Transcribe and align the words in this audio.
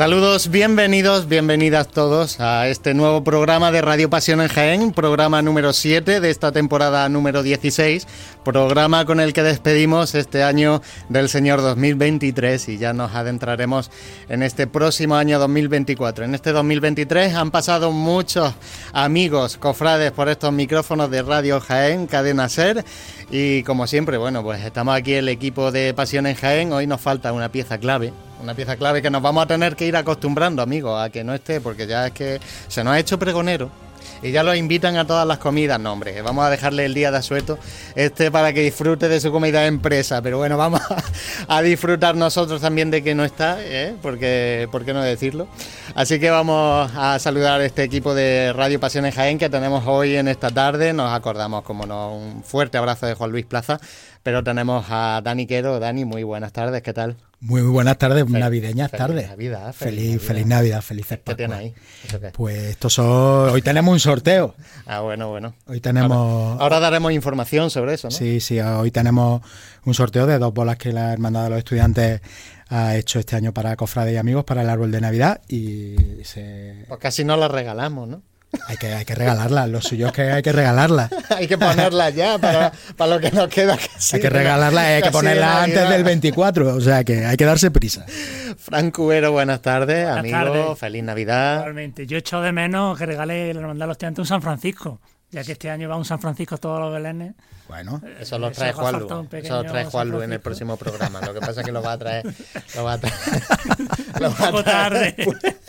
Saludos, 0.00 0.48
bienvenidos, 0.48 1.28
bienvenidas 1.28 1.88
todos 1.88 2.40
a 2.40 2.68
este 2.68 2.94
nuevo 2.94 3.22
programa 3.22 3.70
de 3.70 3.82
Radio 3.82 4.08
Pasión 4.08 4.40
en 4.40 4.48
Jaén, 4.48 4.92
programa 4.92 5.42
número 5.42 5.74
7 5.74 6.20
de 6.20 6.30
esta 6.30 6.52
temporada 6.52 7.06
número 7.10 7.42
16, 7.42 8.06
programa 8.42 9.04
con 9.04 9.20
el 9.20 9.34
que 9.34 9.42
despedimos 9.42 10.14
este 10.14 10.42
año 10.42 10.80
del 11.10 11.28
Señor 11.28 11.60
2023 11.60 12.70
y 12.70 12.78
ya 12.78 12.94
nos 12.94 13.14
adentraremos 13.14 13.90
en 14.30 14.42
este 14.42 14.66
próximo 14.66 15.16
año 15.16 15.38
2024. 15.38 16.24
En 16.24 16.34
este 16.34 16.52
2023 16.52 17.34
han 17.34 17.50
pasado 17.50 17.92
muchos 17.92 18.54
amigos, 18.94 19.58
cofrades 19.58 20.12
por 20.12 20.30
estos 20.30 20.50
micrófonos 20.50 21.10
de 21.10 21.20
Radio 21.20 21.60
Jaén, 21.60 22.06
Cadena 22.06 22.48
Ser 22.48 22.86
y 23.30 23.62
como 23.62 23.86
siempre, 23.86 24.16
bueno, 24.18 24.42
pues 24.42 24.64
estamos 24.64 24.94
aquí 24.94 25.14
el 25.14 25.28
equipo 25.28 25.70
de 25.70 25.94
Pasión 25.94 26.26
en 26.26 26.34
Jaén, 26.34 26.72
hoy 26.72 26.86
nos 26.86 27.00
falta 27.00 27.32
una 27.32 27.50
pieza 27.50 27.78
clave 27.78 28.12
una 28.42 28.54
pieza 28.54 28.76
clave 28.76 29.02
que 29.02 29.10
nos 29.10 29.22
vamos 29.22 29.44
a 29.44 29.46
tener 29.46 29.76
que 29.76 29.86
ir 29.86 29.96
acostumbrando, 29.96 30.62
amigos, 30.62 31.00
a 31.00 31.10
que 31.10 31.22
no 31.24 31.34
esté, 31.34 31.60
porque 31.60 31.86
ya 31.86 32.06
es 32.06 32.12
que 32.12 32.40
se 32.68 32.82
nos 32.82 32.94
ha 32.94 32.98
hecho 32.98 33.18
pregonero 33.18 33.70
y 34.22 34.30
ya 34.30 34.42
lo 34.42 34.54
invitan 34.54 34.96
a 34.96 35.06
todas 35.06 35.26
las 35.26 35.38
comidas. 35.38 35.80
No, 35.80 35.92
hombre, 35.92 36.20
vamos 36.22 36.44
a 36.44 36.50
dejarle 36.50 36.84
el 36.84 36.94
día 36.94 37.10
de 37.10 37.18
asueto 37.18 37.58
este 37.94 38.30
para 38.30 38.52
que 38.52 38.60
disfrute 38.60 39.08
de 39.08 39.20
su 39.20 39.32
comida 39.32 39.62
de 39.62 39.66
empresa. 39.66 40.20
Pero 40.22 40.38
bueno, 40.38 40.56
vamos 40.56 40.80
a, 41.48 41.62
disfrutar 41.62 42.16
nosotros 42.16 42.60
también 42.60 42.90
de 42.90 43.02
que 43.02 43.14
no 43.14 43.24
está, 43.24 43.58
¿eh? 43.60 43.94
porque, 44.02 44.68
¿por 44.70 44.84
qué 44.84 44.92
no 44.92 45.02
decirlo? 45.02 45.48
Así 45.94 46.18
que 46.20 46.30
vamos 46.30 46.90
a 46.94 47.18
saludar 47.18 47.60
a 47.60 47.64
este 47.64 47.82
equipo 47.82 48.14
de 48.14 48.52
Radio 48.52 48.80
Pasiones 48.80 49.14
Jaén 49.14 49.38
que 49.38 49.48
tenemos 49.48 49.84
hoy 49.86 50.16
en 50.16 50.28
esta 50.28 50.50
tarde. 50.50 50.92
Nos 50.92 51.12
acordamos, 51.12 51.62
como 51.62 51.86
no, 51.86 52.14
un 52.14 52.42
fuerte 52.42 52.78
abrazo 52.78 53.06
de 53.06 53.14
Juan 53.14 53.30
Luis 53.30 53.46
Plaza. 53.46 53.80
Pero 54.22 54.44
tenemos 54.44 54.86
a 54.90 55.20
Dani 55.22 55.46
Quero. 55.46 55.80
Dani, 55.80 56.04
muy 56.04 56.22
buenas 56.24 56.52
tardes, 56.52 56.82
¿qué 56.82 56.92
tal? 56.92 57.16
Muy, 57.42 57.62
buenas 57.62 57.96
tardes, 57.96 58.28
navideñas 58.28 58.90
tardes. 58.90 59.30
Navidad, 59.30 59.72
feliz, 59.72 60.20
feliz, 60.20 60.46
Navidad, 60.46 60.82
felices 60.82 61.20
¿Qué 61.24 61.34
tiene 61.34 61.54
ahí? 61.54 61.74
Pues 62.34 62.58
esto 62.64 62.90
son, 62.90 63.48
hoy 63.48 63.62
tenemos 63.62 63.90
un 63.94 63.98
sorteo. 63.98 64.54
Ah, 64.84 65.00
bueno, 65.00 65.30
bueno. 65.30 65.54
Hoy 65.66 65.80
tenemos... 65.80 66.60
Ahora, 66.60 66.80
daremos 66.80 67.12
información 67.12 67.70
sobre 67.70 67.94
eso, 67.94 68.08
¿no? 68.08 68.10
Sí, 68.10 68.40
sí, 68.40 68.60
hoy 68.60 68.90
tenemos 68.90 69.40
un 69.86 69.94
sorteo 69.94 70.26
de 70.26 70.38
dos 70.38 70.52
bolas 70.52 70.76
que 70.76 70.92
la 70.92 71.14
Hermandad 71.14 71.44
de 71.44 71.50
los 71.50 71.58
Estudiantes 71.60 72.20
ha 72.68 72.96
hecho 72.96 73.18
este 73.18 73.36
año 73.36 73.54
para 73.54 73.74
cofrades 73.74 74.12
y 74.12 74.18
amigos 74.18 74.44
para 74.44 74.60
el 74.60 74.68
árbol 74.68 74.90
de 74.90 75.00
Navidad 75.00 75.40
y 75.48 75.96
se... 76.24 76.84
Pues 76.88 77.00
casi 77.00 77.24
no 77.24 77.38
las 77.38 77.50
regalamos, 77.50 78.06
¿no? 78.06 78.22
Hay 78.66 78.76
que, 78.76 78.92
hay 78.92 79.04
que 79.04 79.14
regalarla, 79.14 79.66
lo 79.68 79.80
suyo 79.80 80.08
es 80.08 80.12
que 80.12 80.22
hay 80.22 80.42
que 80.42 80.50
regalarla. 80.50 81.08
hay 81.36 81.46
que 81.46 81.56
ponerla 81.56 82.10
ya 82.10 82.36
para, 82.38 82.72
para, 82.96 83.14
lo 83.14 83.20
que 83.20 83.30
nos 83.30 83.48
queda. 83.48 83.78
hay 84.12 84.20
que 84.20 84.30
regalarla 84.30 84.80
hay 84.80 85.02
que 85.02 85.10
ponerla 85.10 85.62
antes 85.62 85.88
del 85.88 86.02
24, 86.02 86.74
o 86.74 86.80
sea 86.80 87.04
que 87.04 87.24
hay 87.24 87.36
que 87.36 87.44
darse 87.44 87.70
prisa. 87.70 88.04
Frank 88.58 88.94
Cubero, 88.94 89.30
buenas 89.30 89.62
tardes, 89.62 90.06
amigo, 90.08 90.74
feliz 90.74 91.04
Navidad. 91.04 91.62
Realmente, 91.62 92.06
yo 92.06 92.16
he 92.16 92.20
hecho 92.20 92.40
de 92.40 92.50
menos 92.50 92.98
que 92.98 93.06
regale 93.06 93.54
la 93.54 93.60
hermandad 93.60 93.86
los 93.86 93.94
estudiantes 93.94 94.20
un 94.20 94.26
San 94.26 94.42
Francisco, 94.42 95.00
ya 95.30 95.44
que 95.44 95.52
este 95.52 95.70
año 95.70 95.88
va 95.88 95.96
un 95.96 96.04
San 96.04 96.20
Francisco 96.20 96.58
todos 96.58 96.80
los 96.80 96.92
belenes. 96.92 97.34
Bueno, 97.68 98.02
eso 98.18 98.36
lo 98.36 98.50
trae 98.50 98.72
Juan 98.72 98.98
Lu. 98.98 99.28
Eso 99.30 99.62
lo 99.62 99.70
trae 99.70 99.84
Juan 99.84 100.08
Lu 100.10 100.22
en 100.22 100.32
el 100.32 100.40
próximo 100.40 100.76
programa. 100.76 101.20
Lo 101.20 101.32
que 101.32 101.38
pasa 101.38 101.60
es 101.60 101.66
que 101.66 101.70
lo 101.70 101.80
va 101.80 101.92
a 101.92 101.98
traer. 101.98 102.26
Lo 102.74 102.82
va 102.82 102.94
a 102.94 102.98
traer. 102.98 103.14
lo 104.20 104.34
va 104.34 104.48
a 104.48 104.90
traer 104.90 105.59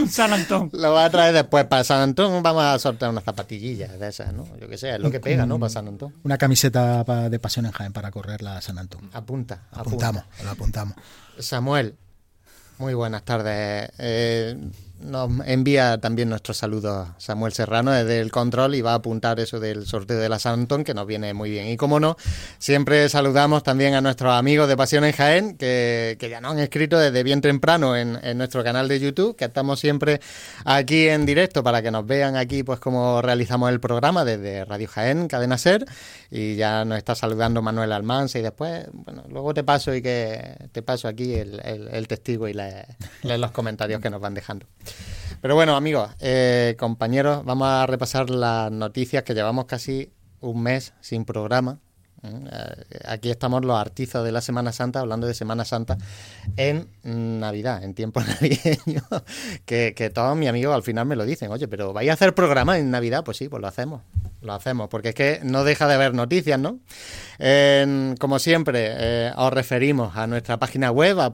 Un 0.00 0.08
San 0.08 0.32
Antón. 0.32 0.70
Lo 0.72 0.92
va 0.92 1.06
a 1.06 1.10
traer 1.10 1.34
después. 1.34 1.64
Para 1.64 1.84
San 1.84 2.00
Antón 2.00 2.42
vamos 2.42 2.62
a 2.62 2.78
sortear 2.78 3.10
unas 3.10 3.24
zapatillillas 3.24 3.98
de 3.98 4.08
esas, 4.08 4.32
¿no? 4.32 4.46
Yo 4.58 4.68
qué 4.68 4.76
sé, 4.76 4.94
es 4.94 5.00
lo 5.00 5.10
que 5.10 5.20
pega, 5.20 5.46
¿no? 5.46 5.58
Para 5.58 5.70
San 5.70 5.88
Antón. 5.88 6.14
Una 6.22 6.38
camiseta 6.38 7.04
de 7.28 7.38
pasión 7.38 7.66
en 7.66 7.72
Jaén 7.72 7.92
para 7.92 8.10
correrla 8.10 8.58
a 8.58 8.60
San 8.60 8.78
Antón. 8.78 9.10
Apunta. 9.12 9.62
Apuntamos, 9.72 10.24
lo 10.42 10.50
apuntamos. 10.50 10.96
Samuel, 11.38 11.96
muy 12.78 12.94
buenas 12.94 13.24
tardes. 13.24 13.90
Eh, 13.98 14.56
nos 15.00 15.30
envía 15.46 15.98
también 15.98 16.28
nuestro 16.28 16.54
saludo 16.54 17.14
Samuel 17.18 17.52
Serrano 17.52 17.90
desde 17.90 18.20
el 18.20 18.30
control 18.30 18.74
y 18.74 18.80
va 18.80 18.92
a 18.92 18.96
apuntar 18.96 19.40
eso 19.40 19.60
del 19.60 19.86
sorteo 19.86 20.18
de 20.18 20.28
la 20.28 20.38
Santón, 20.38 20.84
que 20.84 20.94
nos 20.94 21.06
viene 21.06 21.34
muy 21.34 21.50
bien. 21.50 21.68
Y 21.68 21.76
como 21.76 22.00
no, 22.00 22.16
siempre 22.58 23.08
saludamos 23.08 23.62
también 23.62 23.94
a 23.94 24.00
nuestros 24.00 24.32
amigos 24.32 24.68
de 24.68 24.76
Pasión 24.76 25.04
en 25.04 25.12
Jaén, 25.12 25.56
que, 25.56 26.16
ya 26.20 26.40
nos 26.40 26.52
han 26.52 26.58
escrito 26.60 26.98
desde 26.98 27.22
bien 27.22 27.40
temprano 27.40 27.96
en, 27.96 28.18
nuestro 28.38 28.64
canal 28.64 28.88
de 28.88 29.00
YouTube, 29.00 29.36
que 29.36 29.44
estamos 29.44 29.80
siempre 29.80 30.20
aquí 30.64 31.08
en 31.08 31.26
directo 31.26 31.62
para 31.62 31.82
que 31.82 31.90
nos 31.90 32.06
vean 32.06 32.36
aquí, 32.36 32.62
pues 32.62 32.80
cómo 32.80 33.20
realizamos 33.20 33.70
el 33.70 33.80
programa 33.80 34.24
desde 34.24 34.64
Radio 34.64 34.88
Jaén, 34.88 35.28
Cadena 35.28 35.58
Ser, 35.58 35.84
y 36.36 36.56
ya 36.56 36.84
nos 36.84 36.98
está 36.98 37.14
saludando 37.14 37.62
Manuel 37.62 37.92
Almanza 37.92 38.40
y 38.40 38.42
después, 38.42 38.88
bueno, 38.92 39.22
luego 39.28 39.54
te 39.54 39.62
paso 39.62 39.94
y 39.94 40.02
que 40.02 40.68
te 40.72 40.82
paso 40.82 41.06
aquí 41.06 41.32
el, 41.34 42.08
testigo 42.08 42.48
y 42.48 42.54
los 43.22 43.50
comentarios 43.52 44.00
que 44.00 44.10
nos 44.10 44.20
van 44.20 44.34
dejando. 44.34 44.66
Pero 45.40 45.54
bueno, 45.54 45.76
amigos, 45.76 46.10
eh, 46.18 46.74
compañeros, 46.76 47.44
vamos 47.44 47.68
a 47.68 47.86
repasar 47.86 48.30
las 48.30 48.72
noticias 48.72 49.22
que 49.22 49.32
llevamos 49.32 49.66
casi 49.66 50.10
un 50.40 50.60
mes 50.60 50.92
sin 51.00 51.24
programa. 51.24 51.78
Eh, 52.24 53.00
aquí 53.04 53.30
estamos 53.30 53.64
los 53.64 53.78
artizos 53.78 54.24
de 54.24 54.32
la 54.32 54.40
Semana 54.40 54.72
Santa, 54.72 54.98
hablando 54.98 55.28
de 55.28 55.34
Semana 55.34 55.64
Santa 55.64 55.98
en 56.56 56.88
Navidad, 57.04 57.84
en 57.84 57.94
tiempo 57.94 58.20
navideño, 58.26 59.04
que, 59.66 59.94
que 59.94 60.10
todos 60.10 60.36
mis 60.36 60.48
amigos 60.48 60.74
al 60.74 60.82
final 60.82 61.06
me 61.06 61.14
lo 61.14 61.26
dicen, 61.26 61.52
oye, 61.52 61.68
pero 61.68 61.92
¿vais 61.92 62.10
a 62.10 62.14
hacer 62.14 62.34
programa 62.34 62.76
en 62.76 62.90
Navidad? 62.90 63.22
Pues 63.22 63.36
sí, 63.36 63.48
pues 63.48 63.60
lo 63.60 63.68
hacemos, 63.68 64.02
lo 64.44 64.54
hacemos, 64.54 64.88
porque 64.88 65.10
es 65.10 65.14
que 65.14 65.40
no 65.42 65.64
deja 65.64 65.88
de 65.88 65.94
haber 65.94 66.14
noticias, 66.14 66.58
¿no? 66.58 66.80
como 68.20 68.38
siempre, 68.38 68.86
eh, 68.90 69.32
os 69.36 69.52
referimos 69.52 70.16
a 70.16 70.26
nuestra 70.26 70.58
página 70.58 70.92
web, 70.92 71.20
a 71.20 71.30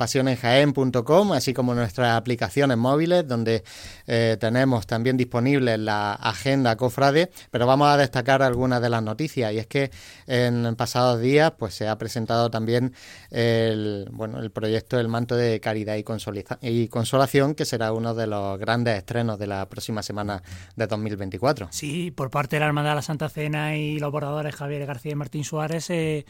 así 1.34 1.52
como 1.52 1.74
nuestras 1.74 2.16
aplicaciones 2.16 2.78
móviles, 2.78 3.28
donde 3.28 3.62
eh, 4.06 4.36
tenemos 4.40 4.86
también 4.86 5.16
disponible 5.16 5.76
la 5.76 6.14
agenda 6.14 6.76
cofrade, 6.76 7.30
pero 7.50 7.66
vamos 7.66 7.88
a 7.88 7.96
destacar 7.96 8.42
algunas 8.42 8.80
de 8.80 8.88
las 8.88 9.02
noticias, 9.02 9.52
y 9.52 9.58
es 9.58 9.66
que 9.66 9.90
en 10.26 10.74
pasados 10.76 11.20
días 11.20 11.52
pues 11.58 11.74
se 11.74 11.88
ha 11.88 11.98
presentado 11.98 12.50
también 12.50 12.94
el, 13.30 14.08
bueno, 14.12 14.40
el 14.40 14.50
proyecto 14.50 14.98
El 14.98 15.08
manto 15.08 15.36
de 15.36 15.60
caridad 15.60 15.96
y, 15.96 16.88
consolación, 16.88 17.54
que 17.54 17.64
será 17.64 17.92
uno 17.92 18.14
de 18.14 18.26
los 18.26 18.58
grandes 18.58 18.98
estrenos 18.98 19.38
de 19.38 19.46
la 19.46 19.68
próxima 19.68 20.02
semana 20.02 20.42
de 20.76 20.86
2024. 20.86 21.68
Sí, 21.70 22.10
por 22.10 22.30
parte 22.30 22.56
de 22.56 22.60
la 22.60 22.66
Hermandad 22.66 22.94
la 23.00 23.02
Santa 23.02 23.30
Cena 23.30 23.76
y 23.76 23.98
los 23.98 24.12
bordadores 24.12 24.54
Javier 24.54 24.84
García 24.84 25.12
y 25.12 25.14
Martín 25.14 25.42
Suárez 25.42 25.84
se, 25.86 26.26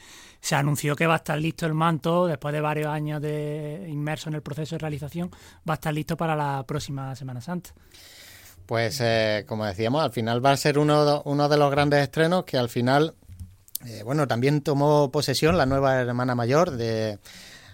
anunció 0.52 0.94
que 0.94 1.04
va 1.04 1.14
a 1.14 1.16
estar 1.16 1.36
listo 1.36 1.66
el 1.66 1.74
manto 1.74 2.28
después 2.28 2.54
de 2.54 2.60
varios 2.60 2.86
años 2.86 3.20
de 3.20 3.86
inmerso 3.88 4.28
en 4.28 4.36
el 4.36 4.42
proceso 4.42 4.76
de 4.76 4.78
realización, 4.78 5.30
va 5.68 5.74
a 5.74 5.78
estar 5.78 5.92
listo 5.92 6.16
para 6.16 6.36
la 6.36 6.64
próxima 6.68 7.16
Semana 7.16 7.40
Santa. 7.40 7.70
Pues 8.66 9.00
eh, 9.00 9.44
como 9.48 9.66
decíamos, 9.66 10.00
al 10.00 10.12
final 10.12 10.44
va 10.44 10.52
a 10.52 10.56
ser 10.56 10.78
uno, 10.78 11.22
uno 11.24 11.48
de 11.48 11.56
los 11.56 11.72
grandes 11.72 12.04
estrenos 12.04 12.44
que 12.44 12.56
al 12.56 12.68
final, 12.68 13.16
eh, 13.84 14.02
bueno, 14.04 14.28
también 14.28 14.60
tomó 14.60 15.10
posesión 15.10 15.58
la 15.58 15.66
nueva 15.66 15.96
hermana 15.96 16.36
mayor 16.36 16.70
de, 16.70 17.18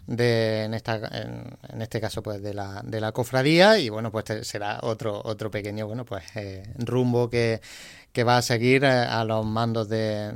de 0.06 0.64
en, 0.64 0.74
esta, 0.74 0.96
en, 0.96 1.82
este 1.82 2.00
caso 2.00 2.22
pues 2.22 2.40
de 2.40 2.54
la, 2.54 2.80
de 2.84 3.00
la 3.00 3.12
cofradía 3.12 3.78
y 3.78 3.88
bueno 3.88 4.12
pues 4.12 4.24
será 4.42 4.78
otro 4.82 5.20
otro 5.24 5.50
pequeño 5.50 5.86
bueno 5.86 6.04
pues 6.04 6.24
eh, 6.36 6.62
rumbo 6.78 7.28
que, 7.28 7.60
que 8.16 8.24
va 8.24 8.38
a 8.38 8.42
seguir 8.42 8.82
eh, 8.82 8.88
a 8.88 9.24
los 9.24 9.44
mandos 9.44 9.90
de, 9.90 10.32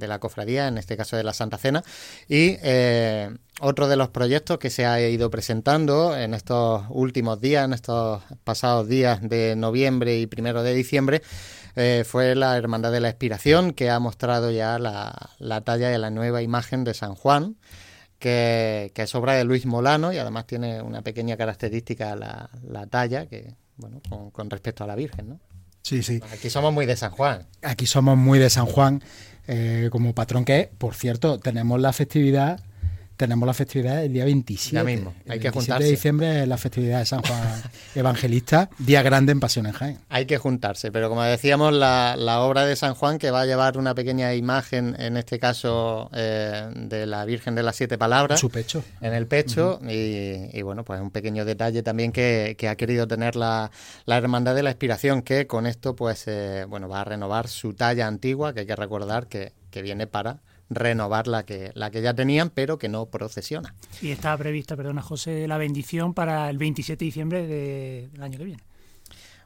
la 0.00 0.18
cofradía, 0.18 0.66
en 0.66 0.78
este 0.78 0.96
caso 0.96 1.14
de 1.14 1.22
la 1.22 1.34
Santa 1.34 1.58
Cena. 1.58 1.84
Y 2.26 2.56
eh, 2.62 3.36
otro 3.60 3.86
de 3.86 3.96
los 3.96 4.08
proyectos 4.08 4.56
que 4.56 4.70
se 4.70 4.86
ha 4.86 4.98
ido 4.98 5.28
presentando 5.28 6.16
en 6.16 6.32
estos 6.32 6.84
últimos 6.88 7.38
días, 7.38 7.66
en 7.66 7.74
estos 7.74 8.22
pasados 8.44 8.88
días 8.88 9.20
de 9.20 9.56
noviembre 9.56 10.20
y 10.20 10.26
primero 10.26 10.62
de 10.62 10.72
diciembre, 10.72 11.20
eh, 11.76 12.04
fue 12.06 12.34
la 12.34 12.56
Hermandad 12.56 12.92
de 12.92 13.00
la 13.00 13.10
Expiración, 13.10 13.74
que 13.74 13.90
ha 13.90 13.98
mostrado 13.98 14.50
ya 14.50 14.78
la, 14.78 15.60
talla 15.60 15.90
de 15.90 15.98
la 15.98 16.08
nueva 16.08 16.40
imagen 16.40 16.84
de 16.84 16.94
San 16.94 17.14
Juan. 17.14 17.56
Que, 18.18 18.90
es 18.94 19.14
obra 19.14 19.34
de 19.34 19.44
Luis 19.44 19.66
Molano 19.66 20.14
y 20.14 20.16
además 20.16 20.46
tiene 20.46 20.80
una 20.80 21.02
pequeña 21.02 21.36
característica 21.36 22.16
la, 22.16 22.48
la 22.66 22.86
talla 22.86 23.26
que 23.26 23.54
bueno 23.76 24.00
con, 24.08 24.30
con 24.30 24.48
respecto 24.48 24.84
a 24.84 24.86
la 24.86 24.94
Virgen, 24.94 25.28
¿no? 25.28 25.49
Sí, 25.82 26.02
sí. 26.02 26.20
Aquí 26.32 26.50
somos 26.50 26.72
muy 26.72 26.86
de 26.86 26.96
San 26.96 27.10
Juan. 27.10 27.46
Aquí 27.62 27.86
somos 27.86 28.16
muy 28.16 28.38
de 28.38 28.50
San 28.50 28.66
Juan, 28.66 29.02
eh, 29.46 29.88
como 29.90 30.14
patrón 30.14 30.44
que 30.44 30.60
es. 30.60 30.68
Por 30.78 30.94
cierto, 30.94 31.38
tenemos 31.38 31.80
la 31.80 31.92
festividad 31.92 32.60
tenemos 33.20 33.46
la 33.46 33.52
festividad 33.52 34.02
el 34.02 34.14
día 34.14 34.24
27. 34.24 34.74
Ya 34.74 34.82
mismo, 34.82 35.12
hay 35.28 35.36
el 35.36 35.42
que 35.42 35.50
juntarse. 35.50 35.84
de 35.84 35.90
diciembre 35.90 36.40
es 36.40 36.48
la 36.48 36.56
festividad 36.56 37.00
de 37.00 37.04
San 37.04 37.20
Juan 37.20 37.62
Evangelista, 37.94 38.70
día 38.78 39.02
grande 39.02 39.32
en 39.32 39.40
Pasión 39.40 39.66
en 39.66 39.72
Jaén. 39.72 39.98
Hay 40.08 40.24
que 40.24 40.38
juntarse, 40.38 40.90
pero 40.90 41.10
como 41.10 41.22
decíamos, 41.22 41.74
la, 41.74 42.16
obra 42.40 42.64
de 42.64 42.76
San 42.76 42.94
Juan 42.94 43.18
que 43.18 43.30
va 43.30 43.42
a 43.42 43.44
llevar 43.44 43.76
una 43.76 43.94
pequeña 43.94 44.32
imagen, 44.32 44.96
en 44.98 45.18
este 45.18 45.38
caso 45.38 46.08
eh, 46.14 46.70
de 46.74 47.04
la 47.04 47.26
Virgen 47.26 47.54
de 47.54 47.62
las 47.62 47.76
Siete 47.76 47.98
Palabras. 47.98 48.38
En 48.38 48.40
su 48.40 48.48
pecho. 48.48 48.82
En 49.02 49.12
el 49.12 49.26
pecho, 49.26 49.80
y, 49.86 50.62
bueno, 50.62 50.82
pues 50.82 50.98
un 51.02 51.10
pequeño 51.10 51.44
detalle 51.44 51.82
también 51.82 52.12
que, 52.12 52.56
ha 52.66 52.76
querido 52.76 53.06
tener 53.06 53.36
la, 53.36 53.70
Hermandad 54.06 54.54
de 54.54 54.62
la 54.62 54.70
Inspiración, 54.70 55.20
que 55.20 55.46
con 55.46 55.66
esto 55.66 55.94
pues 55.94 56.24
eh, 56.26 56.64
bueno 56.66 56.88
va 56.88 57.02
a 57.02 57.04
renovar 57.04 57.48
su 57.48 57.74
talla 57.74 58.06
antigua, 58.06 58.54
que 58.54 58.60
hay 58.60 58.66
que 58.66 58.76
recordar 58.76 59.26
que, 59.26 59.52
que 59.70 59.82
viene 59.82 60.06
para 60.06 60.40
renovar 60.70 61.26
la 61.26 61.44
que, 61.44 61.72
la 61.74 61.90
que 61.90 62.00
ya 62.00 62.14
tenían, 62.14 62.48
pero 62.50 62.78
que 62.78 62.88
no 62.88 63.06
procesiona. 63.06 63.74
Y 64.00 64.12
está 64.12 64.36
prevista, 64.38 64.76
perdona 64.76 65.02
José, 65.02 65.46
la 65.48 65.58
bendición 65.58 66.14
para 66.14 66.48
el 66.48 66.58
27 66.58 66.98
de 66.98 67.04
diciembre 67.04 67.46
del 67.46 68.22
año 68.22 68.38
que 68.38 68.44
viene. 68.44 68.62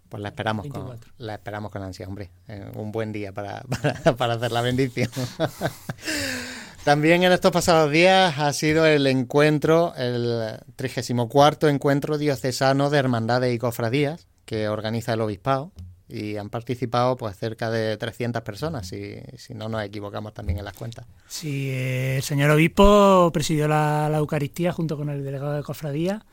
Pues 0.08 0.22
la 0.22 0.28
esperamos, 0.28 0.68
con, 0.68 1.00
la 1.18 1.34
esperamos 1.34 1.72
con 1.72 1.82
ansia, 1.82 2.06
hombre. 2.06 2.30
Eh, 2.46 2.70
un 2.76 2.92
buen 2.92 3.10
día 3.10 3.32
para, 3.32 3.62
para, 4.04 4.16
para 4.16 4.34
hacer 4.34 4.52
la 4.52 4.60
bendición. 4.60 5.10
También 6.84 7.22
en 7.22 7.32
estos 7.32 7.50
pasados 7.50 7.90
días 7.90 8.38
ha 8.38 8.52
sido 8.52 8.84
el 8.84 9.06
encuentro, 9.06 9.94
el 9.96 10.60
34 10.76 11.70
encuentro 11.70 12.18
diocesano 12.18 12.90
de 12.90 12.98
hermandades 12.98 13.54
y 13.54 13.58
cofradías 13.58 14.26
que 14.44 14.68
organiza 14.68 15.14
el 15.14 15.22
obispado 15.22 15.72
y 16.14 16.36
han 16.36 16.48
participado 16.48 17.16
pues 17.16 17.36
cerca 17.36 17.70
de 17.70 17.96
300 17.96 18.42
personas, 18.42 18.86
si, 18.86 19.16
si 19.36 19.52
no 19.52 19.68
nos 19.68 19.82
equivocamos 19.82 20.32
también 20.32 20.60
en 20.60 20.64
las 20.64 20.76
cuentas. 20.76 21.06
Sí, 21.26 21.70
el 21.72 22.22
señor 22.22 22.50
obispo 22.50 23.30
presidió 23.32 23.66
la, 23.66 24.08
la 24.08 24.18
Eucaristía 24.18 24.72
junto 24.72 24.96
con 24.96 25.08
el 25.10 25.24
delegado 25.24 25.54
de 25.54 25.64
cofradía, 25.64 26.24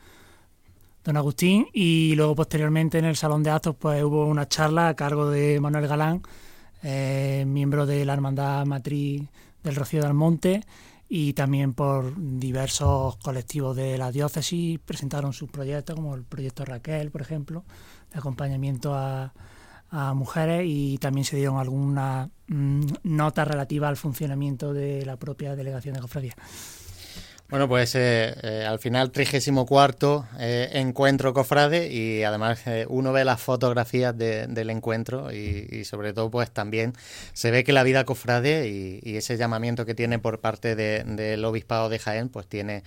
don 1.03 1.17
Agustín, 1.17 1.67
y 1.73 2.13
luego 2.15 2.35
posteriormente 2.35 2.99
en 2.99 3.05
el 3.05 3.15
Salón 3.15 3.41
de 3.41 3.49
Actos 3.49 3.75
pues 3.75 4.03
hubo 4.03 4.27
una 4.27 4.47
charla 4.47 4.89
a 4.89 4.95
cargo 4.95 5.31
de 5.31 5.59
Manuel 5.59 5.87
Galán, 5.87 6.21
eh, 6.83 7.43
miembro 7.47 7.87
de 7.87 8.05
la 8.05 8.13
Hermandad 8.13 8.63
Matriz 8.67 9.23
del 9.63 9.75
Rocío 9.75 10.03
del 10.03 10.13
Monte 10.13 10.61
y 11.09 11.33
también 11.33 11.73
por 11.73 12.13
diversos 12.39 13.17
colectivos 13.17 13.75
de 13.75 13.97
la 13.97 14.11
diócesis 14.11 14.79
presentaron 14.79 15.33
sus 15.33 15.49
proyectos, 15.49 15.95
como 15.95 16.13
el 16.13 16.23
proyecto 16.23 16.65
Raquel, 16.65 17.09
por 17.09 17.21
ejemplo, 17.21 17.63
de 18.13 18.19
acompañamiento 18.19 18.93
a, 18.93 19.33
a 19.91 20.13
mujeres 20.13 20.63
y 20.65 20.97
también 20.97 21.25
se 21.25 21.35
dieron 21.35 21.57
algunas 21.59 22.29
mm, 22.47 22.85
notas 23.03 23.47
relativas 23.47 23.89
al 23.89 23.97
funcionamiento 23.97 24.73
de 24.73 25.05
la 25.05 25.17
propia 25.17 25.55
delegación 25.55 25.93
de 25.95 26.01
cofradía. 26.01 26.35
Bueno, 27.51 27.67
pues 27.67 27.95
eh, 27.95 28.33
eh, 28.43 28.65
al 28.65 28.79
final 28.79 29.11
34 29.11 30.25
eh, 30.39 30.69
encuentro 30.71 31.33
cofrade 31.33 31.91
y 31.91 32.23
además 32.23 32.65
eh, 32.65 32.85
uno 32.87 33.11
ve 33.11 33.25
las 33.25 33.41
fotografías 33.41 34.17
de, 34.17 34.47
del 34.47 34.69
encuentro 34.69 35.33
y, 35.33 35.83
sobre 35.83 36.13
todo 36.13 36.31
pues 36.31 36.49
también 36.49 36.93
se 37.33 37.51
ve 37.51 37.65
que 37.65 37.73
la 37.73 37.83
vida 37.83 38.05
cofrade 38.05 38.69
y, 38.69 39.17
ese 39.17 39.35
llamamiento 39.35 39.85
que 39.85 39.93
tiene 39.93 40.17
por 40.17 40.39
parte 40.39 40.77
del 40.77 41.17
de, 41.17 41.45
obispado 41.45 41.89
de 41.89 41.99
Jaén 41.99 42.29
pues 42.29 42.47
tiene, 42.47 42.83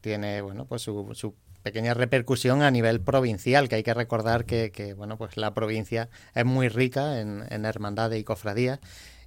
tiene 0.00 0.42
bueno 0.42 0.64
pues 0.64 0.82
su, 0.82 1.10
su 1.14 1.36
pequeña 1.68 1.92
repercusión 1.92 2.62
a 2.62 2.70
nivel 2.70 3.00
provincial, 3.00 3.68
que 3.68 3.76
hay 3.76 3.82
que 3.82 3.92
recordar 3.92 4.46
que, 4.46 4.70
que 4.72 4.94
bueno 4.94 5.18
pues 5.18 5.36
la 5.36 5.52
provincia 5.52 6.08
es 6.34 6.44
muy 6.46 6.68
rica 6.68 7.20
en, 7.20 7.44
en 7.50 7.66
hermandades 7.66 8.18
y 8.18 8.24
cofradías 8.24 8.80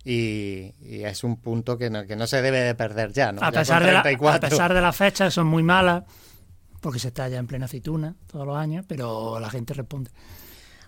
y, 0.04 0.74
y, 0.82 1.04
es 1.04 1.24
un 1.24 1.38
punto 1.38 1.78
que 1.78 1.92
no, 1.92 2.08
que 2.08 2.16
no 2.16 2.26
se 2.26 2.42
debe 2.42 2.60
de 2.62 2.74
perder 2.74 3.14
ya. 3.14 3.32
¿no? 3.32 3.44
A, 3.44 3.52
pesar 3.52 3.82
ya 3.84 3.88
de 3.88 3.94
la, 3.94 4.34
a 4.34 4.40
pesar 4.40 4.74
de 4.74 4.82
las 4.82 4.96
fechas, 4.96 5.34
son 5.34 5.46
muy 5.46 5.62
malas, 5.62 6.04
porque 6.80 6.98
se 6.98 7.10
está 7.10 7.30
ya 7.30 7.38
en 7.38 7.46
plena 7.46 7.66
aceituna 7.66 8.16
todos 8.26 8.48
los 8.48 8.58
años, 8.58 8.84
pero 8.88 9.40
la 9.40 9.52
gente 9.52 9.76
responde. 9.76 10.10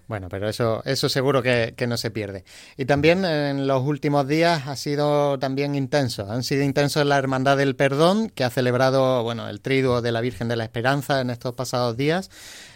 Bueno, 0.08 0.28
pero 0.30 0.50
eso, 0.50 0.82
eso 0.86 1.08
seguro 1.08 1.42
que, 1.42 1.74
que, 1.78 1.88
no 1.88 1.96
se 1.96 2.12
pierde. 2.12 2.44
Y 2.78 2.86
también 2.86 3.24
en 3.24 3.68
los 3.68 3.84
últimos 3.84 4.28
días 4.28 4.68
ha 4.68 4.76
sido 4.76 5.40
también 5.40 5.76
intenso. 5.76 6.30
Han 6.30 6.44
sido 6.44 6.64
intensos 6.64 7.06
la 7.06 7.18
Hermandad 7.18 7.58
del 7.58 7.76
Perdón, 7.76 8.30
que 8.30 8.44
ha 8.44 8.50
celebrado 8.50 9.24
bueno, 9.24 9.48
el 9.48 9.62
triduo 9.62 10.02
de 10.02 10.12
la 10.12 10.20
Virgen 10.20 10.50
de 10.50 10.58
la 10.58 10.66
Esperanza 10.66 11.22
en 11.22 11.30
estos 11.30 11.54
pasados 11.54 11.96
días. 11.96 12.30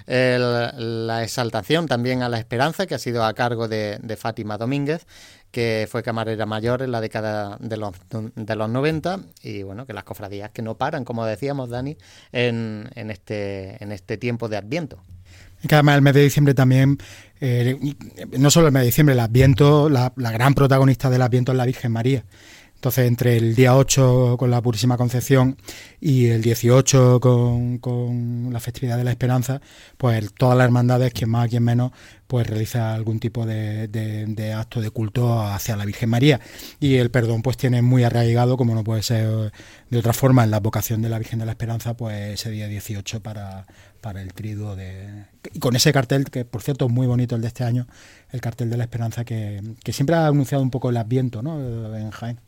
La 0.07 1.21
exaltación 1.21 1.87
también 1.87 2.23
a 2.23 2.29
la 2.29 2.39
Esperanza, 2.39 2.85
que 2.87 2.95
ha 2.95 2.99
sido 2.99 3.25
a 3.25 3.33
cargo 3.33 3.67
de, 3.67 3.99
de 4.01 4.15
Fátima 4.15 4.57
Domínguez 4.57 5.05
que 5.51 5.87
fue 5.89 6.03
camarera 6.03 6.45
mayor 6.45 6.81
en 6.81 6.91
la 6.91 7.01
década 7.01 7.57
de 7.59 7.77
los, 7.77 7.93
de 8.09 8.55
los 8.55 8.69
90 8.69 9.21
y 9.41 9.63
bueno, 9.63 9.85
que 9.85 9.93
las 9.93 10.03
cofradías 10.03 10.51
que 10.51 10.61
no 10.61 10.77
paran, 10.77 11.05
como 11.05 11.25
decíamos, 11.25 11.69
Dani, 11.69 11.97
en, 12.31 12.89
en, 12.95 13.11
este, 13.11 13.81
en 13.83 13.91
este 13.91 14.17
tiempo 14.17 14.49
de 14.49 14.57
Adviento. 14.57 15.01
Que 15.65 15.75
además 15.75 15.95
el 15.95 16.01
mes 16.01 16.13
de 16.13 16.23
diciembre 16.23 16.53
también, 16.53 16.97
eh, 17.39 17.77
no 18.37 18.51
solo 18.51 18.67
el 18.67 18.73
mes 18.73 18.81
de 18.81 18.87
diciembre, 18.87 19.13
el 19.13 19.19
Adviento, 19.19 19.89
la, 19.89 20.13
gran 20.15 20.53
protagonista 20.53 21.09
del 21.09 21.21
Adviento 21.21 21.51
es 21.51 21.57
la 21.57 21.65
Virgen 21.65 21.91
María. 21.91 22.23
Entonces, 22.75 23.07
entre 23.07 23.37
el 23.37 23.55
día 23.55 23.75
8 23.75 24.35
con 24.37 24.51
la 24.51 24.61
Purísima 24.61 24.97
Concepción 24.97 25.57
y 25.99 26.27
el 26.27 26.43
18 26.43 27.19
con, 27.19 27.79
con, 27.79 28.53
la 28.53 28.59
festividad 28.59 28.97
de 28.97 29.03
la 29.03 29.09
Esperanza, 29.09 29.61
pues 29.97 30.31
todas 30.37 30.55
las 30.55 30.65
hermandades, 30.65 31.11
quien 31.11 31.31
más, 31.31 31.49
quien 31.49 31.63
menos, 31.63 31.91
pues 32.27 32.45
realiza 32.45 32.93
algún 32.93 33.19
tipo 33.19 33.47
de, 33.47 33.87
de, 33.87 34.27
de, 34.27 34.53
acto 34.53 34.79
de 34.79 34.91
culto 34.91 35.41
hacia 35.41 35.75
la 35.75 35.85
Virgen 35.85 36.11
María. 36.11 36.39
Y 36.79 36.97
el 36.97 37.09
perdón 37.09 37.41
pues 37.41 37.57
tiene 37.57 37.81
muy 37.81 38.03
arraigado, 38.03 38.57
como 38.57 38.75
no 38.75 38.83
puede 38.83 39.01
ser 39.01 39.51
de 39.89 39.97
otra 39.97 40.13
forma, 40.13 40.43
en 40.43 40.51
la 40.51 40.59
vocación 40.59 41.01
de 41.01 41.09
la 41.09 41.17
Virgen 41.17 41.39
de 41.39 41.47
la 41.47 41.53
Esperanza, 41.53 41.97
pues 41.97 42.39
ese 42.39 42.51
día 42.51 42.67
18 42.67 43.23
para, 43.23 43.65
para 44.07 44.21
el 44.21 44.33
triduo 44.33 44.73
de... 44.77 45.25
Y 45.51 45.59
con 45.59 45.75
ese 45.75 45.91
cartel, 45.91 46.29
que 46.31 46.45
por 46.45 46.61
cierto 46.61 46.85
es 46.85 46.91
muy 46.93 47.07
bonito 47.07 47.35
el 47.35 47.41
de 47.41 47.49
este 47.49 47.65
año, 47.65 47.87
el 48.31 48.39
cartel 48.39 48.69
de 48.69 48.77
la 48.77 48.85
Esperanza, 48.85 49.25
que, 49.25 49.61
que 49.83 49.91
siempre 49.91 50.15
ha 50.15 50.27
anunciado 50.27 50.63
un 50.63 50.71
poco 50.71 50.89
el 50.91 50.95
adviento 50.95 51.41
¿no? 51.41 51.59
en 51.93 52.11
Jaén. 52.11 52.39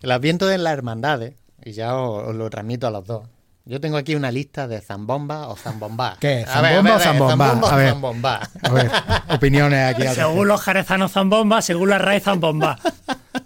El 0.00 0.12
adviento 0.12 0.46
de 0.46 0.56
las 0.56 0.72
hermandades, 0.72 1.34
y 1.64 1.72
ya 1.72 1.96
os, 1.96 2.28
os, 2.28 2.36
lo 2.36 2.48
transmito 2.48 2.86
a 2.86 2.92
los 2.92 3.04
dos. 3.04 3.26
Yo 3.64 3.80
tengo 3.80 3.96
aquí 3.96 4.14
una 4.14 4.30
lista 4.30 4.68
de 4.68 4.80
zambomba 4.80 5.48
o 5.48 5.56
zambombá. 5.56 6.16
¿Qué? 6.20 6.44
¿Zambomba 6.46 6.94
o 6.94 7.00
zambomba? 7.00 7.46
Zambomba, 7.48 7.72
a 7.72 7.76
ver, 7.76 7.88
zambomba. 7.90 8.50
A 8.62 8.70
ver, 8.70 8.90
opiniones 9.30 9.96
aquí. 9.96 10.06
Según 10.14 10.46
los 10.46 10.62
jerezanos 10.62 11.10
zambomba, 11.10 11.60
según 11.60 11.90
la 11.90 11.98
raíz 11.98 12.22
zambomba. 12.22 12.78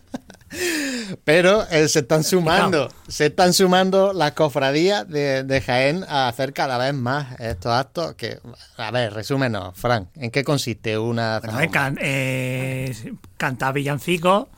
Pero 1.24 1.66
eh, 1.70 1.88
se 1.88 2.00
están 2.00 2.24
sumando, 2.24 2.88
se 3.08 3.26
están 3.26 3.52
sumando 3.52 4.12
las 4.12 4.32
cofradías 4.32 5.08
de, 5.08 5.44
de, 5.44 5.60
Jaén 5.60 6.04
a 6.08 6.28
hacer 6.28 6.52
cada 6.52 6.78
vez 6.78 6.94
más 6.94 7.40
estos 7.40 7.72
actos. 7.72 8.14
Que, 8.14 8.38
a 8.76 8.90
ver, 8.90 9.12
resúmenos, 9.12 9.76
Frank, 9.76 10.08
¿en 10.16 10.30
qué 10.30 10.44
consiste 10.44 10.98
una 10.98 11.40
bueno, 11.40 11.70
can, 11.70 11.98
eh, 12.00 12.94
cantar 13.36 13.74
villancicos 13.74 14.48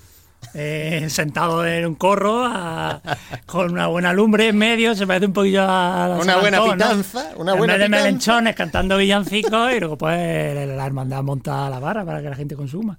eh, 0.54 1.06
sentado 1.10 1.66
en 1.66 1.84
un 1.84 1.94
corro 1.96 2.44
a, 2.44 3.00
con 3.46 3.72
una 3.72 3.88
buena 3.88 4.12
lumbre 4.12 4.48
en 4.48 4.56
medio, 4.56 4.94
se 4.94 5.06
parece 5.06 5.26
un 5.26 5.32
poquillo 5.32 5.62
a 5.62 6.08
la 6.08 6.16
una 6.16 6.36
buena 6.36 6.62
pitanza, 6.62 7.30
¿no? 7.32 7.40
una 7.40 7.52
en 7.52 7.58
buena 7.58 7.74
vez 7.74 7.82
de 7.82 7.88
melenchones 7.88 8.54
cantando 8.54 8.96
villancicos 8.96 9.72
y 9.72 9.80
luego 9.80 9.98
pues 9.98 10.54
la 10.54 10.86
hermandad 10.86 11.22
monta 11.22 11.68
la 11.68 11.78
barra 11.80 12.04
para 12.04 12.22
que 12.22 12.30
la 12.30 12.36
gente 12.36 12.54
consuma. 12.54 12.96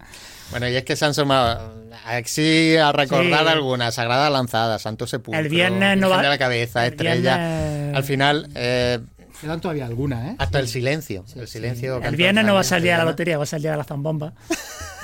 Bueno, 0.51 0.67
y 0.67 0.75
es 0.75 0.83
que 0.83 0.95
se 0.95 1.05
han 1.05 1.13
sumado, 1.13 1.73
sí, 2.25 2.75
a 2.75 2.91
recordar 2.91 3.43
sí. 3.43 3.49
algunas, 3.49 3.95
Sagrada 3.95 4.29
Lanzada, 4.29 4.77
Santo 4.77 5.07
Sepulcro, 5.07 5.39
el 5.39 5.49
viernes 5.49 5.97
no 5.97 6.09
va, 6.09 6.21
de 6.21 6.29
la 6.29 6.37
Cabeza, 6.37 6.85
Estrella, 6.85 7.37
viernes... 7.37 7.95
al 7.95 8.03
final... 8.03 8.49
Eh, 8.55 8.99
Quedan 9.41 9.59
todavía 9.59 9.85
algunas, 9.85 10.31
¿eh? 10.31 10.35
Hasta 10.39 10.59
el 10.59 10.67
silencio, 10.67 11.25
sí, 11.27 11.39
el 11.39 11.47
silencio. 11.47 12.01
El 12.01 12.15
viernes 12.15 12.45
no 12.45 12.53
va 12.53 12.61
a 12.61 12.63
salir 12.63 12.93
a 12.93 12.99
la 12.99 13.05
lotería, 13.05 13.37
va 13.37 13.43
a 13.43 13.47
salir 13.47 13.69
a 13.69 13.75
la 13.75 13.83
zambomba. 13.83 14.33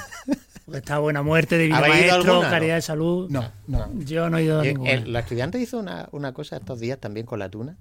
Está 0.74 1.00
Buena 1.00 1.22
Muerte, 1.22 1.58
Divino 1.58 1.80
Maestro, 1.80 2.34
alguna, 2.34 2.50
Caridad 2.50 2.74
no? 2.74 2.76
de 2.76 2.82
Salud. 2.82 3.30
No, 3.30 3.52
no. 3.68 3.90
Yo 4.00 4.30
no 4.30 4.38
he 4.38 4.44
ido 4.44 4.60
a 4.60 4.64
ninguna. 4.64 4.92
El, 4.92 5.14
¿La 5.14 5.20
estudiante 5.20 5.60
hizo 5.60 5.80
una, 5.80 6.08
una, 6.12 6.34
cosa 6.34 6.58
estos 6.58 6.80
días 6.80 7.00
también 7.00 7.26
con 7.26 7.40
la 7.40 7.50
tuna? 7.50 7.78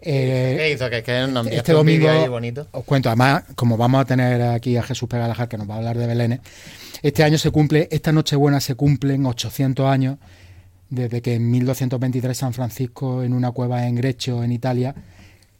Eh, 0.00 0.54
¿Qué 0.58 0.72
hizo? 0.72 0.90
Que, 0.90 1.02
que 1.02 1.24
este, 1.24 1.56
este 1.56 1.72
domingo 1.72 2.08
os 2.72 2.84
cuento, 2.84 3.08
además, 3.08 3.44
como 3.54 3.76
vamos 3.76 4.00
a 4.00 4.04
tener 4.04 4.42
aquí 4.42 4.76
a 4.76 4.82
Jesús 4.82 5.08
Pegalajar, 5.08 5.48
que 5.48 5.56
nos 5.56 5.70
va 5.70 5.74
a 5.74 5.76
hablar 5.78 5.96
de 5.96 6.06
Belén, 6.06 6.40
este 7.02 7.22
año 7.22 7.38
se 7.38 7.50
cumple, 7.50 7.88
esta 7.90 8.10
Nochebuena 8.10 8.60
se 8.60 8.74
cumplen 8.74 9.24
800 9.26 9.86
años 9.86 10.18
desde 10.92 11.22
que 11.22 11.34
en 11.34 11.50
1223 11.50 12.36
San 12.36 12.52
Francisco, 12.52 13.22
en 13.22 13.32
una 13.32 13.50
cueva 13.52 13.86
en 13.86 13.94
Grecho, 13.94 14.44
en 14.44 14.52
Italia, 14.52 14.94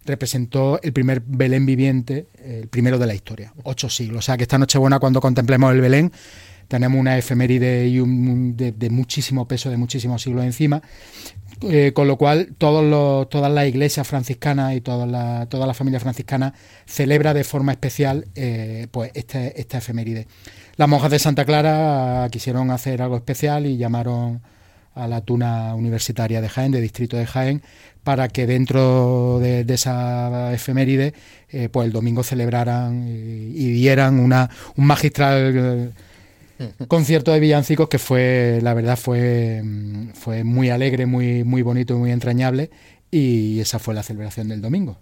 representó 0.05 0.81
el 0.83 0.93
primer 0.93 1.23
Belén 1.25 1.67
viviente, 1.67 2.27
el 2.43 2.69
primero 2.69 2.99
de 2.99 3.07
la 3.07 3.15
historia, 3.15 3.53
ocho 3.65 3.89
siglos. 3.89 4.19
O 4.19 4.23
sea 4.23 4.37
que 4.37 4.43
esta 4.43 4.59
Nochebuena, 4.59 4.99
cuando 4.99 5.21
contemplemos 5.21 5.73
el 5.73 5.81
Belén, 5.81 6.13
tenemos 6.69 6.99
una 6.99 7.19
efeméride 7.19 7.87
y 7.87 8.01
un, 8.01 8.57
de, 8.57 8.91
muchísimo 8.91 9.47
peso, 9.47 9.69
de 9.71 9.77
muchísimos 9.77 10.23
siglos 10.23 10.45
encima. 10.45 10.83
Eh, 11.61 11.93
con 11.95 12.09
lo 12.09 12.17
cual, 12.17 12.55
todos 12.59 12.85
los, 12.85 13.29
todas 13.29 13.53
las 13.53 13.69
iglesias 13.69 14.09
franciscanas 14.09 14.75
y 14.75 14.81
toda 14.81 15.07
la, 15.07 15.47
toda 15.47 15.67
la 15.67 15.75
familia 15.75 16.01
franciscana 16.01 16.55
celebra 16.87 17.35
de 17.35 17.45
forma 17.45 17.73
especial 17.73 18.27
eh, 18.35 18.89
pues 18.91 19.13
este, 19.15 19.61
esta 19.61 19.79
efeméride. 19.79 20.27
Las 20.77 20.89
monjas 20.89 21.11
de 21.11 21.19
Santa 21.19 21.45
Clara 21.45 22.27
quisieron 22.33 22.71
hacer 22.71 23.03
algo 23.03 23.17
especial 23.17 23.67
y 23.67 23.77
llamaron 23.77 24.41
a 24.95 25.07
la 25.07 25.21
tuna 25.21 25.75
universitaria 25.75 26.41
de 26.41 26.49
Jaén, 26.49 26.73
de 26.73 26.81
distrito 26.81 27.17
de 27.17 27.27
Jaén, 27.27 27.63
para 28.05 28.29
que 28.29 28.47
dentro 28.47 29.39
de, 29.41 29.65
de 29.65 29.75
esa 29.75 30.53
efeméride, 30.53 31.15
eh, 31.51 31.69
pues 31.69 31.87
el 31.87 31.93
domingo 31.93 32.23
celebraran 32.23 33.07
y, 33.07 33.53
y 33.55 33.73
dieran 33.73 34.19
una, 34.19 34.51
un 34.77 34.87
magistral 34.87 35.95
concierto 36.89 37.33
de 37.33 37.41
villancicos 37.41 37.89
que 37.89 37.99
fue, 37.99 38.61
la 38.63 38.75
verdad, 38.75 38.97
fue, 38.97 39.63
fue 40.15 40.45
muy 40.45 40.71
alegre, 40.71 41.07
muy, 41.07 41.45
muy 41.45 41.63
bonito 41.63 41.95
y 41.95 41.99
muy 41.99 42.11
entrañable, 42.11 42.71
y 43.11 43.61
esa 43.61 43.79
fue 43.79 43.95
la 43.95 44.03
celebración 44.03 44.49
del 44.49 44.61
domingo. 44.61 44.99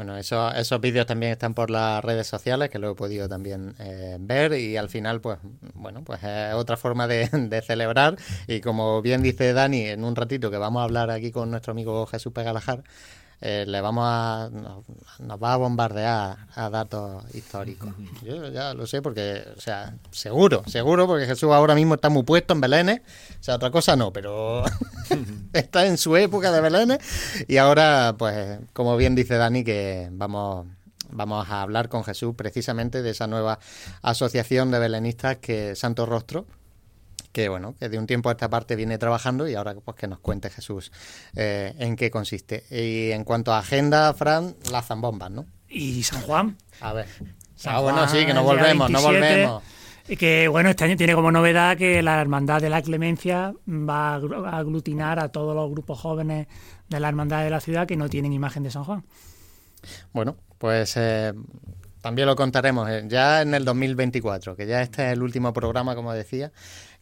Bueno, 0.00 0.16
eso, 0.16 0.50
esos 0.52 0.80
vídeos 0.80 1.04
también 1.04 1.32
están 1.32 1.52
por 1.52 1.68
las 1.68 2.02
redes 2.02 2.26
sociales, 2.26 2.70
que 2.70 2.78
lo 2.78 2.92
he 2.92 2.94
podido 2.94 3.28
también 3.28 3.74
eh, 3.78 4.16
ver 4.18 4.54
y 4.54 4.78
al 4.78 4.88
final, 4.88 5.20
pues, 5.20 5.38
bueno, 5.74 6.02
pues 6.02 6.24
es 6.24 6.54
otra 6.54 6.78
forma 6.78 7.06
de, 7.06 7.28
celebrar. 7.66 8.16
Y 8.46 8.62
como 8.62 9.02
bien 9.02 9.20
dice 9.22 9.52
Dani, 9.52 9.88
en 9.88 10.02
un 10.02 10.16
ratito 10.16 10.50
que 10.50 10.56
vamos 10.56 10.80
a 10.80 10.84
hablar 10.84 11.10
aquí 11.10 11.30
con 11.30 11.50
nuestro 11.50 11.72
amigo 11.72 12.06
Jesús 12.06 12.32
Pegalajar, 12.32 12.82
eh, 13.42 13.66
le 13.68 13.80
vamos 13.82 14.04
a 14.06 14.48
nos, 14.50 15.42
va 15.42 15.52
a 15.52 15.56
bombardear 15.58 16.46
a 16.54 16.70
datos 16.70 17.22
históricos. 17.34 17.90
Yo 18.22 18.48
ya 18.48 18.72
lo 18.72 18.86
sé 18.86 19.02
porque, 19.02 19.44
o 19.54 19.60
sea, 19.60 19.94
seguro, 20.12 20.62
seguro, 20.66 21.06
porque 21.06 21.26
Jesús 21.26 21.50
ahora 21.50 21.74
mismo 21.74 21.96
está 21.96 22.08
muy 22.08 22.22
puesto 22.22 22.54
en 22.54 22.62
Belén, 22.62 22.88
o 22.88 23.42
sea, 23.42 23.56
otra 23.56 23.70
cosa 23.70 23.96
no, 23.96 24.14
pero 24.14 24.64
está 25.52 25.86
en 25.86 25.98
su 25.98 26.16
época 26.16 26.52
de 26.52 26.60
Belén 26.60 26.98
y 27.48 27.56
ahora, 27.56 28.14
pues, 28.18 28.58
como 28.72 28.96
bien 28.96 29.14
dice 29.14 29.36
Dani, 29.36 29.64
que 29.64 30.08
vamos 30.12 30.66
vamos 31.12 31.48
a 31.48 31.62
hablar 31.62 31.88
con 31.88 32.04
Jesús 32.04 32.34
precisamente 32.36 33.02
de 33.02 33.10
esa 33.10 33.26
nueva 33.26 33.58
asociación 34.02 34.70
de 34.70 34.78
belenistas 34.78 35.38
que 35.38 35.74
Santo 35.74 36.06
Rostro, 36.06 36.46
que 37.32 37.48
bueno, 37.48 37.74
que 37.78 37.88
de 37.88 37.98
un 37.98 38.06
tiempo 38.06 38.28
a 38.28 38.32
esta 38.32 38.48
parte 38.48 38.76
viene 38.76 38.98
trabajando 38.98 39.48
y 39.48 39.54
ahora 39.54 39.74
pues 39.74 39.96
que 39.96 40.08
nos 40.08 40.20
cuente 40.20 40.50
Jesús 40.50 40.92
eh, 41.34 41.74
en 41.78 41.96
qué 41.96 42.10
consiste. 42.10 42.64
Y 42.70 43.12
en 43.12 43.24
cuanto 43.24 43.52
a 43.52 43.58
agenda, 43.58 44.12
Fran, 44.14 44.56
las 44.70 44.86
zambombas, 44.86 45.30
¿no? 45.30 45.46
¿Y 45.68 46.02
San 46.02 46.22
Juan? 46.22 46.56
A 46.80 46.92
ver. 46.92 47.06
ah, 47.64 47.80
bueno, 47.80 48.08
sí, 48.08 48.26
que 48.26 48.34
nos 48.34 48.44
volvemos, 48.44 48.90
no 48.90 49.00
volvemos. 49.00 49.62
Que 50.18 50.48
bueno, 50.48 50.70
este 50.70 50.84
año 50.84 50.96
tiene 50.96 51.14
como 51.14 51.30
novedad 51.30 51.76
que 51.76 52.02
la 52.02 52.20
Hermandad 52.20 52.60
de 52.60 52.68
la 52.68 52.82
Clemencia 52.82 53.54
va 53.68 54.14
a 54.14 54.58
aglutinar 54.58 55.20
a 55.20 55.28
todos 55.28 55.54
los 55.54 55.70
grupos 55.70 56.00
jóvenes 56.00 56.48
de 56.88 57.00
la 57.00 57.08
Hermandad 57.08 57.44
de 57.44 57.50
la 57.50 57.60
ciudad 57.60 57.86
que 57.86 57.96
no 57.96 58.08
tienen 58.08 58.32
imagen 58.32 58.62
de 58.62 58.70
San 58.70 58.84
Juan. 58.84 59.04
Bueno, 60.12 60.36
pues 60.58 60.96
eh, 60.96 61.32
también 62.00 62.26
lo 62.26 62.36
contaremos 62.36 62.90
eh, 62.90 63.04
ya 63.06 63.42
en 63.42 63.54
el 63.54 63.64
2024, 63.64 64.56
que 64.56 64.66
ya 64.66 64.82
este 64.82 65.06
es 65.06 65.12
el 65.12 65.22
último 65.22 65.52
programa, 65.52 65.94
como 65.94 66.12
decía 66.12 66.50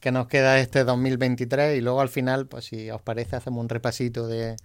que 0.01 0.13
nos 0.13 0.29
queda 0.29 0.59
este 0.61 0.85
2023 0.85 1.77
y 1.77 1.81
luego 1.81 2.01
al 2.01 2.09
final, 2.09 2.47
pues 2.47 2.67
si 2.67 2.91
os 2.91 3.03
parece, 3.03 3.37
hacemos 3.37 3.61
un 3.63 3.69
repasito 3.69 4.27
de, 4.29 4.57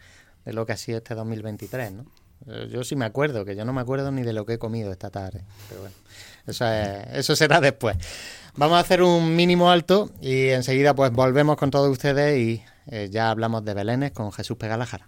lo 0.45 0.65
que 0.65 0.73
ha 0.73 0.77
sido 0.77 0.99
este 0.99 1.15
2023, 1.15 1.91
¿no? 1.91 2.05
Eh, 2.47 2.67
yo 2.69 2.83
sí 2.83 2.95
me 2.95 3.05
acuerdo, 3.05 3.45
que 3.45 3.55
yo 3.55 3.65
no 3.65 3.73
me 3.73 3.81
acuerdo 3.81 4.11
ni 4.11 4.21
de 4.21 4.33
lo 4.33 4.45
que 4.45 4.53
he 4.53 4.57
comido 4.59 4.91
esta 4.91 5.09
tarde, 5.09 5.43
pero 5.69 5.81
bueno, 5.81 5.95
eso, 6.47 6.65
eso 6.67 7.35
será 7.35 7.61
después. 7.61 7.97
Vamos 8.55 8.77
a 8.77 8.81
hacer 8.81 9.01
un 9.01 9.35
mínimo 9.35 9.71
alto 9.71 10.11
y 10.21 10.49
enseguida 10.49 10.93
pues 10.93 11.11
volvemos 11.11 11.57
con 11.57 11.71
todos 11.71 11.89
ustedes 11.89 12.37
y 12.37 12.63
eh, 12.87 13.09
ya 13.11 13.29
hablamos 13.29 13.65
de 13.65 13.73
Belénes 13.73 14.11
con 14.11 14.31
Jesús 14.31 14.57
Pegalajara. 14.57 15.07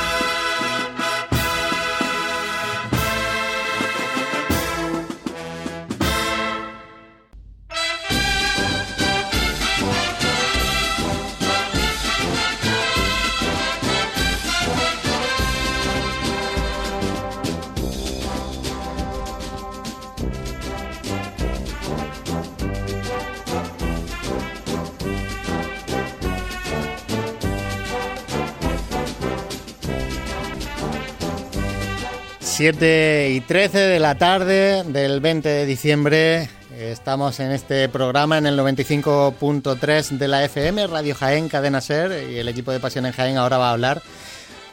7 32.61 33.31
y 33.31 33.41
13 33.41 33.79
de 33.79 33.99
la 33.99 34.19
tarde 34.19 34.83
del 34.83 35.19
20 35.19 35.49
de 35.49 35.65
diciembre. 35.65 36.47
Estamos 36.77 37.39
en 37.39 37.49
este 37.49 37.89
programa 37.89 38.37
en 38.37 38.45
el 38.45 38.55
95.3 38.59 40.19
de 40.19 40.27
la 40.27 40.45
FM, 40.45 40.85
Radio 40.85 41.15
Jaén, 41.15 41.49
Cadena 41.49 41.81
Ser, 41.81 42.29
y 42.29 42.37
el 42.37 42.47
equipo 42.47 42.71
de 42.71 42.79
Pasión 42.79 43.07
en 43.07 43.13
Jaén 43.13 43.37
ahora 43.37 43.57
va 43.57 43.69
a 43.69 43.71
hablar 43.71 44.03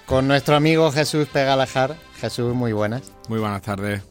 con 0.04 0.28
nuestro 0.28 0.54
amigo 0.54 0.92
Jesús 0.92 1.28
Pegalajar. 1.28 1.97
Jesús, 2.21 2.54
muy 2.54 2.75
buenas. 2.75 3.11
Muy 3.26 3.38
buenas 3.38 3.62
tardes. 3.62 4.02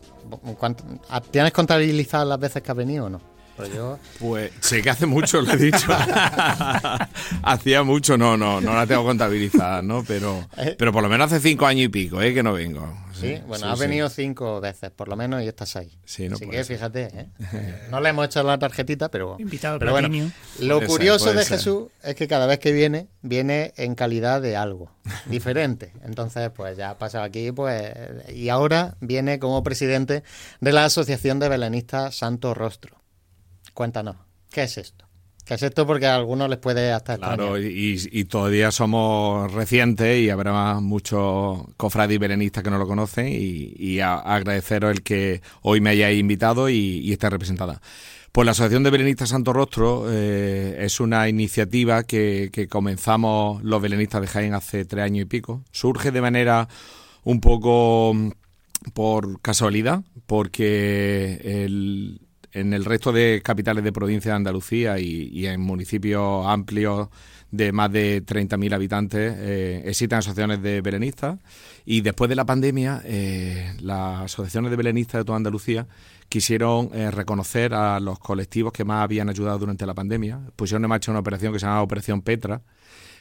¿Tienes 1.30 1.52
contabilizado 1.52 2.26
las 2.26 2.40
veces 2.40 2.64
que 2.64 2.72
has 2.72 2.78
venido 2.78 3.06
o 3.06 3.10
no? 3.12 3.37
Pues, 3.58 3.72
pues 4.20 4.52
sé 4.60 4.84
que 4.84 4.92
hace 4.92 5.08
mucho, 5.08 5.42
lo 5.42 5.52
he 5.52 5.58
dicho. 5.58 5.88
Hacía 7.44 7.82
mucho, 7.82 8.16
no, 8.16 8.38
no, 8.38 8.62
no 8.62 8.76
la 8.76 8.86
tengo 8.86 9.04
contabilizada, 9.04 9.82
¿no? 9.82 10.04
Pero, 10.04 10.46
eh. 10.58 10.76
pero 10.78 10.94
por 10.94 11.02
lo 11.02 11.10
menos 11.10 11.32
hace 11.32 11.50
cinco 11.50 11.66
años 11.66 11.86
y 11.86 11.90
pico, 11.90 12.22
¿eh? 12.22 12.36
Que 12.36 12.44
no 12.44 12.54
vengo. 12.54 12.88
Sí, 13.20 13.42
bueno, 13.48 13.72
has 13.72 13.80
venido 13.80 14.10
cinco 14.10 14.62
veces, 14.62 14.92
por 14.92 15.08
lo 15.08 15.16
menos, 15.16 15.42
y 15.42 15.48
estás 15.48 15.76
ahí. 15.76 15.92
Sí, 16.06 16.30
no 16.30 16.36
Así 16.36 16.48
que 16.48 16.64
fíjate, 16.64 17.10
¿eh? 17.12 17.30
No 17.90 18.00
le 18.00 18.10
hemos 18.10 18.26
hecho 18.26 18.44
la 18.44 18.60
tarjetita, 18.60 19.10
pero, 19.10 19.38
Invitado 19.40 19.80
pero 19.80 19.92
bueno. 19.92 20.32
Lo 20.60 20.80
curioso 20.86 21.34
de 21.34 21.44
Jesús 21.44 21.88
es 22.04 22.14
que 22.14 22.28
cada 22.28 22.46
vez 22.46 22.60
que 22.60 22.72
viene, 22.72 23.08
viene 23.24 23.74
en 23.78 23.96
calidad 23.96 24.40
de 24.40 24.56
algo 24.56 24.92
diferente. 25.26 25.94
Entonces, 26.04 26.52
pues 26.56 26.78
ya 26.78 26.92
ha 26.92 26.98
pasado 27.00 27.24
aquí, 27.24 27.52
pues, 27.52 27.92
y 28.34 28.50
ahora 28.50 28.98
viene 29.00 29.40
como 29.40 29.64
presidente 29.64 30.24
de 30.60 30.72
la 30.72 30.86
Asociación 30.86 31.40
de 31.40 31.50
Belenistas 31.50 32.16
Santo 32.16 32.54
Rostro. 32.54 33.07
Cuéntanos, 33.78 34.16
¿qué 34.50 34.64
es 34.64 34.76
esto? 34.80 35.06
¿Qué 35.46 35.54
es 35.54 35.62
esto? 35.62 35.86
Porque 35.86 36.08
a 36.08 36.16
algunos 36.16 36.50
les 36.50 36.58
puede 36.58 36.92
hasta 36.92 37.16
Claro, 37.16 37.60
y, 37.60 38.26
todavía 38.26 38.72
somos 38.72 39.54
recientes 39.54 40.18
y 40.18 40.32
habrá 40.32 40.80
muchos 40.80 41.60
cofrades 41.78 42.16
y 42.16 42.18
berenistas 42.18 42.64
que 42.64 42.72
no 42.72 42.80
lo 42.80 42.88
conocen 42.88 43.28
y, 43.30 44.00
agradeceros 44.00 44.90
el 44.90 45.04
que 45.04 45.44
hoy 45.62 45.80
me 45.80 45.92
hayáis 45.92 46.20
invitado 46.20 46.70
y, 46.70 47.14
esté 47.14 47.30
representada. 47.30 47.80
Pues 48.32 48.46
la 48.48 48.54
Asociación 48.54 48.82
de 48.82 48.90
Belenistas 48.90 49.30
Santo 49.30 49.54
Rostro 49.54 50.08
eh, 50.10 50.78
es 50.80 51.00
una 51.00 51.30
iniciativa 51.30 52.02
que, 52.02 52.50
que, 52.52 52.68
comenzamos 52.68 53.62
los 53.62 53.80
belenistas 53.80 54.22
de 54.22 54.28
Jaén 54.28 54.56
hace 54.56 54.86
tres 54.86 55.06
años 55.06 55.22
y 55.22 55.26
pico. 55.26 55.64
Surge 55.70 56.10
de 56.10 56.22
manera 56.22 56.68
un 57.24 57.42
poco 57.42 58.12
mm, 58.16 58.32
por 58.96 59.40
casualidad, 59.40 60.02
porque 60.26 61.42
el, 61.44 62.27
en 62.52 62.74
el 62.74 62.86
resto 62.86 63.12
de 63.12 63.42
capitales 63.44 63.84
de 63.84 63.92
provincia 63.92 64.32
de 64.32 64.38
Andalucía 64.38 65.00
y, 65.00 65.46
en 65.46 65.62
municipios 65.62 66.46
amplios 66.46 67.10
de 67.52 67.72
más 67.72 67.92
de 67.92 68.26
30.000 68.26 68.74
habitantes 68.74 69.36
eh, 69.38 69.82
existen 69.86 70.18
asociaciones 70.18 70.62
de 70.62 70.82
belenistas 70.82 71.40
y 71.86 72.02
después 72.02 72.30
de 72.30 72.36
la 72.36 72.46
pandemia 72.46 73.02
eh, 73.06 73.74
las 73.80 74.24
asociaciones 74.24 74.70
de 74.70 74.78
belenistas 74.78 75.22
de 75.22 75.26
toda 75.26 75.38
Andalucía 75.38 75.88
quisieron 76.28 76.90
eh, 76.94 77.10
reconocer 77.10 77.74
a 77.74 78.00
los 78.00 78.20
colectivos 78.20 78.74
que 78.74 78.84
más 78.84 79.04
habían 79.04 79.30
ayudado 79.30 79.60
durante 79.60 79.86
la 79.86 79.94
pandemia. 79.94 80.42
Pusieron 80.58 80.84
en 80.84 80.90
marcha 80.90 81.12
una 81.12 81.22
operación 81.22 81.54
que 81.54 81.60
se 81.60 81.66
llama 81.66 81.82
Operación 81.82 82.22
Petra 82.22 82.62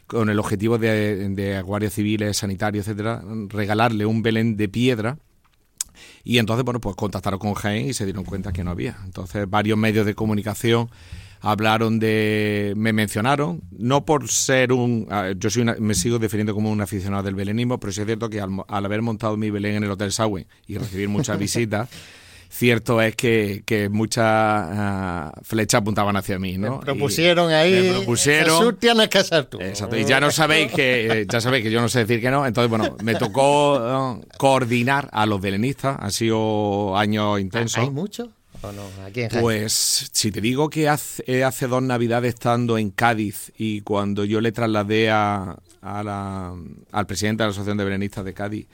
con 0.08 0.28
el 0.28 0.38
objetivo 0.38 0.78
de, 0.78 1.28
de 1.28 1.90
civiles, 1.90 2.36
sanitarios, 2.36 2.86
etcétera, 2.86 3.22
regalarle 3.48 4.06
un 4.06 4.22
Belén 4.22 4.56
de 4.56 4.68
piedra 4.68 5.18
y 6.24 6.38
entonces, 6.38 6.64
bueno, 6.64 6.80
pues 6.80 6.96
contactaron 6.96 7.38
con 7.38 7.54
Jaén 7.54 7.88
y 7.88 7.94
se 7.94 8.04
dieron 8.04 8.24
cuenta 8.24 8.52
que 8.52 8.64
no 8.64 8.70
había. 8.70 8.96
Entonces, 9.04 9.48
varios 9.48 9.78
medios 9.78 10.06
de 10.06 10.14
comunicación 10.14 10.90
hablaron 11.40 11.98
de 11.98 12.72
me 12.76 12.92
mencionaron 12.92 13.60
no 13.70 14.04
por 14.04 14.28
ser 14.28 14.72
un 14.72 15.06
yo 15.38 15.50
soy 15.50 15.64
me 15.78 15.94
sigo 15.94 16.18
definiendo 16.18 16.54
como 16.54 16.70
un 16.70 16.80
aficionado 16.80 17.22
del 17.22 17.34
belenismo 17.34 17.78
pero 17.78 17.92
sí 17.92 18.00
es 18.00 18.06
cierto 18.06 18.30
que 18.30 18.40
al, 18.40 18.64
haber 18.68 19.02
montado 19.02 19.36
mi 19.36 19.50
Belén 19.50 19.76
en 19.76 19.84
el 19.84 19.90
Hotel 19.90 20.12
Sawen 20.12 20.46
y 20.66 20.78
recibir 20.78 21.08
muchas 21.08 21.38
visitas 21.46 21.88
cierto 22.48 23.00
es 23.00 23.14
que, 23.16 23.62
que 23.66 23.88
muchas 23.88 24.24
ah, 24.26 25.32
flechas 25.42 25.80
apuntaban 25.80 26.16
hacia 26.16 26.38
mí, 26.38 26.58
¿no? 26.58 26.78
Me 26.78 26.84
propusieron 26.84 27.52
ahí. 27.52 27.72
Me 27.72 27.92
propusieron. 27.94 28.58
Jesús 28.58 28.74
tienes 28.78 29.08
que 29.08 29.22
ser 29.24 29.44
tú. 29.46 29.58
Exacto. 29.60 29.96
Y 29.96 30.04
ya 30.04 30.20
no 30.20 30.30
sabéis 30.30 30.72
que 30.72 31.20
eh, 31.22 31.26
ya 31.28 31.40
sabéis 31.40 31.64
que 31.64 31.70
yo 31.70 31.80
no 31.80 31.88
sé 31.88 32.00
decir 32.00 32.20
que 32.20 32.30
no. 32.30 32.46
Entonces, 32.46 32.70
bueno, 32.70 32.96
me 33.02 33.14
tocó 33.14 34.20
coordinar 34.38 35.08
a 35.12 35.26
los 35.26 35.40
belenistas. 35.40 35.96
Han 36.00 36.12
sido 36.12 36.96
años 36.96 37.40
intensos. 37.40 37.82
¿Hay 37.82 37.90
muchos? 37.90 38.28
¿O 38.62 38.72
no? 38.72 38.82
Aquí 39.04 39.22
en 39.22 39.28
Pues 39.40 40.08
si 40.12 40.30
te 40.30 40.40
digo 40.40 40.70
que 40.70 40.88
hace, 40.88 41.44
hace, 41.44 41.66
dos 41.66 41.82
navidades 41.82 42.34
estando 42.34 42.78
en 42.78 42.90
Cádiz 42.90 43.52
y 43.56 43.82
cuando 43.82 44.24
yo 44.24 44.40
le 44.40 44.50
trasladé 44.50 45.10
a, 45.10 45.58
al 45.82 47.06
presidente 47.06 47.42
de 47.42 47.46
la 47.46 47.50
Asociación 47.50 47.76
de 47.76 47.84
Belenistas 47.84 48.24
de 48.24 48.34
Cádiz 48.34 48.66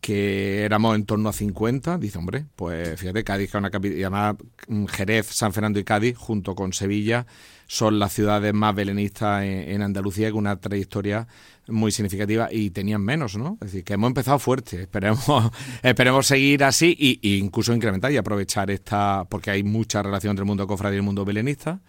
que 0.00 0.64
éramos 0.64 0.94
en 0.96 1.04
torno 1.04 1.28
a 1.28 1.32
50, 1.32 1.98
dice, 1.98 2.18
hombre, 2.18 2.46
pues 2.56 2.98
fíjate, 2.98 3.24
Cádiz, 3.24 3.50
que 3.50 3.56
es 3.56 3.60
una 3.60 3.70
capital, 3.70 3.98
además 3.98 4.36
mm, 4.68 4.86
Jerez, 4.86 5.26
San 5.26 5.52
Fernando 5.52 5.78
y 5.78 5.84
Cádiz, 5.84 6.16
junto 6.16 6.54
con 6.54 6.72
Sevilla, 6.72 7.26
son 7.66 7.98
las 7.98 8.12
ciudades 8.12 8.54
más 8.54 8.74
belenistas 8.74 9.44
en, 9.44 9.82
Andalucía 9.82 10.30
con 10.30 10.38
una 10.38 10.60
trayectoria 10.60 11.28
muy 11.68 11.92
significativa 11.92 12.48
y 12.50 12.70
tenían 12.70 13.02
menos, 13.02 13.36
¿no? 13.36 13.58
Es 13.60 13.72
decir, 13.72 13.84
que 13.84 13.94
hemos 13.94 14.08
empezado 14.08 14.38
fuerte, 14.38 14.82
esperemos, 14.82 15.50
esperemos 15.82 16.26
seguir 16.26 16.64
así 16.64 17.20
e, 17.22 17.36
incluso 17.36 17.74
incrementar 17.74 18.12
y 18.12 18.16
aprovechar 18.16 18.70
esta, 18.70 19.24
porque 19.28 19.50
hay 19.50 19.62
mucha 19.62 20.02
relación 20.02 20.32
entre 20.32 20.42
el 20.42 20.46
mundo 20.46 20.66
cofrade 20.66 20.96
y 20.96 20.98
el 20.98 21.02
mundo 21.02 21.24
belenista. 21.24 21.80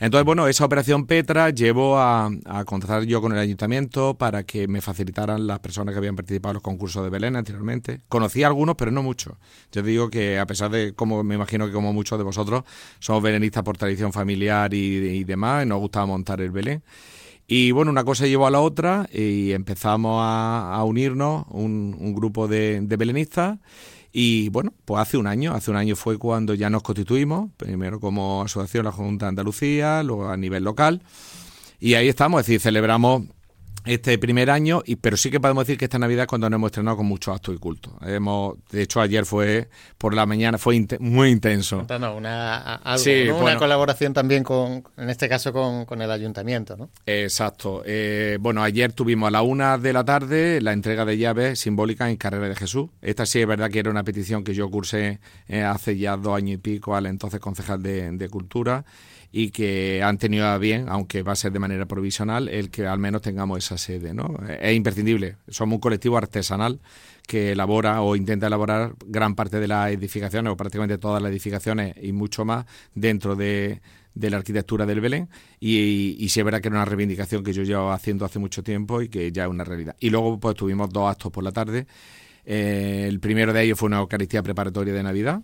Entonces, 0.00 0.24
bueno, 0.24 0.48
esa 0.48 0.64
operación 0.64 1.06
Petra 1.06 1.50
llevó 1.50 1.98
a, 1.98 2.30
a 2.46 2.64
contratar 2.64 3.04
yo 3.04 3.20
con 3.20 3.32
el 3.32 3.38
ayuntamiento 3.38 4.14
para 4.14 4.42
que 4.44 4.66
me 4.68 4.80
facilitaran 4.80 5.46
las 5.46 5.60
personas 5.60 5.92
que 5.92 5.98
habían 5.98 6.16
participado 6.16 6.50
en 6.52 6.54
los 6.54 6.62
concursos 6.62 7.04
de 7.04 7.10
Belén 7.10 7.36
anteriormente. 7.36 8.00
Conocí 8.08 8.42
a 8.42 8.48
algunos, 8.48 8.74
pero 8.76 8.90
no 8.90 9.02
muchos. 9.02 9.34
Yo 9.70 9.82
digo 9.82 10.10
que 10.10 10.38
a 10.38 10.46
pesar 10.46 10.70
de, 10.70 10.94
como 10.94 11.22
me 11.22 11.34
imagino 11.34 11.66
que 11.66 11.72
como 11.72 11.92
muchos 11.92 12.18
de 12.18 12.24
vosotros, 12.24 12.64
somos 12.98 13.22
belenistas 13.22 13.62
por 13.62 13.76
tradición 13.76 14.12
familiar 14.12 14.72
y, 14.74 15.24
demás, 15.24 15.64
y 15.64 15.68
nos 15.68 15.78
gustaba 15.78 16.06
montar 16.06 16.40
el 16.40 16.50
Belén. 16.50 16.82
Y 17.46 17.70
bueno, 17.72 17.90
una 17.90 18.04
cosa 18.04 18.26
llevó 18.26 18.46
a 18.46 18.50
la 18.50 18.60
otra 18.60 19.08
y 19.12 19.52
empezamos 19.52 20.20
a, 20.22 20.82
unirnos 20.84 21.44
un, 21.50 22.14
grupo 22.14 22.48
de, 22.48 22.80
de, 22.80 22.96
belenistas. 22.96 23.58
Y 24.12 24.48
bueno, 24.50 24.72
pues 24.84 25.00
hace 25.00 25.16
un 25.16 25.26
año, 25.26 25.54
hace 25.54 25.70
un 25.70 25.76
año 25.76 25.96
fue 25.96 26.18
cuando 26.18 26.54
ya 26.54 26.70
nos 26.70 26.82
constituimos, 26.82 27.50
primero 27.56 27.98
como 27.98 28.42
asociación 28.42 28.84
la 28.84 28.92
Junta 28.92 29.26
de 29.26 29.30
Andalucía, 29.30 30.02
luego 30.02 30.28
a 30.28 30.36
nivel 30.36 30.64
local. 30.64 31.02
Y 31.80 31.94
ahí 31.94 32.08
estamos, 32.08 32.40
es 32.40 32.46
decir, 32.46 32.60
celebramos 32.60 33.24
este 33.84 34.16
primer 34.18 34.50
año, 34.50 34.82
y, 34.84 34.96
pero 34.96 35.16
sí 35.16 35.30
que 35.30 35.40
podemos 35.40 35.66
decir 35.66 35.78
que 35.78 35.86
esta 35.86 35.98
Navidad 35.98 36.22
es 36.22 36.28
cuando 36.28 36.48
nos 36.48 36.58
hemos 36.58 36.68
estrenado 36.68 36.98
con 36.98 37.06
muchos 37.06 37.34
actos 37.34 37.54
y 37.54 37.58
cultos. 37.58 37.92
Hemos, 38.02 38.56
de 38.70 38.82
hecho, 38.82 39.00
ayer 39.00 39.26
fue 39.26 39.68
por 39.98 40.14
la 40.14 40.26
mañana, 40.26 40.58
fue 40.58 40.86
muy 41.00 41.30
intenso. 41.30 41.86
una, 41.88 42.80
una 43.40 43.56
colaboración 43.56 44.12
también 44.12 44.44
con, 44.44 44.84
en 44.96 45.10
este 45.10 45.28
caso, 45.28 45.52
con, 45.52 46.02
el 46.02 46.10
ayuntamiento, 46.10 46.76
¿no? 46.76 46.90
Exacto. 47.06 47.82
Eh, 47.84 48.38
bueno, 48.40 48.62
ayer 48.62 48.92
tuvimos 48.92 49.28
a 49.28 49.30
la 49.30 49.42
una 49.42 49.78
de 49.78 49.92
la 49.92 50.04
tarde 50.04 50.60
la 50.60 50.72
entrega 50.72 51.04
de 51.04 51.18
llaves 51.18 51.60
simbólicas 51.60 52.08
en 52.08 52.16
Carrera 52.16 52.48
de 52.48 52.56
Jesús. 52.56 52.90
Esta 53.00 53.26
sí 53.26 53.40
es 53.40 53.46
verdad 53.46 53.70
que 53.70 53.78
era 53.78 53.90
una 53.90 54.04
petición 54.04 54.42
que 54.42 54.54
yo 54.54 54.70
cursé 54.70 55.20
eh, 55.48 55.62
hace 55.62 55.96
ya 55.98 56.16
dos 56.16 56.36
años 56.36 56.54
y 56.54 56.58
pico 56.58 56.96
al 56.96 57.06
entonces 57.06 57.40
concejal 57.40 57.82
de, 57.82 58.10
de 58.10 58.28
Cultura 58.28 58.84
y 59.32 59.50
que 59.50 60.02
han 60.02 60.18
tenido 60.18 60.58
bien, 60.58 60.90
aunque 60.90 61.22
va 61.22 61.32
a 61.32 61.36
ser 61.36 61.52
de 61.52 61.58
manera 61.58 61.86
provisional, 61.86 62.48
el 62.48 62.70
que 62.70 62.86
al 62.86 62.98
menos 62.98 63.22
tengamos 63.22 63.64
esa 63.64 63.78
sede. 63.78 64.12
¿no? 64.12 64.36
Es 64.60 64.74
imprescindible. 64.76 65.36
Somos 65.48 65.76
un 65.76 65.80
colectivo 65.80 66.18
artesanal 66.18 66.80
que 67.26 67.52
elabora 67.52 68.02
o 68.02 68.14
intenta 68.14 68.48
elaborar 68.48 68.94
gran 69.06 69.34
parte 69.34 69.58
de 69.58 69.68
las 69.68 69.90
edificaciones, 69.90 70.52
o 70.52 70.56
prácticamente 70.56 70.98
todas 70.98 71.22
las 71.22 71.32
edificaciones 71.32 71.94
y 72.02 72.12
mucho 72.12 72.44
más 72.44 72.66
dentro 72.94 73.34
de, 73.34 73.80
la 74.14 74.36
arquitectura 74.36 74.84
del 74.84 75.00
Belén 75.00 75.30
y, 75.58 76.16
y, 76.18 76.28
sí 76.28 76.40
es 76.40 76.44
verdad 76.44 76.60
que 76.60 76.68
era 76.68 76.76
una 76.76 76.84
reivindicación 76.84 77.42
que 77.42 77.54
yo 77.54 77.62
llevo 77.62 77.92
haciendo 77.92 78.26
hace 78.26 78.38
mucho 78.38 78.62
tiempo 78.62 79.00
y 79.00 79.08
que 79.08 79.32
ya 79.32 79.44
es 79.44 79.50
una 79.50 79.64
realidad. 79.64 79.96
Y 80.00 80.10
luego 80.10 80.38
pues 80.38 80.54
tuvimos 80.56 80.90
dos 80.90 81.10
actos 81.10 81.32
por 81.32 81.42
la 81.42 81.52
tarde. 81.52 81.86
Eh, 82.44 83.06
el 83.08 83.20
primero 83.20 83.52
de 83.52 83.62
ellos 83.62 83.78
fue 83.78 83.86
una 83.86 84.00
Eucaristía 84.00 84.42
preparatoria 84.42 84.92
de 84.92 85.02
Navidad, 85.02 85.40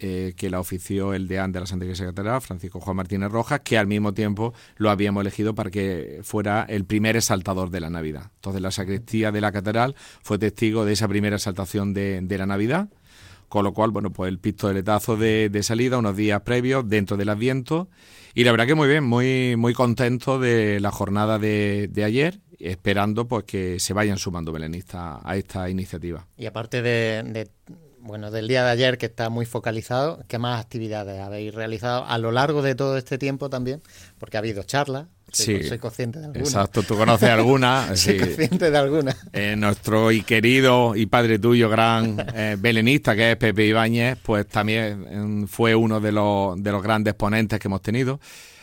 eh, 0.00 0.32
que 0.36 0.50
la 0.50 0.60
ofició 0.60 1.14
el 1.14 1.28
deán 1.28 1.52
de 1.52 1.60
la 1.60 1.66
Santa 1.66 1.84
Iglesia 1.84 2.06
Catedral, 2.06 2.40
Francisco 2.40 2.80
Juan 2.80 2.96
Martínez 2.96 3.30
Rojas, 3.30 3.60
que 3.60 3.76
al 3.76 3.86
mismo 3.86 4.14
tiempo 4.14 4.54
lo 4.76 4.90
habíamos 4.90 5.20
elegido 5.20 5.54
para 5.54 5.70
que 5.70 6.20
fuera 6.22 6.64
el 6.68 6.86
primer 6.86 7.16
exaltador 7.16 7.70
de 7.70 7.80
la 7.80 7.90
Navidad. 7.90 8.30
Entonces 8.36 8.62
la 8.62 8.70
sacristía 8.70 9.30
de 9.30 9.40
la 9.40 9.52
Catedral 9.52 9.94
fue 10.22 10.38
testigo 10.38 10.84
de 10.84 10.94
esa 10.94 11.06
primera 11.06 11.36
exaltación 11.36 11.92
de, 11.92 12.36
la 12.38 12.46
Navidad, 12.46 12.88
con 13.48 13.64
lo 13.64 13.74
cual, 13.74 13.90
bueno, 13.90 14.10
pues 14.10 14.30
el 14.30 14.38
pistoletazo 14.38 15.16
de, 15.16 15.60
salida 15.62 15.98
unos 15.98 16.16
días 16.16 16.40
previos 16.42 16.88
dentro 16.88 17.16
del 17.16 17.28
Adviento. 17.28 17.88
Y 18.34 18.44
la 18.44 18.52
verdad 18.52 18.66
que 18.66 18.74
muy 18.74 18.88
bien, 18.88 19.04
muy, 19.04 19.56
muy 19.56 19.74
contento 19.74 20.38
de 20.38 20.80
la 20.80 20.90
jornada 20.90 21.38
de, 21.38 21.90
ayer 22.04 22.40
esperando 22.58 23.26
pues 23.26 23.44
que 23.44 23.80
se 23.80 23.94
vayan 23.94 24.18
sumando 24.18 24.52
belenistas 24.52 25.20
a 25.22 25.36
esta 25.36 25.68
iniciativa. 25.68 26.26
Y 26.36 26.46
aparte 26.46 26.82
de, 26.82 27.50
bueno, 28.00 28.30
del 28.30 28.48
día 28.48 28.64
de 28.64 28.70
ayer 28.70 28.98
que 28.98 29.06
está 29.06 29.28
muy 29.28 29.46
focalizado, 29.46 30.22
¿qué 30.28 30.38
más 30.38 30.60
actividades 30.60 31.20
habéis 31.20 31.54
realizado 31.54 32.04
a 32.04 32.18
lo 32.18 32.32
largo 32.32 32.62
de 32.62 32.74
todo 32.74 32.96
este 32.96 33.18
tiempo 33.18 33.50
también? 33.50 33.82
Porque 34.18 34.36
ha 34.36 34.40
habido 34.40 34.62
charlas. 34.62 35.06
Soy, 35.32 35.62
sí, 35.62 35.68
soy 35.68 35.78
consciente 35.78 36.18
de 36.18 36.24
alguna. 36.26 36.44
Exacto, 36.44 36.82
tú 36.82 36.96
conoces 36.96 37.28
alguna. 37.28 37.90
soy 37.96 38.18
consciente 38.18 38.70
de 38.70 38.78
alguna. 38.78 39.16
Eh, 39.32 39.54
nuestro 39.56 40.10
y 40.10 40.22
querido 40.22 40.96
y 40.96 41.06
padre 41.06 41.38
tuyo, 41.38 41.68
gran 41.68 42.16
eh, 42.34 42.56
belenista, 42.58 43.14
que 43.14 43.32
es 43.32 43.36
Pepe 43.36 43.66
Ibáñez, 43.66 44.18
pues 44.22 44.48
también 44.48 45.46
fue 45.46 45.74
uno 45.74 46.00
de 46.00 46.10
los, 46.10 46.60
de 46.60 46.72
los 46.72 46.82
grandes 46.82 47.14
ponentes 47.14 47.60
que 47.60 47.68
hemos 47.68 47.82
tenido. 47.82 48.18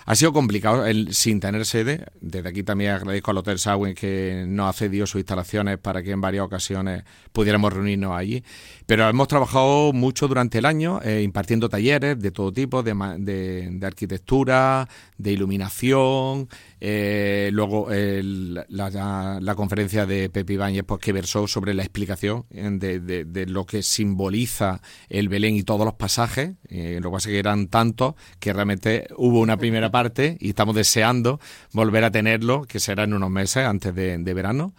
Ha 0.09 0.15
sido 0.15 0.31
complicado 0.31 0.85
el, 0.85 1.13
sin 1.13 1.41
tener 1.41 1.65
sede. 1.65 2.05
Desde 2.21 2.47
aquí 2.47 2.63
también 2.63 2.91
agradezco 2.91 3.31
al 3.31 3.39
Hotel 3.39 3.59
Sawin 3.59 3.93
que 3.93 4.45
nos 4.47 4.69
ha 4.69 4.71
cedido 4.71 5.05
sus 5.05 5.19
instalaciones 5.19 5.79
para 5.79 6.01
que 6.01 6.11
en 6.11 6.21
varias 6.21 6.45
ocasiones 6.45 7.03
pudiéramos 7.33 7.73
reunirnos 7.73 8.15
allí. 8.15 8.41
Pero 8.85 9.09
hemos 9.09 9.27
trabajado 9.27 9.91
mucho 9.91 10.29
durante 10.29 10.59
el 10.59 10.65
año 10.65 11.01
eh, 11.03 11.23
impartiendo 11.23 11.67
talleres 11.67 12.17
de 12.21 12.31
todo 12.31 12.53
tipo, 12.53 12.83
de, 12.83 12.93
de, 13.19 13.85
arquitectura, 13.85 14.87
de 15.17 15.33
iluminación, 15.33 16.47
eh, 16.79 17.49
luego 17.51 17.87
la, 17.89 19.55
conferencia 19.55 20.05
de 20.05 20.29
Pepe 20.29 20.53
Ibáñez 20.53 20.83
pues, 20.85 21.01
que 21.01 21.11
versó 21.11 21.47
sobre 21.47 21.73
la 21.73 21.83
explicación 21.83 22.45
de, 22.49 22.99
de, 22.99 23.45
lo 23.47 23.65
que 23.65 23.81
simboliza 23.81 24.81
el 25.09 25.29
Belén 25.29 25.55
y 25.55 25.63
todos 25.63 25.85
los 25.85 25.95
pasajes. 25.95 26.51
Eh, 26.69 26.99
lo 27.01 27.09
que 27.09 27.13
pasa 27.13 27.29
es 27.29 27.33
que 27.33 27.39
eran 27.39 27.67
tantos 27.67 28.15
que 28.39 28.53
realmente 28.53 29.07
hubo 29.17 29.39
una 29.39 29.57
primera 29.57 29.91
parte 29.91 30.37
y 30.39 30.49
estamos 30.49 30.75
deseando 30.75 31.39
volver 31.73 32.03
a 32.03 32.11
tenerlo, 32.11 32.63
que 32.63 32.79
será 32.79 33.03
en 33.03 33.13
unos 33.13 33.29
meses 33.29 33.65
antes 33.65 33.93
de, 33.95 34.33
verano. 34.33 34.73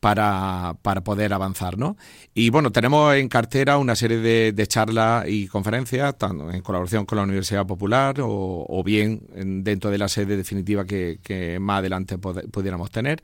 Para, 0.00 0.76
para, 0.80 1.04
poder 1.04 1.34
avanzar, 1.34 1.76
¿no? 1.76 1.98
Y 2.32 2.48
bueno, 2.48 2.72
tenemos 2.72 3.14
en 3.14 3.28
cartera 3.28 3.76
una 3.76 3.94
serie 3.94 4.16
de, 4.16 4.66
charlas 4.66 5.26
y 5.28 5.46
conferencias, 5.46 6.16
tanto 6.16 6.50
en 6.50 6.62
colaboración 6.62 7.04
con 7.04 7.16
la 7.18 7.24
Universidad 7.24 7.66
Popular 7.66 8.16
o, 8.20 8.82
bien 8.82 9.20
dentro 9.62 9.90
de 9.90 9.98
la 9.98 10.08
sede 10.08 10.38
definitiva 10.38 10.86
que, 10.86 11.58
más 11.60 11.80
adelante 11.80 12.16
pudiéramos 12.16 12.90
tener 12.90 13.22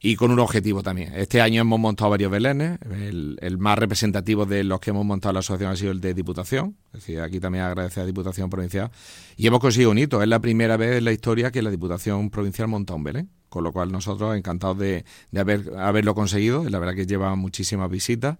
y 0.00 0.16
con 0.16 0.30
un 0.30 0.38
objetivo 0.38 0.82
también. 0.82 1.12
Este 1.14 1.40
año 1.40 1.60
hemos 1.60 1.78
montado 1.78 2.10
varios 2.10 2.30
belenes, 2.30 2.78
el, 2.90 3.58
más 3.58 3.78
representativo 3.78 4.46
de 4.46 4.64
los 4.64 4.80
que 4.80 4.90
hemos 4.90 5.04
montado 5.04 5.34
la 5.34 5.40
asociación 5.40 5.72
ha 5.72 5.76
sido 5.76 5.92
el 5.92 6.00
de 6.00 6.14
Diputación, 6.14 6.76
es 6.86 7.00
decir, 7.00 7.20
aquí 7.20 7.38
también 7.38 7.64
agradece 7.64 8.00
a 8.00 8.06
Diputación 8.06 8.48
Provincial, 8.48 8.90
y 9.36 9.46
hemos 9.46 9.60
conseguido 9.60 9.90
un 9.90 9.98
hito, 9.98 10.22
es 10.22 10.28
la 10.28 10.40
primera 10.40 10.78
vez 10.78 10.96
en 10.96 11.04
la 11.04 11.12
historia 11.12 11.50
que 11.50 11.60
la 11.60 11.70
Diputación 11.70 12.30
Provincial 12.30 12.68
monta 12.68 12.94
un 12.94 13.04
belén, 13.04 13.30
con 13.50 13.64
lo 13.64 13.72
cual 13.72 13.92
nosotros 13.92 14.34
encantados 14.36 14.78
de, 14.78 15.04
de 15.30 15.40
haber, 15.40 15.72
haberlo 15.76 16.14
conseguido, 16.14 16.64
la 16.68 16.78
verdad 16.78 16.94
que 16.94 17.04
lleva 17.04 17.34
muchísimas 17.34 17.90
visitas. 17.90 18.38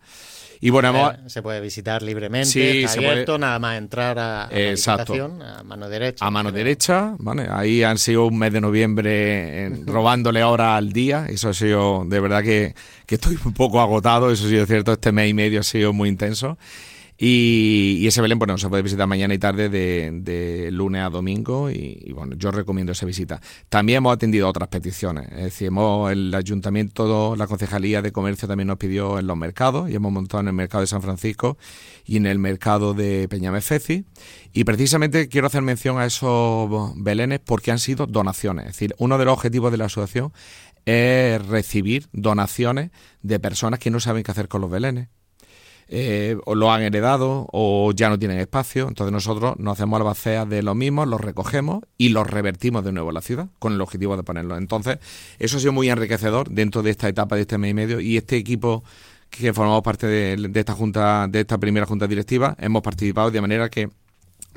Y 0.62 0.68
bueno, 0.68 0.92
se 1.26 1.40
puede 1.40 1.58
visitar 1.60 2.02
libremente, 2.02 2.82
está 2.82 2.98
abierto, 2.98 3.38
nada 3.38 3.58
más 3.58 3.78
entrar 3.78 4.18
a, 4.18 4.44
a, 4.44 5.64
mano 5.64 5.88
derecha. 5.88 6.26
A 6.26 6.30
mano 6.30 6.52
derecha, 6.52 7.14
¿vale? 7.18 7.48
Ahí 7.50 7.82
han 7.82 7.96
sido 7.96 8.26
un 8.26 8.38
mes 8.38 8.52
de 8.52 8.60
noviembre 8.60 9.70
robándole 9.86 10.44
horas 10.44 10.76
al 10.76 10.92
día, 10.92 11.26
eso 11.30 11.48
ha 11.48 11.54
sido, 11.54 12.04
de 12.06 12.20
verdad 12.20 12.42
que, 12.42 12.74
que 13.06 13.14
estoy 13.14 13.38
un 13.42 13.54
poco 13.54 13.80
agotado, 13.80 14.30
eso 14.30 14.48
sí 14.48 14.56
es 14.56 14.68
cierto, 14.68 14.92
este 14.92 15.12
mes 15.12 15.30
y 15.30 15.34
medio 15.34 15.60
ha 15.60 15.64
sido 15.64 15.94
muy 15.94 16.10
intenso. 16.10 16.58
Y, 17.22 18.06
ese 18.06 18.22
Belén, 18.22 18.38
bueno, 18.38 18.56
se 18.56 18.70
puede 18.70 18.82
visitar 18.82 19.06
mañana 19.06 19.34
y 19.34 19.38
tarde 19.38 19.68
de, 19.68 20.70
lunes 20.72 21.02
a 21.02 21.10
domingo 21.10 21.70
y, 21.70 22.12
bueno, 22.14 22.34
yo 22.34 22.50
recomiendo 22.50 22.92
esa 22.92 23.04
visita. 23.04 23.42
También 23.68 23.98
hemos 23.98 24.14
atendido 24.14 24.48
otras 24.48 24.70
peticiones, 24.70 25.28
es 25.32 25.44
decir, 25.44 25.66
hemos, 25.66 26.10
el 26.10 26.34
ayuntamiento, 26.34 27.36
la 27.36 27.46
concejalía 27.46 28.00
de 28.00 28.10
comercio 28.10 28.48
también 28.48 28.68
nos 28.68 28.78
pidió 28.78 29.18
en 29.18 29.26
los 29.26 29.36
mercados 29.36 29.90
y 29.90 29.96
hemos 29.96 30.10
montado 30.10 30.40
en 30.40 30.48
el 30.48 30.54
mercado 30.54 30.80
de 30.80 30.86
San 30.86 31.02
Francisco 31.02 31.58
y 32.06 32.16
en 32.16 32.24
el 32.24 32.38
mercado 32.38 32.94
de 32.94 33.28
Peñamefeci 33.28 34.06
y 34.54 34.64
precisamente 34.64 35.28
quiero 35.28 35.48
hacer 35.48 35.60
mención 35.60 35.98
a 35.98 36.06
esos 36.06 36.94
Belenes 36.96 37.40
porque 37.40 37.70
han 37.70 37.80
sido 37.80 38.06
donaciones, 38.06 38.64
es 38.64 38.72
decir, 38.72 38.94
uno 38.96 39.18
de 39.18 39.26
los 39.26 39.34
objetivos 39.34 39.70
de 39.70 39.76
la 39.76 39.84
asociación 39.84 40.32
es 40.86 41.46
recibir 41.46 42.08
donaciones 42.12 42.92
de 43.20 43.38
personas 43.38 43.78
que 43.78 43.90
no 43.90 44.00
saben 44.00 44.22
qué 44.22 44.30
hacer 44.30 44.48
con 44.48 44.62
los 44.62 44.70
Belenes 44.70 45.08
eh, 45.92 46.38
o 46.44 46.54
lo 46.54 46.70
han 46.70 46.82
heredado 46.82 47.48
o 47.52 47.90
ya 47.92 48.08
no 48.08 48.18
tienen 48.18 48.38
espacio. 48.38 48.86
Entonces 48.86 49.12
nosotros 49.12 49.56
nos 49.58 49.72
hacemos 49.72 50.00
albaceas 50.00 50.48
de 50.48 50.62
lo 50.62 50.76
mismo, 50.76 51.04
los 51.04 51.20
recogemos 51.20 51.82
y 51.98 52.10
los 52.10 52.28
revertimos 52.28 52.84
de 52.84 52.92
nuevo 52.92 53.10
a 53.10 53.12
la 53.12 53.20
ciudad 53.20 53.48
con 53.58 53.72
el 53.72 53.80
objetivo 53.80 54.16
de 54.16 54.22
ponerlos. 54.22 54.58
Entonces 54.58 54.98
eso 55.40 55.56
ha 55.56 55.60
sido 55.60 55.72
muy 55.72 55.90
enriquecedor 55.90 56.48
dentro 56.48 56.84
de 56.84 56.90
esta 56.90 57.08
etapa 57.08 57.34
de 57.34 57.42
este 57.42 57.58
mes 57.58 57.72
y 57.72 57.74
medio 57.74 58.00
y 58.00 58.16
este 58.16 58.36
equipo 58.36 58.84
que 59.30 59.52
formamos 59.52 59.82
parte 59.82 60.06
de, 60.06 60.50
esta 60.54 60.74
junta, 60.74 61.26
de 61.28 61.40
esta 61.40 61.58
primera 61.58 61.86
junta 61.86 62.06
directiva, 62.06 62.56
hemos 62.58 62.82
participado 62.82 63.30
de 63.30 63.40
manera 63.40 63.68
que 63.68 63.90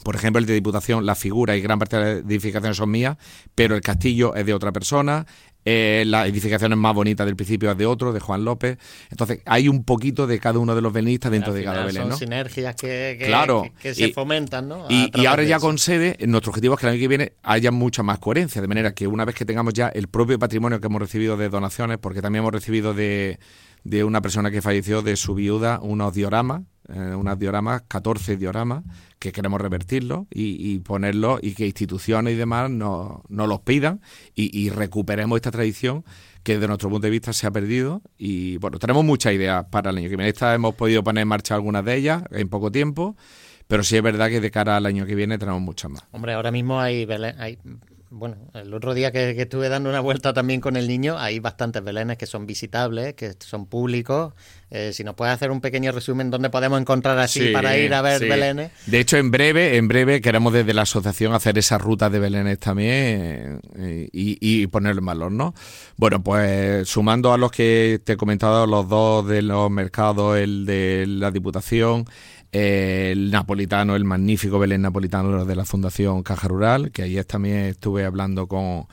Por 0.04 0.16
ejemplo, 0.16 0.40
el 0.40 0.46
de 0.46 0.54
Diputación, 0.54 1.06
la 1.06 1.16
figura 1.16 1.56
y 1.56 1.62
gran 1.62 1.80
parte 1.80 1.98
de 1.98 2.16
las 2.16 2.26
edificaciones 2.26 2.78
son 2.78 2.90
mías, 2.90 3.18
pero 3.56 3.76
el 3.76 3.82
castillo 3.82 4.36
es 4.36 4.46
de 4.46 4.54
otra 4.54 4.72
persona, 4.72 5.26
eh, 5.66 6.04
la 6.08 6.28
edificación 6.28 6.74
es 6.74 6.78
más 6.78 6.94
bonita 6.94 7.26
del 7.26 7.36
principio 7.36 7.72
es 7.72 7.78
de 7.78 7.86
otro, 7.86 8.12
de 8.12 8.20
Juan 8.20 8.44
López. 8.44 8.78
Entonces, 9.10 9.42
hay 9.46 9.70
un 9.70 9.86
poquito 9.86 10.28
de 10.28 10.40
cada 10.40 10.60
uno 10.60 10.76
de 10.76 10.82
los 10.82 10.92
belenistas 10.92 11.32
dentro 11.32 11.54
de 11.54 11.64
cada 11.64 11.86
Belén. 11.86 12.10
Son 12.10 12.18
sinergias 12.18 12.76
que, 12.76 13.18
claro, 13.26 13.72
que, 13.82 13.94
se 13.94 14.12
fomentan, 14.12 14.68
¿no? 14.68 14.88
Y, 14.90 15.26
ahora 15.26 15.44
ya 15.44 15.60
con 15.60 15.78
sede, 15.78 16.18
nuestro 16.28 16.50
objetivo 16.50 16.74
es 16.74 16.80
que 16.80 16.88
el 16.88 16.94
año 16.94 17.00
que 17.00 17.08
viene 17.08 17.34
haya 17.44 17.72
mucha 17.72 18.04
más 18.04 18.20
coherencia, 18.20 18.62
de 18.62 18.68
manera 18.68 18.94
que 18.94 19.08
una 19.08 19.26
vez 19.26 19.36
que 19.36 19.46
tengamos 19.46 19.74
ya 19.74 19.88
el 19.88 20.08
propio 20.08 20.38
patrimonio 20.38 20.82
que 20.82 20.88
hemos 20.88 21.02
recibido 21.02 21.38
de 21.38 21.50
donaciones, 21.50 21.98
porque 21.98 22.22
también 22.22 22.42
hemos 22.44 22.54
recibido 22.54 22.94
de, 22.94 23.40
de 23.84 24.04
una 24.04 24.22
persona 24.22 24.52
que 24.52 24.62
falleció, 24.62 25.02
de 25.02 25.16
su 25.16 25.34
viuda, 25.34 25.80
unos 25.82 26.14
dioramas, 26.14 26.64
eh, 26.90 27.16
unas 27.16 27.40
dioramas, 27.40 27.84
14 27.88 28.38
dioramas, 28.38 28.84
que 29.20 29.32
queremos 29.32 29.62
revertirlo 29.62 30.28
y, 30.30 30.80
ponerlo 30.80 31.40
y 31.42 31.54
que 31.54 31.66
instituciones 31.66 32.34
y 32.34 32.36
demás 32.36 32.70
nos 32.70 33.22
no 33.30 33.48
los 33.48 33.62
pidan 33.62 34.02
y, 34.36 34.70
recuperemos 34.70 35.38
esta 35.38 35.52
tradición 35.52 36.04
que 36.44 36.56
desde 36.56 36.68
nuestro 36.68 36.90
punto 36.90 37.06
de 37.06 37.12
vista 37.12 37.32
se 37.32 37.48
ha 37.48 37.52
perdido 37.52 38.02
y 38.18 38.58
bueno, 38.58 38.80
tenemos 38.80 39.06
muchas 39.06 39.34
ideas 39.34 39.66
para 39.72 39.92
el 39.92 39.98
año 39.98 40.10
que 40.10 40.18
viene. 40.18 40.28
Esta 40.28 40.54
hemos 40.54 40.76
podido 40.76 41.04
poner 41.04 41.22
en 41.22 41.30
marcha 41.30 41.56
algunas 41.56 41.86
de 41.86 41.96
ellas 41.96 42.24
en 42.32 42.50
poco 42.50 42.70
tiempo, 42.70 43.16
pero 43.68 43.84
sí 43.84 43.96
es 43.96 44.04
verdad 44.04 44.30
que 44.30 44.42
de 44.42 44.52
cara 44.52 44.76
al 44.76 44.86
año 44.86 45.06
que 45.06 45.16
viene 45.16 45.38
tenemos 45.38 45.62
muchas 45.62 45.90
más. 45.90 46.04
Hombre, 46.12 46.34
ahora 46.34 46.52
mismo 46.52 46.82
hay 46.82 47.06
bueno, 48.14 48.38
el 48.54 48.74
otro 48.76 48.94
día 48.94 49.12
que, 49.12 49.32
estuve 49.32 49.70
dando 49.70 49.90
una 49.90 50.00
vuelta 50.00 50.34
también 50.34 50.62
con 50.62 50.78
el 50.78 50.88
niño, 50.88 51.18
hay 51.18 51.40
bastantes 51.40 51.84
belenes 51.84 52.18
que 52.18 52.28
son 52.28 52.46
visitables, 52.46 53.16
que 53.16 53.34
son 53.40 53.66
públicos. 53.66 54.34
Eh, 54.70 54.94
si 54.94 55.04
nos 55.04 55.16
puedes 55.16 55.34
hacer 55.34 55.50
un 55.50 55.62
pequeño 55.62 55.92
resumen 55.92 56.30
dónde 56.30 56.52
podemos 56.52 56.80
encontrar 56.80 57.18
así 57.18 57.52
para 57.52 57.76
ir 57.76 57.94
a 57.94 58.02
ver 58.02 58.22
belenes. 58.22 58.72
De 58.86 59.00
hecho, 59.00 59.18
en 59.18 59.32
breve, 59.32 59.78
en 59.78 59.88
breve 59.88 60.22
queremos 60.22 60.54
desde 60.54 60.74
la 60.74 60.84
asociación 60.84 61.34
hacer 61.34 61.58
esa 61.58 61.80
ruta 61.80 62.10
de 62.12 62.20
belenes 62.20 62.60
también 62.60 63.60
eh, 63.78 64.10
y, 64.12 64.38
y 64.40 64.68
ponerlo 64.68 65.00
en 65.00 65.06
valor, 65.06 65.32
¿no? 65.32 65.56
Bueno, 65.98 66.24
pues 66.24 66.88
sumando 66.88 67.34
a 67.34 67.38
los 67.38 67.52
que 67.52 68.00
te 68.04 68.14
he 68.14 68.18
comentado, 68.18 68.68
los 68.68 68.88
dos 68.88 69.28
de 69.28 69.42
los 69.42 69.72
mercados, 69.72 70.38
el 70.38 70.66
de 70.68 71.06
la 71.08 71.32
Diputación, 71.32 72.06
el 72.54 73.32
napolitano, 73.32 73.96
el 73.96 74.06
magnífico 74.06 74.60
Belén 74.60 74.84
napolitano 74.84 75.44
de 75.44 75.56
la 75.56 75.66
Fundación 75.66 76.22
Caja 76.22 76.48
Rural, 76.48 76.92
que 76.92 77.02
ayer 77.02 77.26
también 77.26 77.58
estuve 77.58 78.06
hablando 78.06 78.48
con, 78.48 78.86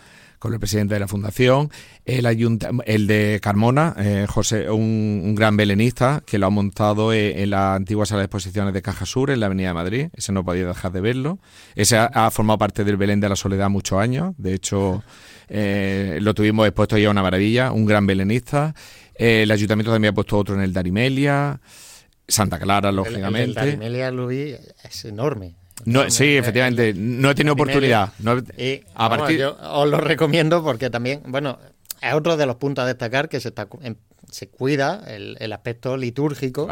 el 0.50 0.58
presidente 0.58 0.94
de 0.94 1.00
la 1.00 1.06
fundación, 1.06 1.70
el, 2.06 2.24
el 2.24 3.06
de 3.06 3.38
Carmona, 3.42 3.94
eh, 3.98 4.26
José, 4.26 4.70
un, 4.70 5.34
gran 5.34 5.58
belenista 5.58 6.22
que 6.24 6.38
lo 6.38 6.46
ha 6.46 6.50
montado 6.50 7.12
eh, 7.12 7.42
en, 7.42 7.50
la 7.50 7.74
antigua 7.74 8.06
sala 8.06 8.20
de 8.20 8.24
exposiciones 8.24 8.72
de 8.72 8.80
Caja 8.80 9.04
Sur, 9.04 9.30
en 9.30 9.40
la 9.40 9.46
Avenida 9.46 9.68
de 9.68 9.74
Madrid. 9.74 10.08
Ese 10.14 10.32
no 10.32 10.42
podía 10.42 10.66
dejar 10.66 10.92
de 10.92 11.02
verlo. 11.02 11.38
Ese 11.74 11.98
ha, 11.98 12.30
formado 12.30 12.56
parte 12.56 12.82
del 12.82 12.96
Belén 12.96 13.20
de 13.20 13.28
la 13.28 13.36
Soledad 13.36 13.68
muchos 13.68 13.98
años. 13.98 14.32
De 14.38 14.54
hecho, 14.54 15.02
eh, 15.50 16.18
lo 16.22 16.32
tuvimos 16.32 16.66
expuesto 16.66 16.96
ya 16.96 17.10
una 17.10 17.22
maravilla, 17.22 17.72
un 17.72 17.84
gran 17.84 18.06
belenista. 18.06 18.74
el 19.16 19.50
ayuntamiento 19.50 19.92
también 19.92 20.12
ha 20.12 20.14
puesto 20.14 20.38
otro 20.38 20.54
en 20.54 20.62
el 20.62 20.72
Darimelia. 20.72 21.60
Santa 22.30 22.58
Clara, 22.58 22.92
lógicamente. 22.92 23.60
El, 23.60 23.96
el 23.96 24.16
lo 24.16 24.26
vi, 24.26 24.54
es 24.84 25.04
enorme. 25.04 25.54
No, 25.84 26.10
sí, 26.10 26.36
efectivamente, 26.36 26.92
no 26.94 27.30
he 27.30 27.34
tenido 27.34 27.54
oportunidad. 27.54 28.12
os 28.18 29.88
lo 29.88 29.98
recomiendo 29.98 30.62
porque 30.62 30.90
también, 30.90 31.22
bueno, 31.26 31.58
es 32.00 32.14
otro 32.14 32.36
de 32.36 32.46
los 32.46 32.56
puntos 32.56 32.84
a 32.84 32.86
destacar 32.86 33.28
que 33.28 33.40
se 33.40 33.48
está 33.48 33.68
se 34.30 34.48
cuida 34.48 35.02
el, 35.08 35.52
aspecto 35.52 35.96
litúrgico 35.96 36.68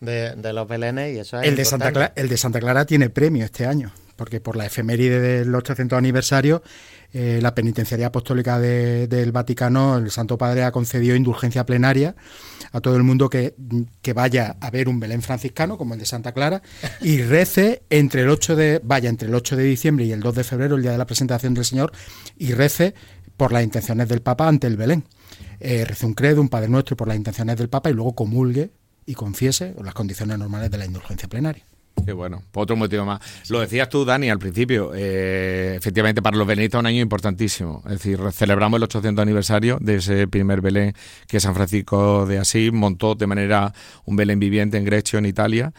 de, 0.00 0.52
los 0.52 0.68
belenes 0.68 1.14
y 1.14 1.18
eso 1.18 1.40
es 1.40 1.48
el 1.48 1.56
de 1.56 1.64
Santa 1.64 1.92
Clara, 1.92 2.12
el 2.16 2.28
de 2.28 2.36
Santa 2.36 2.58
Clara 2.58 2.84
tiene 2.86 3.10
premio 3.10 3.44
este 3.44 3.66
año 3.66 3.92
porque 4.16 4.40
por 4.40 4.56
la 4.56 4.66
efeméride 4.66 5.20
del 5.20 5.54
800 5.54 5.98
aniversario 5.98 6.62
eh, 7.12 7.40
la 7.42 7.54
penitenciaría 7.54 8.06
apostólica 8.06 8.58
del 8.58 9.32
Vaticano 9.32 9.98
el 9.98 10.10
Santo 10.10 10.38
Padre 10.38 10.64
ha 10.64 10.72
concedido 10.72 11.16
indulgencia 11.16 11.66
plenaria 11.66 12.14
a 12.72 12.80
todo 12.80 12.96
el 12.96 13.02
mundo 13.02 13.28
que, 13.30 13.54
vaya 14.14 14.56
a 14.60 14.70
ver 14.70 14.88
un 14.88 14.98
Belén 14.98 15.22
franciscano 15.22 15.78
como 15.78 15.94
el 15.94 16.00
de 16.00 16.06
Santa 16.06 16.32
Clara 16.32 16.62
y 17.00 17.22
rece 17.22 17.82
entre 17.90 18.22
el 18.22 18.30
8 18.30 18.56
de 18.56 18.80
vaya 18.82 19.08
entre 19.08 19.28
el 19.28 19.34
8 19.34 19.56
de 19.56 19.64
diciembre 19.64 20.04
y 20.04 20.12
el 20.12 20.20
2 20.20 20.34
de 20.34 20.44
febrero, 20.44 20.76
el 20.76 20.82
día 20.82 20.92
de 20.92 20.98
la 20.98 21.06
presentación 21.06 21.54
del 21.54 21.64
Señor, 21.64 21.92
y 22.36 22.52
rece 22.54 22.94
por 23.36 23.52
las 23.52 23.62
intenciones 23.62 24.08
del 24.08 24.22
Papa 24.22 24.48
ante 24.48 24.66
el 24.66 24.76
Belén. 24.76 25.04
Eh, 25.60 25.84
rece 25.84 26.06
un 26.06 26.14
credo, 26.14 26.40
un 26.40 26.48
Padre 26.48 26.68
Nuestro 26.68 26.96
por 26.96 27.08
las 27.08 27.16
intenciones 27.16 27.56
del 27.56 27.68
Papa 27.68 27.90
y 27.90 27.94
luego 27.94 28.14
comulgue 28.14 28.70
y 29.06 29.14
confiese 29.14 29.74
las 29.82 29.94
condiciones 29.94 30.38
normales 30.38 30.70
de 30.70 30.78
la 30.78 30.86
indulgencia 30.86 31.28
plenaria. 31.28 31.64
Qué 32.04 32.12
bueno, 32.12 32.42
otro 32.54 32.74
motivo 32.74 33.04
más. 33.04 33.20
Lo 33.48 33.60
decías 33.60 33.88
tú, 33.88 34.04
Dani, 34.04 34.28
al 34.28 34.38
principio. 34.38 34.92
Eh, 34.94 35.74
efectivamente, 35.76 36.20
para 36.20 36.36
los 36.36 36.46
belenistas 36.46 36.80
un 36.80 36.86
año 36.86 37.00
importantísimo. 37.00 37.82
Es 37.86 37.92
decir, 37.92 38.18
celebramos 38.32 38.78
el 38.78 38.84
800 38.84 39.22
aniversario 39.22 39.78
de 39.80 39.96
ese 39.96 40.26
primer 40.26 40.60
Belén 40.60 40.94
que 41.28 41.38
San 41.38 41.54
Francisco 41.54 42.26
de 42.26 42.38
Asís 42.38 42.72
montó 42.72 43.14
de 43.14 43.26
manera 43.26 43.72
un 44.04 44.16
Belén 44.16 44.40
viviente 44.40 44.78
en 44.78 44.84
Grecia, 44.84 45.18
en 45.18 45.26
Italia. 45.26 45.72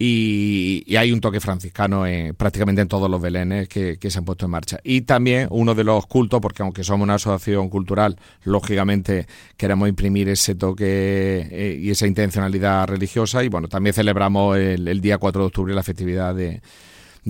Y, 0.00 0.96
hay 0.96 1.10
un 1.10 1.20
toque 1.20 1.40
franciscano 1.40 2.06
en, 2.06 2.34
prácticamente 2.34 2.80
en 2.80 2.88
todos 2.88 3.10
los 3.10 3.20
belenes 3.20 3.68
que, 3.68 3.98
se 4.00 4.18
han 4.18 4.24
puesto 4.24 4.44
en 4.44 4.52
marcha. 4.52 4.78
Y 4.84 5.00
también 5.00 5.48
uno 5.50 5.74
de 5.74 5.82
los 5.82 6.06
cultos, 6.06 6.40
porque 6.40 6.62
aunque 6.62 6.84
somos 6.84 7.04
una 7.04 7.14
asociación 7.14 7.68
cultural, 7.68 8.16
lógicamente 8.44 9.26
queremos 9.56 9.88
imprimir 9.88 10.28
ese 10.28 10.54
toque 10.54 11.48
eh, 11.50 11.78
y 11.80 11.90
esa 11.90 12.06
intencionalidad 12.06 12.86
religiosa. 12.86 13.42
Y 13.42 13.48
bueno, 13.48 13.66
también 13.66 13.92
celebramos 13.92 14.56
el, 14.56 15.00
día 15.00 15.18
4 15.18 15.42
de 15.42 15.46
octubre 15.46 15.74
la 15.74 15.82
festividad 15.82 16.34
de, 16.34 16.60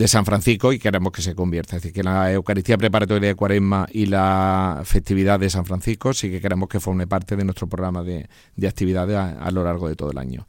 San 0.07 0.25
Francisco 0.25 0.73
y 0.73 0.79
queremos 0.79 1.11
que 1.11 1.23
se 1.23 1.35
convierta. 1.35 1.77
Es 1.77 1.83
decir, 1.83 1.95
que 1.95 2.05
la 2.05 2.33
Eucaristía 2.33 2.77
preparatoria 2.79 3.31
de 3.31 3.35
Cuaresma 3.35 3.87
y 3.91 4.07
la 4.07 4.83
festividad 4.85 5.41
de 5.41 5.51
San 5.51 5.65
Francisco 5.65 6.13
sí 6.13 6.31
que 6.31 6.41
queremos 6.41 6.69
que 6.69 6.79
forme 6.79 7.09
parte 7.09 7.35
de 7.35 7.45
nuestro 7.45 7.67
programa 7.67 8.05
de, 8.05 8.29
actividades 8.65 9.17
a, 9.17 9.51
lo 9.51 9.65
largo 9.65 9.89
de 9.89 9.97
todo 9.97 10.13
el 10.13 10.19
año. 10.19 10.47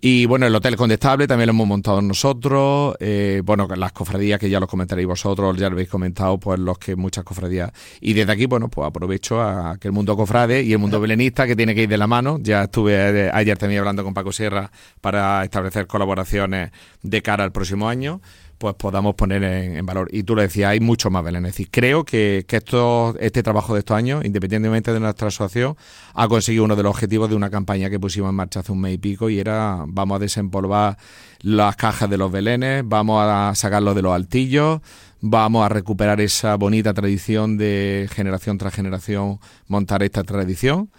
Y 0.00 0.26
bueno, 0.26 0.46
el 0.46 0.54
Hotel 0.54 0.76
Condestable 0.76 1.26
también 1.26 1.46
lo 1.46 1.52
hemos 1.52 1.66
montado 1.66 2.02
nosotros. 2.02 2.96
Eh, 3.00 3.40
bueno, 3.44 3.66
las 3.76 3.92
cofradías 3.92 4.38
que 4.38 4.50
ya 4.50 4.60
los 4.60 4.68
comentaréis 4.68 5.08
vosotros, 5.08 5.56
ya 5.56 5.68
lo 5.68 5.74
habéis 5.74 5.88
comentado, 5.88 6.38
pues 6.38 6.58
los 6.58 6.78
que 6.78 6.96
muchas 6.96 7.24
cofradías. 7.24 7.72
Y 8.00 8.12
desde 8.12 8.32
aquí, 8.32 8.46
bueno, 8.46 8.68
pues 8.68 8.86
aprovecho 8.86 9.40
a 9.40 9.78
que 9.78 9.88
el 9.88 9.92
mundo 9.92 10.16
cofrade 10.16 10.62
y 10.62 10.72
el 10.72 10.78
mundo 10.78 11.00
belenista, 11.00 11.46
que 11.46 11.56
tiene 11.56 11.74
que 11.74 11.84
ir 11.84 11.88
de 11.88 11.96
la 11.96 12.06
mano. 12.06 12.38
Ya 12.40 12.64
estuve 12.64 12.94
eh, 12.94 13.30
ayer 13.32 13.56
también 13.56 13.80
hablando 13.80 14.04
con 14.04 14.12
Paco 14.12 14.32
Sierra 14.32 14.70
para 15.00 15.42
establecer 15.44 15.86
colaboraciones 15.86 16.72
de 17.02 17.22
cara 17.22 17.44
al 17.44 17.52
próximo 17.52 17.88
año 17.88 18.20
pues 18.58 18.74
podamos 18.74 19.14
poner 19.14 19.42
en, 19.42 19.84
valor. 19.84 20.08
Y 20.10 20.22
tú 20.22 20.34
lo 20.34 20.42
decías, 20.42 20.70
hay 20.70 20.80
mucho 20.80 21.10
más 21.10 21.24
Belén. 21.24 21.44
Es 21.46 21.52
decir, 21.52 21.68
creo 21.70 22.04
que, 22.04 22.44
que 22.48 22.56
esto, 22.56 23.14
este 23.20 23.42
trabajo 23.42 23.74
de 23.74 23.80
estos 23.80 23.96
años, 23.96 24.24
independientemente 24.24 24.92
de 24.92 25.00
nuestra 25.00 25.28
asociación, 25.28 25.76
ha 26.14 26.28
conseguido 26.28 26.64
uno 26.64 26.76
de 26.76 26.82
los 26.82 26.90
objetivos 26.90 27.28
de 27.28 27.36
una 27.36 27.50
campaña 27.50 27.90
que 27.90 28.00
pusimos 28.00 28.30
en 28.30 28.36
marcha 28.36 28.60
hace 28.60 28.72
un 28.72 28.80
mes 28.80 28.94
y 28.94 28.98
pico 28.98 29.28
y 29.28 29.38
era 29.38 29.84
vamos 29.86 30.16
a 30.16 30.18
desempolvar 30.20 30.96
las 31.40 31.76
cajas 31.76 32.08
de 32.08 32.18
los 32.18 32.32
Belenes, 32.32 32.82
vamos 32.86 33.22
a 33.22 33.52
sacarlos 33.54 33.94
de 33.94 34.02
los 34.02 34.14
altillos, 34.14 34.80
vamos 35.20 35.64
a 35.64 35.68
recuperar 35.68 36.20
esa 36.20 36.56
bonita 36.56 36.94
tradición 36.94 37.58
de 37.58 38.08
generación 38.12 38.58
tras 38.58 38.74
generación, 38.74 39.38
montar 39.68 40.02
esta 40.02 40.24
tradición 40.24 40.90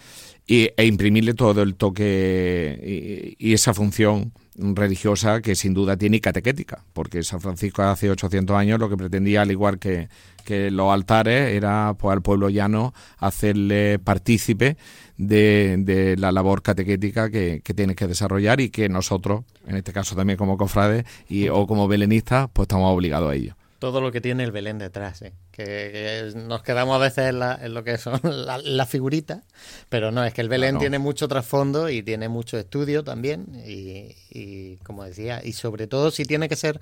y, 0.45 0.69
e 0.77 0.85
imprimirle 0.85 1.33
todo 1.33 1.61
el 1.63 1.75
toque 1.75 3.35
y 3.37 3.53
esa 3.53 3.73
función 3.73 4.31
religiosa 4.57 5.41
que 5.41 5.55
sin 5.55 5.73
duda 5.73 5.97
tiene 5.97 6.19
catequética, 6.19 6.83
porque 6.93 7.23
San 7.23 7.41
Francisco 7.41 7.83
hace 7.83 8.09
800 8.09 8.55
años 8.55 8.79
lo 8.79 8.89
que 8.89 8.97
pretendía, 8.97 9.41
al 9.41 9.51
igual 9.51 9.79
que, 9.79 10.09
que 10.45 10.71
los 10.71 10.91
altares, 10.91 11.53
era 11.53 11.95
pues, 11.97 12.13
al 12.13 12.21
pueblo 12.21 12.49
llano 12.49 12.93
hacerle 13.17 13.99
partícipe 13.99 14.77
de, 15.17 15.75
de 15.79 16.17
la 16.17 16.31
labor 16.31 16.61
catequética 16.61 17.29
que, 17.29 17.61
que 17.63 17.73
tiene 17.73 17.95
que 17.95 18.07
desarrollar 18.07 18.59
y 18.59 18.69
que 18.69 18.89
nosotros, 18.89 19.43
en 19.67 19.75
este 19.75 19.93
caso 19.93 20.15
también 20.15 20.37
como 20.37 20.57
cofrades 20.57 21.05
y, 21.29 21.49
o 21.49 21.67
como 21.67 21.87
belenistas, 21.87 22.49
pues 22.51 22.65
estamos 22.65 22.93
obligados 22.93 23.31
a 23.31 23.35
ello 23.35 23.56
todo 23.79 24.01
lo 24.01 24.11
que 24.11 24.21
tiene 24.21 24.43
el 24.43 24.51
Belén 24.51 24.79
detrás, 24.79 25.21
¿eh? 25.21 25.33
que, 25.51 26.31
nos 26.35 26.63
quedamos 26.63 26.95
a 26.95 26.99
veces 26.99 27.29
en, 27.29 27.73
lo 27.73 27.83
que 27.83 27.97
son 27.97 28.19
las 28.23 28.63
la 28.65 28.85
figuritas, 28.85 29.43
pero 29.89 30.11
no, 30.11 30.23
es 30.23 30.33
que 30.33 30.41
el 30.41 30.49
Belén 30.49 30.77
tiene 30.79 30.99
mucho 30.99 31.27
trasfondo 31.27 31.89
y 31.89 32.03
tiene 32.03 32.29
mucho 32.29 32.57
estudio 32.57 33.03
también, 33.03 33.45
y, 33.65 34.15
y, 34.29 34.77
como 34.77 35.03
decía, 35.03 35.41
y 35.43 35.53
sobre 35.53 35.87
todo 35.87 36.11
si 36.11 36.25
tiene 36.25 36.49
que 36.49 36.55
ser 36.55 36.79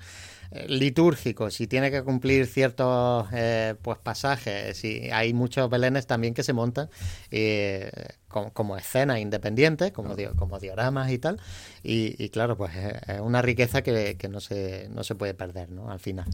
eh, 0.52 0.66
litúrgico, 0.68 1.50
si 1.50 1.66
tiene 1.66 1.90
que 1.90 2.02
cumplir 2.02 2.46
ciertos 2.46 3.26
eh, 3.32 3.74
pues 3.82 3.98
pasajes, 3.98 4.76
si 4.76 5.10
hay 5.10 5.32
muchos 5.32 5.68
Belenes 5.68 6.06
también 6.06 6.34
que 6.34 6.44
se 6.44 6.52
montan 6.52 6.88
eh, 7.30 7.90
como, 8.28 8.76
escenas 8.76 9.20
independientes, 9.20 9.92
como, 9.92 10.16
como 10.36 10.58
dioramas 10.58 11.10
y 11.10 11.18
tal, 11.18 11.40
y, 11.82 12.28
claro, 12.30 12.56
pues 12.56 12.72
es 12.74 13.20
una 13.20 13.42
riqueza 13.42 13.82
que, 13.82 14.16
no, 14.28 14.40
se, 14.40 14.88
no 14.90 15.04
se 15.04 15.14
puede 15.14 15.34
perder, 15.34 15.70
¿no? 15.70 15.90
Al 15.90 16.00
final. 16.00 16.26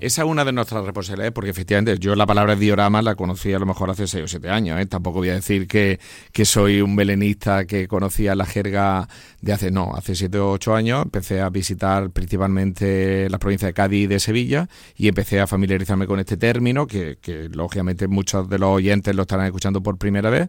Esa 0.00 0.22
es 0.22 0.28
una 0.28 0.44
de 0.44 0.52
nuestras 0.52 0.84
responsabilidades, 0.84 1.32
porque 1.32 1.50
efectivamente 1.50 1.66
efectivamente, 1.66 1.98
yo 1.98 2.14
la 2.14 2.26
palabra 2.26 2.54
diorama 2.54 3.02
la 3.02 3.16
conocí 3.16 3.52
a 3.52 3.58
lo 3.58 3.66
mejor 3.66 3.90
hace 3.90 4.06
6 4.06 4.24
o 4.24 4.28
7 4.28 4.48
años. 4.50 4.80
¿eh? 4.80 4.86
Tampoco 4.86 5.18
voy 5.18 5.30
a 5.30 5.34
decir 5.34 5.66
que, 5.66 5.98
que 6.32 6.44
soy 6.44 6.80
un 6.80 6.94
belenista 6.94 7.64
que 7.66 7.88
conocía 7.88 8.36
la 8.36 8.46
jerga 8.46 9.08
de 9.40 9.52
hace, 9.52 9.72
no, 9.72 9.92
hace 9.96 10.14
7 10.14 10.38
o 10.38 10.52
8 10.52 10.76
años. 10.76 11.02
Empecé 11.04 11.40
a 11.40 11.50
visitar 11.50 12.10
principalmente 12.10 13.28
las 13.28 13.40
provincias 13.40 13.70
de 13.70 13.74
Cádiz 13.74 14.04
y 14.04 14.06
de 14.06 14.20
Sevilla 14.20 14.68
y 14.94 15.08
empecé 15.08 15.40
a 15.40 15.48
familiarizarme 15.48 16.06
con 16.06 16.20
este 16.20 16.36
término, 16.36 16.86
que, 16.86 17.18
que 17.20 17.48
lógicamente 17.48 18.06
muchos 18.06 18.48
de 18.48 18.58
los 18.60 18.68
oyentes 18.68 19.14
lo 19.16 19.22
estarán 19.22 19.46
escuchando 19.46 19.82
por 19.82 19.98
primera 19.98 20.30
vez 20.30 20.48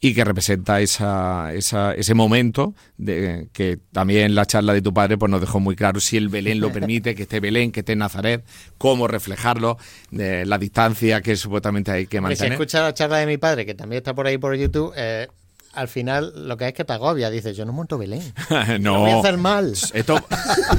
y 0.00 0.14
que 0.14 0.24
representa 0.34 0.80
esa, 0.80 1.54
esa, 1.54 1.94
ese 1.94 2.12
momento 2.12 2.74
de 2.98 3.46
que 3.52 3.78
también 3.92 4.34
la 4.34 4.46
charla 4.46 4.74
de 4.74 4.82
tu 4.82 4.92
padre 4.92 5.16
pues 5.16 5.30
nos 5.30 5.40
dejó 5.40 5.60
muy 5.60 5.76
claro 5.76 6.00
si 6.00 6.16
el 6.16 6.28
Belén 6.28 6.58
lo 6.58 6.72
permite, 6.72 7.14
que 7.14 7.22
esté 7.22 7.38
Belén, 7.38 7.70
que 7.70 7.80
esté 7.80 7.94
Nazaret, 7.94 8.44
cómo 8.76 9.06
reflejarlo, 9.06 9.78
de 10.10 10.44
la 10.44 10.58
distancia 10.58 11.20
que 11.20 11.36
supuestamente 11.36 11.92
hay 11.92 12.06
que 12.08 12.20
mantener. 12.20 12.48
Si 12.48 12.52
escucha 12.54 12.82
la 12.82 12.92
charla 12.92 13.18
de 13.18 13.26
mi 13.26 13.38
padre, 13.38 13.64
que 13.64 13.74
también 13.74 13.98
está 13.98 14.12
por 14.12 14.26
ahí 14.26 14.36
por 14.36 14.56
YouTube, 14.56 14.92
eh, 14.96 15.28
al 15.74 15.88
final 15.88 16.48
lo 16.48 16.56
que 16.56 16.68
es 16.68 16.74
que 16.74 16.84
te 16.84 16.92
agobia. 16.92 17.30
Dices, 17.30 17.56
yo 17.56 17.64
no 17.64 17.72
monto 17.72 17.98
Belén. 17.98 18.22
no. 18.80 19.00
voy 19.00 19.10
a 19.10 19.18
hacer 19.18 19.38
mal. 19.38 19.72
Esto, 19.92 20.24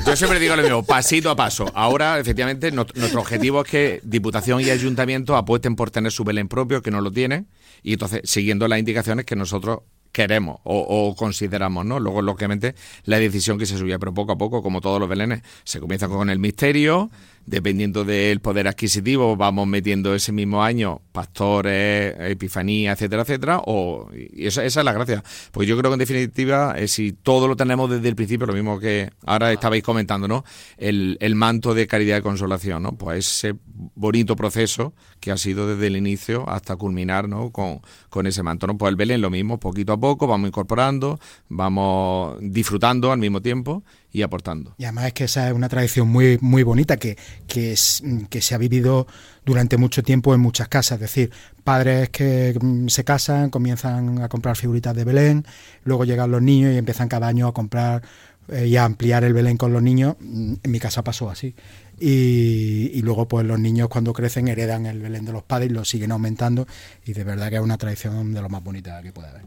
yo 0.06 0.16
siempre 0.16 0.40
digo 0.40 0.56
lo 0.56 0.64
mismo, 0.64 0.84
pasito 0.84 1.30
a 1.30 1.36
paso. 1.36 1.70
Ahora, 1.74 2.20
efectivamente, 2.20 2.72
nuestro 2.72 3.20
objetivo 3.20 3.62
es 3.62 3.70
que 3.70 4.00
Diputación 4.04 4.62
y 4.62 4.70
Ayuntamiento 4.70 5.36
apuesten 5.36 5.76
por 5.76 5.92
tener 5.92 6.12
su 6.12 6.24
Belén 6.24 6.48
propio, 6.48 6.82
que 6.82 6.92
no 6.92 7.02
lo 7.02 7.12
tienen, 7.12 7.48
y 7.84 7.94
entonces, 7.94 8.22
siguiendo 8.24 8.68
las 8.68 8.80
indicaciones 8.80 9.26
que 9.26 9.36
nosotros 9.36 9.80
queremos 10.16 10.60
o, 10.64 11.14
consideramos, 11.18 11.86
¿no? 11.86 12.00
Luego, 12.00 12.22
lógicamente, 12.22 12.74
la 13.04 13.20
decisión 13.20 13.60
que 13.60 13.66
se 13.66 13.78
subía, 13.78 14.00
pero 14.00 14.14
poco 14.14 14.32
a 14.32 14.38
poco, 14.38 14.64
como 14.64 14.80
todos 14.80 14.98
los 14.98 15.10
belenes, 15.10 15.42
se 15.66 15.82
comienza 15.82 16.08
con 16.08 16.30
el 16.30 16.40
misterio, 16.40 17.12
dependiendo 17.46 18.04
del 18.04 18.40
poder 18.40 18.68
adquisitivo, 18.68 19.36
vamos 19.36 19.68
metiendo 19.68 20.16
ese 20.16 20.32
mismo 20.32 20.64
año 20.64 21.02
pastores, 21.12 22.16
epifanía, 22.20 22.94
etcétera, 22.94 23.22
etcétera, 23.22 23.62
o, 23.66 24.10
y 24.14 24.48
esa, 24.48 24.66
esa 24.66 24.82
es 24.82 24.86
la 24.86 24.94
gracia. 24.94 25.24
Pues 25.52 25.68
yo 25.68 25.78
creo 25.78 25.92
que 25.92 25.96
en 25.96 26.00
definitiva, 26.00 26.76
eh, 26.78 26.88
si 26.88 27.14
todo 27.14 27.48
lo 27.48 27.56
tenemos 27.56 27.90
desde 27.90 28.10
el 28.10 28.16
principio, 28.16 28.48
lo 28.48 28.54
mismo 28.54 28.80
que 28.80 29.10
ahora 29.26 29.52
estabais 29.52 29.84
comentando, 29.84 30.28
¿no? 30.28 30.44
El, 30.78 31.18
el 31.22 31.36
manto 31.36 31.74
de 31.74 31.88
caridad 31.88 32.18
y 32.18 32.22
consolación, 32.22 32.84
¿no? 32.84 32.94
Pues 32.94 33.28
ese 33.28 33.56
bonito 33.96 34.36
proceso 34.36 34.94
que 35.20 35.32
ha 35.32 35.38
sido 35.38 35.68
desde 35.68 35.88
el 35.88 35.98
inicio 35.98 36.50
hasta 36.50 36.76
culminar, 36.76 37.30
¿no? 37.30 37.52
Con, 37.52 37.82
con 38.10 38.28
ese 38.28 38.44
manto, 38.44 38.68
¿no? 38.68 38.78
Pues 38.78 38.90
el 38.90 38.96
Belén 38.96 39.22
lo 39.22 39.30
mismo, 39.30 39.60
poquito 39.60 39.94
a 39.94 40.00
poco, 40.00 40.28
vamos 40.28 40.48
incorporando, 40.48 41.20
vamos 41.48 42.38
disfrutando 42.42 43.12
al 43.12 43.20
mismo 43.20 43.42
tiempo 43.42 43.84
y 44.16 44.22
aportando. 44.22 44.74
Y 44.78 44.86
además 44.86 45.08
es 45.08 45.14
que 45.14 45.24
esa 45.26 45.50
es 45.50 45.54
una 45.54 45.68
tradición 45.68 46.08
muy, 46.08 46.38
muy 46.40 46.64
bonita 46.64 46.96
que, 46.96 47.18
que, 47.48 47.74
es, 47.74 48.02
que 48.30 48.42
se 48.42 48.56
ha 48.56 48.58
vivido 48.58 49.08
durante 49.44 49.76
mucho 49.76 50.04
tiempo 50.04 50.34
en 50.34 50.40
muchas 50.40 50.70
casas. 50.70 50.96
Es 50.96 51.02
decir, 51.02 51.32
padres 51.66 52.10
que 52.12 52.58
mm, 52.60 52.88
se 52.88 53.04
casan, 53.04 53.50
comienzan 53.50 54.22
a 54.22 54.30
comprar 54.30 54.56
figuritas 54.56 54.96
de 54.96 55.04
Belén, 55.04 55.46
luego 55.84 56.06
llegan 56.06 56.32
los 56.32 56.42
niños 56.42 56.74
y 56.74 56.78
empiezan 56.78 57.10
cada 57.10 57.28
año 57.28 57.48
a 57.48 57.54
comprar 57.54 58.04
eh, 58.48 58.68
y 58.68 58.78
a 58.78 58.86
ampliar 58.86 59.26
el 59.26 59.34
Belén 59.34 59.58
con 59.58 59.74
los 59.74 59.84
niños. 59.84 60.16
Mm, 60.22 60.54
en 60.64 60.72
mi 60.72 60.80
casa 60.80 61.04
pasó 61.04 61.30
así. 61.30 61.54
Y, 62.00 62.92
y, 62.94 63.02
luego 63.02 63.28
pues 63.28 63.46
los 63.46 63.60
niños 63.60 63.90
cuando 63.90 64.14
crecen 64.14 64.48
heredan 64.48 64.86
el 64.86 65.02
Belén 65.02 65.26
de 65.26 65.34
los 65.34 65.44
padres 65.44 65.70
y 65.70 65.74
lo 65.74 65.84
siguen 65.84 66.14
aumentando 66.14 66.68
y 67.06 67.14
de 67.14 67.24
verdad 67.26 67.50
que 67.50 67.56
es 67.56 67.62
una 67.62 67.78
tradición 67.78 68.34
de 68.34 68.42
lo 68.42 68.48
más 68.48 68.64
bonita 68.64 69.02
que 69.02 69.12
puede 69.12 69.28
haber. 69.28 69.44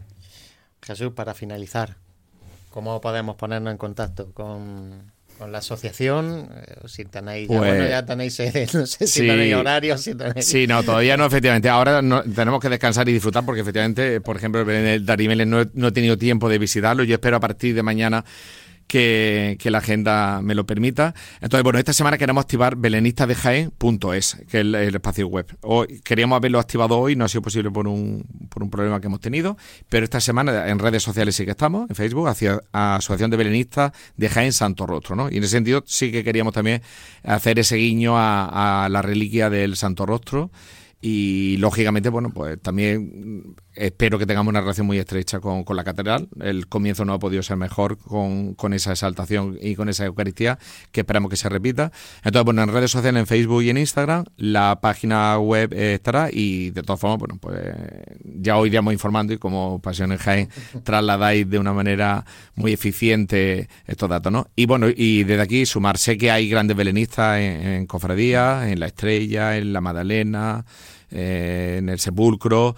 Jesús, 0.82 1.12
para 1.12 1.32
finalizar, 1.32 1.96
¿Cómo 2.70 3.00
podemos 3.00 3.36
ponernos 3.36 3.72
en 3.72 3.78
contacto 3.78 4.32
con, 4.32 5.12
la 5.50 5.58
asociación? 5.58 6.48
Eh, 6.54 6.74
si 6.86 7.04
tenéis, 7.04 7.48
ya, 7.48 7.58
bueno, 7.58 7.88
ya 7.88 8.04
tenéis, 8.04 8.38
no 8.74 8.86
sé 8.86 9.06
si 9.06 9.26
tenéis 9.26 9.54
horarios, 9.54 10.00
si 10.00 10.14
tenéis... 10.14 10.46
Sí, 10.46 10.66
no, 10.66 10.82
todavía 10.82 11.16
no, 11.16 11.26
efectivamente. 11.26 11.68
Ahora 11.68 12.00
tenemos 12.34 12.60
que 12.60 12.68
descansar 12.68 13.08
y 13.08 13.12
disfrutar 13.12 13.44
porque 13.44 13.62
efectivamente, 13.62 14.20
por 14.20 14.36
ejemplo, 14.36 14.60
el 14.70 15.06
Darimeles 15.06 15.46
no, 15.46 15.64
no 15.72 15.88
he 15.88 15.92
tenido 15.92 16.18
tiempo 16.18 16.48
de 16.48 16.58
visitarlo. 16.58 17.04
Yo 17.04 17.14
espero 17.14 17.36
a 17.36 17.40
partir 17.40 17.74
de 17.74 17.82
mañana 17.82 18.24
que, 18.88 19.58
la 19.64 19.78
agenda 19.78 20.40
me 20.42 20.54
lo 20.54 20.66
permita. 20.66 21.14
Entonces, 21.40 21.62
bueno, 21.62 21.78
esta 21.78 21.92
semana 21.92 22.18
queremos 22.18 22.42
activar 22.42 22.74
belenistasdejaen.es, 22.76 24.38
que 24.48 24.60
es 24.60 24.64
el, 24.64 24.74
espacio 24.74 25.28
web. 25.28 25.46
Hoy, 25.60 26.00
queríamos 26.02 26.36
haberlo 26.36 26.58
activado 26.58 26.98
hoy, 26.98 27.14
no 27.14 27.26
ha 27.26 27.28
sido 27.28 27.42
posible 27.42 27.70
por 27.70 27.86
un, 27.86 28.24
por 28.48 28.62
un 28.62 28.70
problema 28.70 29.00
que 29.00 29.06
hemos 29.06 29.20
tenido, 29.20 29.56
pero 29.88 30.04
esta 30.04 30.20
semana 30.20 30.68
en 30.68 30.78
redes 30.78 31.02
sociales 31.02 31.36
sí 31.36 31.44
que 31.44 31.52
estamos, 31.52 31.88
en 31.88 31.94
Facebook, 31.94 32.28
hacia 32.28 32.60
Asociación 32.72 33.30
de 33.30 33.36
Belenistas 33.36 33.92
de 34.16 34.28
Jaén 34.28 34.52
Santo 34.52 34.86
Rostro, 34.86 35.14
¿no? 35.14 35.30
Y 35.30 35.36
en 35.36 35.44
ese 35.44 35.52
sentido 35.52 35.84
sí 35.86 36.10
que 36.10 36.24
queríamos 36.24 36.54
también 36.54 36.82
hacer 37.22 37.58
ese 37.58 37.76
guiño 37.76 38.18
a, 38.18 38.84
a 38.84 38.88
la 38.88 39.02
reliquia 39.02 39.50
del 39.50 39.76
Santo 39.76 40.06
Rostro 40.06 40.50
y 41.00 41.56
lógicamente, 41.58 42.08
bueno, 42.08 42.30
pues 42.30 42.60
también 42.60 43.54
espero 43.76 44.18
que 44.18 44.26
tengamos 44.26 44.50
una 44.50 44.60
relación 44.60 44.84
muy 44.84 44.98
estrecha 44.98 45.38
con, 45.38 45.64
la 45.68 45.84
catedral. 45.84 46.28
El 46.40 46.66
comienzo 46.66 47.04
no 47.04 47.12
ha 47.12 47.20
podido 47.20 47.40
ser 47.44 47.56
mejor 47.56 47.98
con, 47.98 48.72
esa 48.72 48.90
exaltación 48.90 49.56
y 49.60 49.76
con 49.76 49.88
esa 49.88 50.04
Eucaristía, 50.06 50.58
que 50.90 51.02
esperamos 51.02 51.30
que 51.30 51.36
se 51.36 51.48
repita. 51.48 51.92
Entonces, 52.24 52.44
bueno, 52.44 52.62
en 52.62 52.72
redes 52.72 52.90
sociales, 52.90 53.20
en 53.20 53.26
Facebook 53.28 53.62
y 53.62 53.70
en 53.70 53.78
Instagram, 53.78 54.24
la 54.36 54.80
página 54.80 55.38
web 55.38 55.72
estará 55.72 56.30
y 56.32 56.70
de 56.70 56.82
todas 56.82 57.00
formas, 57.00 57.20
bueno, 57.20 57.38
pues 57.40 57.60
ya 58.24 58.56
hoy 58.56 58.68
iríamos 58.68 58.92
informando 58.92 59.32
y 59.32 59.38
como 59.38 59.80
Pasiones 59.80 60.20
Jaén 60.20 60.48
trasladáis 60.82 61.48
de 61.48 61.60
una 61.60 61.72
manera 61.72 62.24
muy 62.56 62.72
eficiente 62.72 63.68
estos 63.86 64.08
datos, 64.08 64.32
¿no? 64.32 64.48
Y 64.56 64.66
bueno, 64.66 64.88
y 64.88 65.22
desde 65.22 65.42
aquí 65.42 65.64
sumar, 65.64 65.96
sé 65.96 66.18
que 66.18 66.32
hay 66.32 66.48
grandes 66.48 66.76
belenistas 66.76 67.38
en, 67.38 67.66
en 67.66 67.86
Cofradía, 67.86 68.68
en 68.68 68.80
La 68.80 68.86
Estrella, 68.86 69.56
en 69.56 69.72
La 69.72 69.80
Madalena, 69.80 70.64
eh, 71.10 71.76
en 71.78 71.88
el 71.88 71.98
sepulcro. 71.98 72.74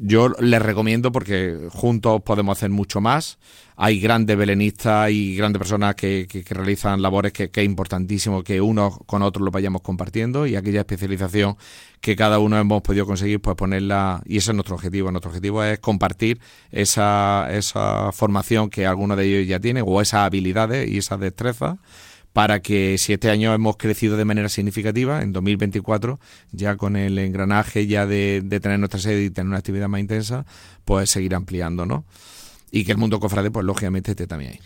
Yo 0.00 0.28
les 0.38 0.62
recomiendo 0.62 1.10
porque 1.10 1.68
juntos 1.70 2.22
podemos 2.22 2.56
hacer 2.56 2.70
mucho 2.70 3.00
más. 3.00 3.38
Hay 3.76 3.98
grandes 3.98 4.36
belenistas 4.36 5.10
y 5.10 5.34
grandes 5.34 5.58
personas 5.58 5.96
que, 5.96 6.44
realizan 6.50 7.02
labores 7.02 7.32
que, 7.32 7.50
es 7.52 7.64
importantísimo 7.64 8.44
que 8.44 8.60
unos 8.60 8.98
con 9.06 9.22
otros 9.22 9.44
lo 9.44 9.50
vayamos 9.50 9.82
compartiendo 9.82 10.46
y 10.46 10.54
aquella 10.54 10.80
especialización 10.80 11.56
que 12.00 12.14
cada 12.14 12.38
uno 12.38 12.58
hemos 12.58 12.82
podido 12.82 13.06
conseguir, 13.06 13.40
pues 13.40 13.56
ponerla, 13.56 14.22
y 14.24 14.36
ese 14.36 14.52
es 14.52 14.54
nuestro 14.54 14.76
objetivo. 14.76 15.10
Nuestro 15.10 15.30
objetivo 15.30 15.64
es 15.64 15.80
compartir 15.80 16.40
esa, 16.70 17.48
esa 17.50 18.12
formación 18.12 18.70
que 18.70 18.86
alguno 18.86 19.16
de 19.16 19.24
ellos 19.24 19.48
ya 19.48 19.58
tiene 19.58 19.82
o 19.84 20.00
esas 20.00 20.20
habilidades 20.20 20.88
y 20.88 20.98
esas 20.98 21.18
destrezas 21.18 21.78
para 22.32 22.60
que 22.60 22.96
si 22.98 23.12
este 23.12 23.30
año 23.30 23.52
hemos 23.54 23.76
crecido 23.76 24.16
de 24.16 24.24
manera 24.24 24.48
significativa, 24.48 25.22
en 25.22 25.32
2024, 25.32 26.18
ya 26.52 26.76
con 26.76 26.96
el 26.96 27.18
engranaje 27.18 27.86
ya 27.86 28.06
de, 28.06 28.42
tener 28.62 28.78
nuestra 28.78 29.00
sede 29.00 29.24
y 29.24 29.30
tener 29.30 29.48
una 29.48 29.58
actividad 29.58 29.88
más 29.88 30.00
intensa, 30.00 30.46
pues 30.84 31.10
seguir 31.10 31.34
ampliando, 31.34 31.86
¿no? 31.86 32.04
Y 32.70 32.84
que 32.84 32.92
el 32.92 32.98
mundo 32.98 33.20
cofrade, 33.20 33.50
pues 33.50 33.66
lógicamente 33.66 34.12
esté 34.12 34.26
también 34.26 34.52
ahí. 34.52 34.60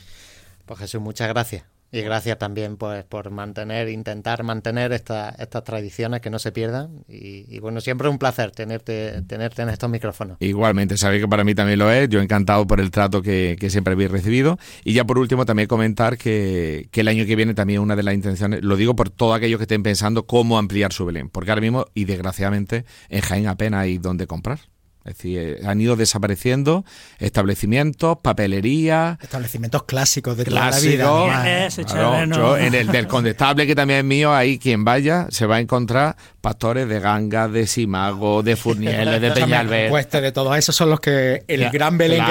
Pues 0.64 0.79
Jesús, 0.79 1.00
muchas 1.00 1.29
gracias. 1.29 1.76
Y 1.92 2.03
gracias 2.03 2.38
también 2.38 2.77
pues 2.77 3.05
por 3.05 3.31
mantener, 3.31 3.88
intentar 3.88 4.42
mantener 4.42 4.92
estas 4.92 5.64
tradiciones 5.64 6.20
que 6.20 6.31
no 6.31 6.38
se 6.38 6.53
pierdan. 6.53 7.05
Y, 7.09 7.59
bueno, 7.61 7.81
siempre 7.81 8.09
es 8.09 8.12
un 8.12 8.18
placer 8.18 8.51
tenerte, 8.51 9.22
tenerte 9.22 9.62
en 9.62 9.68
estos 9.68 9.88
micrófonos. 9.88 10.37
Igualmente, 10.40 10.96
sabéis 10.96 11.22
que 11.22 11.29
para 11.29 11.44
mí 11.44 11.55
también 11.55 11.79
lo 11.79 11.90
es. 11.90 12.09
Yo 12.09 12.20
encantado 12.20 12.66
por 12.66 12.81
el 12.81 12.90
trato 12.90 13.22
que, 13.22 13.57
siempre 13.70 13.94
habéis 13.94 14.11
recibido. 14.11 14.59
Y 14.85 14.92
ya 14.94 15.05
por 15.05 15.18
último 15.18 15.46
también 15.46 15.68
comentar 15.68 16.18
que, 16.18 16.88
que, 16.90 17.01
el 17.01 17.09
año 17.09 17.25
que 17.25 17.37
viene 17.37 17.55
también 17.55 17.81
una 17.81 17.96
de 17.96 18.03
las 18.03 18.14
intenciones, 18.14 18.62
lo 18.62 18.77
digo 18.77 18.96
por 18.96 19.11
todos 19.11 19.37
aquellos 19.37 19.59
que 19.59 19.64
estén 19.64 19.83
pensando 19.83 20.27
cómo 20.27 20.59
ampliar 20.59 20.92
su 20.92 21.07
Belén. 21.07 21.29
Porque 21.29 21.51
ahora 21.51 21.61
mismo, 21.61 21.87
y 21.94 22.05
desgraciadamente, 22.05 22.85
en 23.09 23.20
Jaén 23.20 23.46
apenas 23.46 23.83
hay 23.83 23.99
donde 23.99 24.27
comprar. 24.27 24.59
Es 25.07 25.16
decir, 25.16 25.38
eh, 25.38 25.61
han 25.64 25.81
ido 25.81 25.95
desapareciendo 25.95 26.85
establecimientos, 27.19 28.19
papelerías. 28.23 29.19
Establecimientos 29.23 29.85
clásicos 29.85 30.37
de 30.37 30.45
toda 30.45 30.71
la 30.71 30.81
vida. 30.81 31.69
en 32.59 32.75
el 32.75 32.88
del 32.88 33.07
Condestable, 33.07 33.66
que 33.66 33.75
también 33.75 34.01
es 34.01 34.05
mío, 34.05 34.35
ahí 34.35 34.59
quien 34.59 34.85
vaya 34.85 35.27
se 35.31 35.47
va 35.47 35.57
a 35.57 35.61
encontrar 35.61 36.16
pastores 36.40 36.88
de 36.88 37.01
Ganga, 37.01 37.49
de 37.49 37.66
Simago, 37.66 38.42
de 38.42 38.57
Furnieles, 38.57 39.21
de 39.21 39.31
Peñalver. 39.33 39.90
Pues 39.90 40.11
de 40.11 40.33
todos 40.33 40.57
esos 40.57 40.75
son 40.75 40.90
los 40.90 41.01
que 41.01 41.45
el 41.49 41.71
gran 41.71 41.99
Belén 41.99 42.25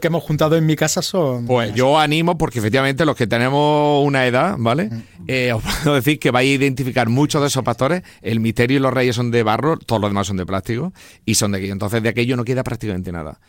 que, 0.00 0.06
hemos 0.06 0.22
juntado 0.22 0.56
en 0.56 0.66
mi 0.66 0.76
casa 0.76 1.02
son. 1.02 1.46
Pues 1.46 1.74
yo 1.74 1.98
animo, 1.98 2.36
porque 2.38 2.58
efectivamente 2.58 3.04
los 3.04 3.16
que 3.16 3.26
tenemos 3.26 4.04
una 4.06 4.26
edad, 4.26 4.56
¿vale? 4.58 4.90
Eh, 5.32 5.50
os 5.54 5.62
puedo 5.62 5.94
decir 6.00 6.18
que 6.18 6.30
vais 6.30 6.46
a 6.46 6.52
identificar 6.52 7.08
muchos 7.08 7.40
de 7.40 7.48
esos 7.48 7.64
pastores. 7.64 8.02
El 8.20 8.40
misterio 8.40 8.76
y 8.76 8.80
los 8.80 8.92
reyes 8.92 9.16
son 9.16 9.30
de 9.30 9.42
barro, 9.42 9.78
todos 9.78 10.00
los 10.00 10.10
demás 10.10 10.26
son 10.26 10.36
de 10.36 10.44
plástico 10.44 10.92
y 11.24 11.36
son 11.36 11.52
de 11.52 11.58
aquí. 11.58 11.70
Entonces, 11.70 12.02
de 12.02 12.10
aquí 12.10 12.26
no 12.26 12.44
queda 12.44 12.62
prácticamente 12.62 13.12
nada. 13.12 13.40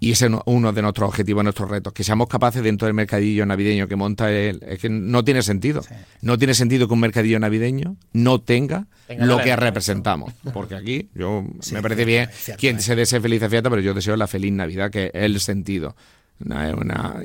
Y 0.00 0.12
ese 0.12 0.26
es 0.26 0.32
uno 0.46 0.72
de 0.72 0.82
nuestros 0.82 1.08
objetivos, 1.08 1.42
nuestros 1.44 1.70
retos, 1.70 1.92
que 1.92 2.04
seamos 2.04 2.28
capaces 2.28 2.62
dentro 2.62 2.86
del 2.86 2.94
mercadillo 2.94 3.46
navideño 3.46 3.86
que 3.88 3.96
monta 3.96 4.32
él. 4.32 4.60
Es 4.66 4.80
que 4.80 4.88
no 4.88 5.24
tiene 5.24 5.42
sentido. 5.42 5.82
No 6.22 6.38
tiene 6.38 6.54
sentido 6.54 6.86
que 6.88 6.94
un 6.94 7.00
mercadillo 7.00 7.38
navideño 7.38 7.96
no 8.12 8.40
tenga, 8.40 8.86
lo 9.08 9.38
que 9.38 9.54
representamos. 9.54 10.32
Porque 10.52 10.74
aquí, 10.74 11.08
yo 11.14 11.44
me 11.72 11.82
parece 11.82 12.04
bien 12.04 12.30
quien 12.58 12.80
se 12.80 12.96
desee 12.96 13.20
feliz 13.20 13.42
fiesta, 13.48 13.70
pero 13.70 13.80
yo 13.80 13.94
deseo 13.94 14.16
la 14.16 14.26
feliz 14.26 14.52
Navidad, 14.52 14.90
que 14.90 15.06
es 15.06 15.22
el 15.22 15.40
sentido. 15.40 15.96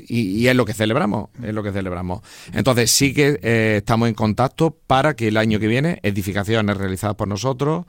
Y, 0.08 0.47
es 0.47 0.56
lo 0.56 0.65
que 0.65 0.73
celebramos, 0.73 1.30
es 1.43 1.54
lo 1.54 1.63
que 1.63 1.71
celebramos. 1.71 2.21
Entonces 2.54 2.91
sí 2.91 3.13
que 3.13 3.39
eh, 3.41 3.76
estamos 3.78 4.10
en 4.10 4.15
contacto 4.15 4.78
para 4.88 5.15
que 5.15 5.28
el 5.28 5.38
año 5.38 5.60
que 5.60 5.67
viene 5.67 5.99
edificaciones 6.04 6.78
realizadas 6.78 7.15
por 7.15 7.28
nosotros, 7.28 7.86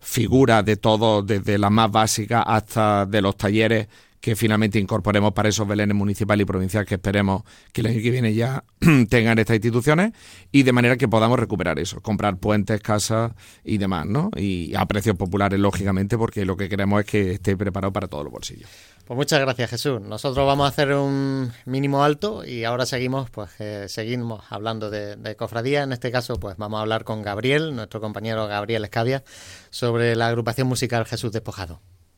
figuras 0.00 0.64
de 0.64 0.76
todo, 0.76 1.22
desde 1.22 1.58
las 1.58 1.70
más 1.70 1.90
básicas 1.90 2.44
hasta 2.46 3.06
de 3.06 3.22
los 3.22 3.36
talleres 3.36 3.88
que 4.20 4.34
finalmente 4.34 4.78
incorporemos 4.78 5.32
para 5.32 5.48
esos 5.48 5.66
belenes 5.66 5.96
municipal 5.96 6.40
y 6.40 6.44
provincial 6.44 6.84
que 6.84 6.96
esperemos 6.96 7.42
que 7.72 7.82
el 7.82 7.88
año 7.88 8.02
que 8.02 8.10
viene 8.10 8.34
ya 8.34 8.64
tengan 9.08 9.38
estas 9.38 9.56
instituciones 9.56 10.12
y 10.50 10.64
de 10.64 10.72
manera 10.72 10.96
que 10.96 11.08
podamos 11.08 11.38
recuperar 11.38 11.78
eso, 11.78 12.00
comprar 12.00 12.38
puentes, 12.38 12.80
casas 12.80 13.32
y 13.64 13.78
demás, 13.78 14.06
¿no? 14.06 14.30
Y 14.36 14.74
a 14.74 14.86
precios 14.86 15.16
populares, 15.16 15.60
lógicamente, 15.60 16.18
porque 16.18 16.44
lo 16.44 16.56
que 16.56 16.68
queremos 16.68 17.00
es 17.00 17.06
que 17.06 17.32
esté 17.32 17.56
preparado 17.56 17.92
para 17.92 18.08
todos 18.08 18.24
los 18.24 18.32
bolsillos. 18.32 18.68
Pues 19.08 19.16
muchas 19.16 19.40
gracias 19.40 19.70
Jesús. 19.70 20.02
Nosotros 20.02 20.46
vamos 20.46 20.66
a 20.66 20.68
hacer 20.68 20.92
un 20.92 21.50
mínimo 21.64 22.04
alto 22.04 22.44
y 22.44 22.64
ahora 22.64 22.84
seguimos, 22.84 23.30
pues 23.30 23.48
eh, 23.58 23.86
seguimos 23.88 24.44
hablando 24.50 24.90
de, 24.90 25.34
cofradía. 25.34 25.82
En 25.82 25.92
este 25.92 26.12
caso, 26.12 26.38
pues 26.38 26.58
vamos 26.58 26.76
a 26.76 26.82
hablar 26.82 27.04
con 27.04 27.22
Gabriel, 27.22 27.74
nuestro 27.74 28.02
compañero 28.02 28.46
Gabriel 28.48 28.84
Escavia, 28.84 29.24
sobre 29.70 30.14
la 30.14 30.26
agrupación 30.26 30.68
musical 30.68 31.06
Jesús 31.06 31.32
Despojado. 31.32 31.80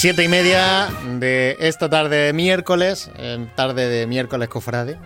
Siete 0.00 0.24
y 0.24 0.28
media 0.28 0.88
de 1.18 1.58
esta 1.60 1.90
tarde 1.90 2.16
de 2.16 2.32
miércoles, 2.32 3.10
tarde 3.54 3.86
de 3.86 4.06
miércoles 4.06 4.48
cofrade, 4.48 4.96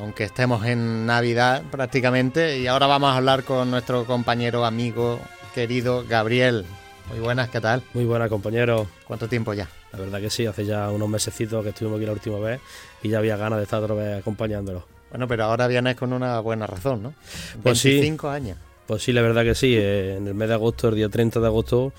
aunque 0.00 0.22
estemos 0.22 0.64
en 0.64 1.06
Navidad 1.06 1.64
prácticamente. 1.72 2.60
Y 2.60 2.68
ahora 2.68 2.86
vamos 2.86 3.10
a 3.10 3.16
hablar 3.16 3.42
con 3.42 3.72
nuestro 3.72 4.04
compañero, 4.04 4.64
amigo, 4.64 5.18
querido 5.56 6.04
Gabriel. 6.08 6.64
Muy 7.10 7.18
buenas, 7.18 7.50
¿qué 7.50 7.60
tal? 7.60 7.82
Muy 7.94 8.04
buenas, 8.04 8.28
compañero. 8.28 8.86
¿Cuánto 9.08 9.26
tiempo 9.26 9.54
ya? 9.54 9.68
La 9.92 9.98
verdad 9.98 10.20
que 10.20 10.30
sí, 10.30 10.46
hace 10.46 10.64
ya 10.66 10.88
unos 10.92 11.08
mesecitos 11.08 11.60
que 11.64 11.70
estuvimos 11.70 11.96
aquí 11.96 12.06
la 12.06 12.12
última 12.12 12.38
vez 12.38 12.60
y 13.02 13.08
ya 13.08 13.18
había 13.18 13.36
ganas 13.36 13.58
de 13.58 13.64
estar 13.64 13.82
otra 13.82 13.96
vez 13.96 14.20
acompañándolo. 14.20 14.86
Bueno, 15.10 15.26
pero 15.26 15.46
ahora 15.46 15.66
vienes 15.66 15.96
con 15.96 16.12
una 16.12 16.38
buena 16.38 16.68
razón, 16.68 17.02
¿no? 17.02 17.14
Pues 17.60 17.82
25 17.82 18.28
años. 18.28 18.56
Pues 18.86 19.02
sí, 19.02 19.12
la 19.12 19.22
verdad 19.22 19.42
que 19.42 19.56
sí. 19.56 19.74
Eh, 19.76 20.16
en 20.16 20.28
el 20.28 20.34
mes 20.34 20.46
de 20.46 20.54
agosto, 20.54 20.90
el 20.90 20.94
día 20.94 21.08
30 21.08 21.40
de 21.40 21.46
agosto, 21.46 21.92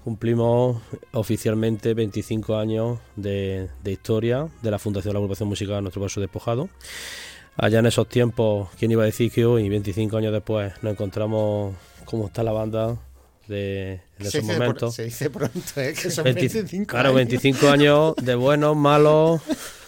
cumplimos 0.00 0.82
oficialmente 1.12 1.94
25 1.94 2.56
años 2.56 2.98
de, 3.16 3.68
historia 3.86 4.48
de 4.62 4.70
la 4.70 4.78
fundación 4.78 5.10
de 5.10 5.14
la 5.14 5.18
agrupación 5.18 5.48
musical 5.48 5.82
Nuestro 5.82 6.02
Paso 6.02 6.20
Despojado. 6.20 6.68
Allá 7.56 7.80
en 7.80 7.86
esos 7.86 8.08
tiempos, 8.08 8.68
¿quién 8.78 8.90
iba 8.90 9.02
a 9.02 9.06
decir 9.06 9.30
que 9.30 9.44
hoy, 9.44 9.68
25 9.68 10.16
años 10.16 10.32
después, 10.32 10.72
nos 10.82 10.92
encontramos 10.92 11.74
cómo 12.04 12.26
está 12.26 12.42
la 12.42 12.52
banda 12.52 12.96
de, 13.48 14.00
en 14.18 14.26
esos 14.26 14.44
momentos? 14.44 14.94
se 14.94 15.04
dice 15.04 15.28
pronto, 15.30 15.60
¿eh? 15.76 15.94
que 16.00 16.10
son 16.10 16.24
25 16.24 16.86
Claro, 16.86 17.12
25 17.12 17.68
años 17.68 18.14
de 18.16 18.34
buenos, 18.34 18.76
malos, 18.76 19.42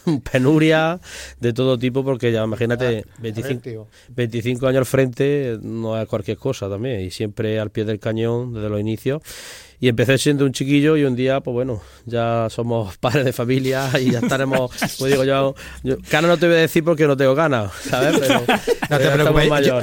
penuria, 0.33 1.01
de 1.41 1.53
todo 1.53 1.79
tipo, 1.79 2.05
porque 2.05 2.33
ya 2.33 2.45
imagínate, 2.45 3.07
25, 3.19 3.89
25 4.09 4.67
años 4.67 4.79
al 4.81 4.87
frente 4.87 5.59
no 5.63 6.01
es 6.01 6.07
cualquier 6.09 6.37
cosa 6.37 6.69
también, 6.69 7.01
y 7.01 7.11
siempre 7.11 7.59
al 7.59 7.71
pie 7.71 7.85
del 7.85 8.01
cañón 8.01 8.53
desde 8.53 8.69
los 8.69 8.81
inicios. 8.81 9.23
Y 9.83 9.89
empecé 9.89 10.17
siendo 10.17 10.45
un 10.45 10.53
chiquillo 10.53 10.97
y 10.97 11.03
un 11.03 11.17
día, 11.17 11.41
pues 11.41 11.55
bueno, 11.55 11.83
ya 12.07 12.47
somos 12.51 12.97
padres 12.99 13.25
de 13.25 13.33
familia 13.33 13.91
y 14.01 14.13
ya 14.13 14.21
estaremos, 14.21 14.71
pues 14.79 15.11
digo 15.11 15.25
yo, 15.25 15.57
yo 15.83 15.97
no 16.23 16.37
te 16.37 16.47
voy 16.47 16.55
a 16.55 16.61
decir 16.61 16.85
porque 16.85 17.05
no 17.05 17.17
tengo 17.17 17.35
ganas, 17.35 17.73
¿sabes? 17.73 18.17
Pero, 18.21 18.43
no 18.91 18.99
te 18.99 19.11
preocupes, 19.11 19.67
yo, 19.67 19.81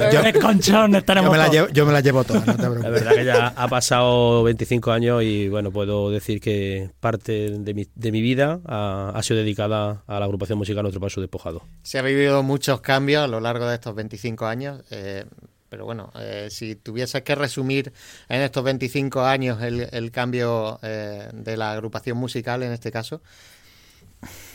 estaremos 0.96 1.30
me, 1.30 1.36
la 1.36 1.48
llevo, 1.48 1.68
yo 1.68 1.84
me 1.84 1.92
la 1.92 2.00
llevo 2.00 2.24
toda, 2.24 2.40
no 2.46 2.56
te 2.56 2.62
preocupes. 2.62 2.82
La 2.82 2.88
verdad 2.88 3.14
que 3.14 3.24
ya 3.26 3.48
ha 3.48 3.68
pasado 3.68 4.42
25 4.44 4.90
años 4.90 5.22
y 5.22 5.50
bueno, 5.50 5.70
puedo 5.70 6.10
decir 6.10 6.40
que 6.40 6.88
parte 7.00 7.50
de 7.58 7.74
mi, 7.74 7.86
de 7.94 8.10
mi 8.10 8.22
vida 8.22 8.58
ha, 8.64 9.12
ha, 9.14 9.22
sido 9.22 9.40
dedicada 9.40 10.02
a 10.06 10.18
la 10.18 10.24
agrupación 10.24 10.56
musical 10.56 10.82
Nuestro 10.82 11.02
Paso 11.02 11.20
Despojado. 11.20 11.60
Se 11.82 11.98
ha 11.98 12.02
vivido 12.02 12.42
muchos 12.42 12.80
cambios 12.80 13.22
a 13.22 13.26
lo 13.26 13.40
largo 13.40 13.66
de 13.66 13.74
estos 13.74 13.94
25 13.94 14.46
años. 14.46 14.80
Eh, 14.90 15.26
pero 15.70 15.84
bueno, 15.84 16.12
eh, 16.18 16.48
si 16.50 16.74
tuvieses 16.74 17.22
que 17.22 17.34
resumir 17.34 17.92
en 18.28 18.42
estos 18.42 18.62
25 18.64 19.22
años 19.22 19.62
el, 19.62 20.10
cambio 20.10 20.80
eh, 20.82 21.30
de 21.32 21.56
la 21.56 21.72
agrupación 21.72 22.18
musical, 22.18 22.62
en 22.64 22.72
este 22.72 22.90
caso, 22.90 23.22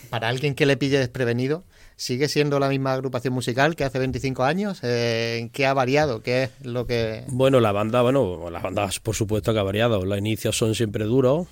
para 0.09 0.27
alguien 0.27 0.53
que 0.53 0.65
le 0.65 0.77
pille 0.77 0.99
desprevenido, 0.99 1.63
¿sigue 1.95 2.27
siendo 2.27 2.59
la 2.59 2.67
misma 2.67 2.93
agrupación 2.93 3.33
musical 3.33 3.77
que 3.77 3.85
hace 3.85 3.97
25 3.97 4.43
años? 4.43 4.79
Eh, 4.83 5.49
¿Qué 5.53 5.65
ha 5.65 5.73
variado? 5.73 6.21
¿Qué 6.21 6.43
es 6.43 6.51
lo 6.63 6.85
que...? 6.85 7.23
Bueno, 7.27 7.61
la 7.61 7.71
banda, 7.71 8.01
bueno, 8.01 8.49
las 8.51 8.61
bandas 8.61 8.99
por 8.99 9.15
supuesto 9.15 9.53
que 9.53 9.59
ha 9.59 9.63
variado. 9.63 10.05
Los 10.05 10.17
inicios 10.17 10.57
son 10.57 10.75
siempre 10.75 11.05
duros, 11.05 11.47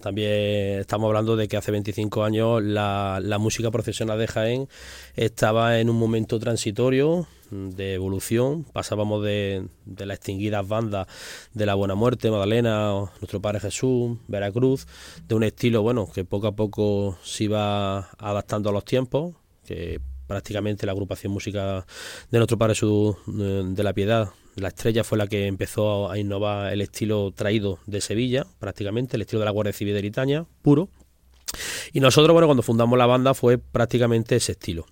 también 0.00 0.80
estamos 0.80 1.08
hablando 1.08 1.36
de 1.36 1.48
que 1.48 1.56
hace 1.56 1.72
25 1.72 2.22
años 2.22 2.62
la, 2.62 3.18
la, 3.22 3.38
música 3.38 3.70
profesional 3.70 4.18
de 4.18 4.28
Jaén 4.28 4.68
estaba 5.16 5.80
en 5.80 5.90
un 5.90 5.98
momento 5.98 6.38
transitorio 6.38 7.26
de 7.50 7.94
evolución. 7.94 8.64
Pasábamos 8.64 9.24
de, 9.24 9.66
de 9.86 10.06
las 10.06 10.18
extinguidas 10.18 10.66
bandas 10.68 11.08
de 11.52 11.66
La 11.66 11.74
Buena 11.74 11.94
Muerte, 11.94 12.30
Magdalena, 12.30 13.10
Nuestro 13.20 13.40
Padre 13.40 13.60
Jesús, 13.60 14.18
Veracruz, 14.28 14.86
de 15.26 15.34
un 15.34 15.42
estilo 15.42 15.82
bueno 15.82 16.08
que 16.12 16.24
poco 16.24 16.46
a 16.46 16.54
poco 16.54 17.18
se 17.24 17.44
iba 17.44 18.10
adaptando 18.18 18.70
a 18.70 18.72
los 18.72 18.84
tiempos, 18.84 19.34
que 19.64 20.00
prácticamente 20.26 20.86
la 20.86 20.92
agrupación 20.92 21.32
música 21.32 21.86
de 22.30 22.38
Nuestro 22.38 22.58
Padre 22.58 22.74
Jesús 22.74 23.16
eh, 23.38 23.64
de 23.66 23.82
la 23.82 23.92
Piedad 23.94 24.30
la 24.58 24.68
estrella 24.68 25.04
fue 25.04 25.18
la 25.18 25.26
que 25.26 25.46
empezó 25.46 26.10
a 26.10 26.18
innovar 26.18 26.72
el 26.72 26.80
estilo 26.80 27.32
traído 27.32 27.78
de 27.86 28.00
Sevilla, 28.00 28.46
prácticamente, 28.58 29.16
el 29.16 29.22
estilo 29.22 29.40
de 29.40 29.44
la 29.46 29.50
Guardia 29.50 29.72
Civil 29.72 29.94
de 29.94 30.06
Itaña, 30.06 30.46
puro. 30.62 30.88
Y 31.92 32.00
nosotros, 32.00 32.32
bueno, 32.32 32.46
cuando 32.46 32.62
fundamos 32.62 32.98
la 32.98 33.06
banda 33.06 33.34
fue 33.34 33.58
prácticamente 33.58 34.36
ese 34.36 34.52
estilo. 34.52 34.86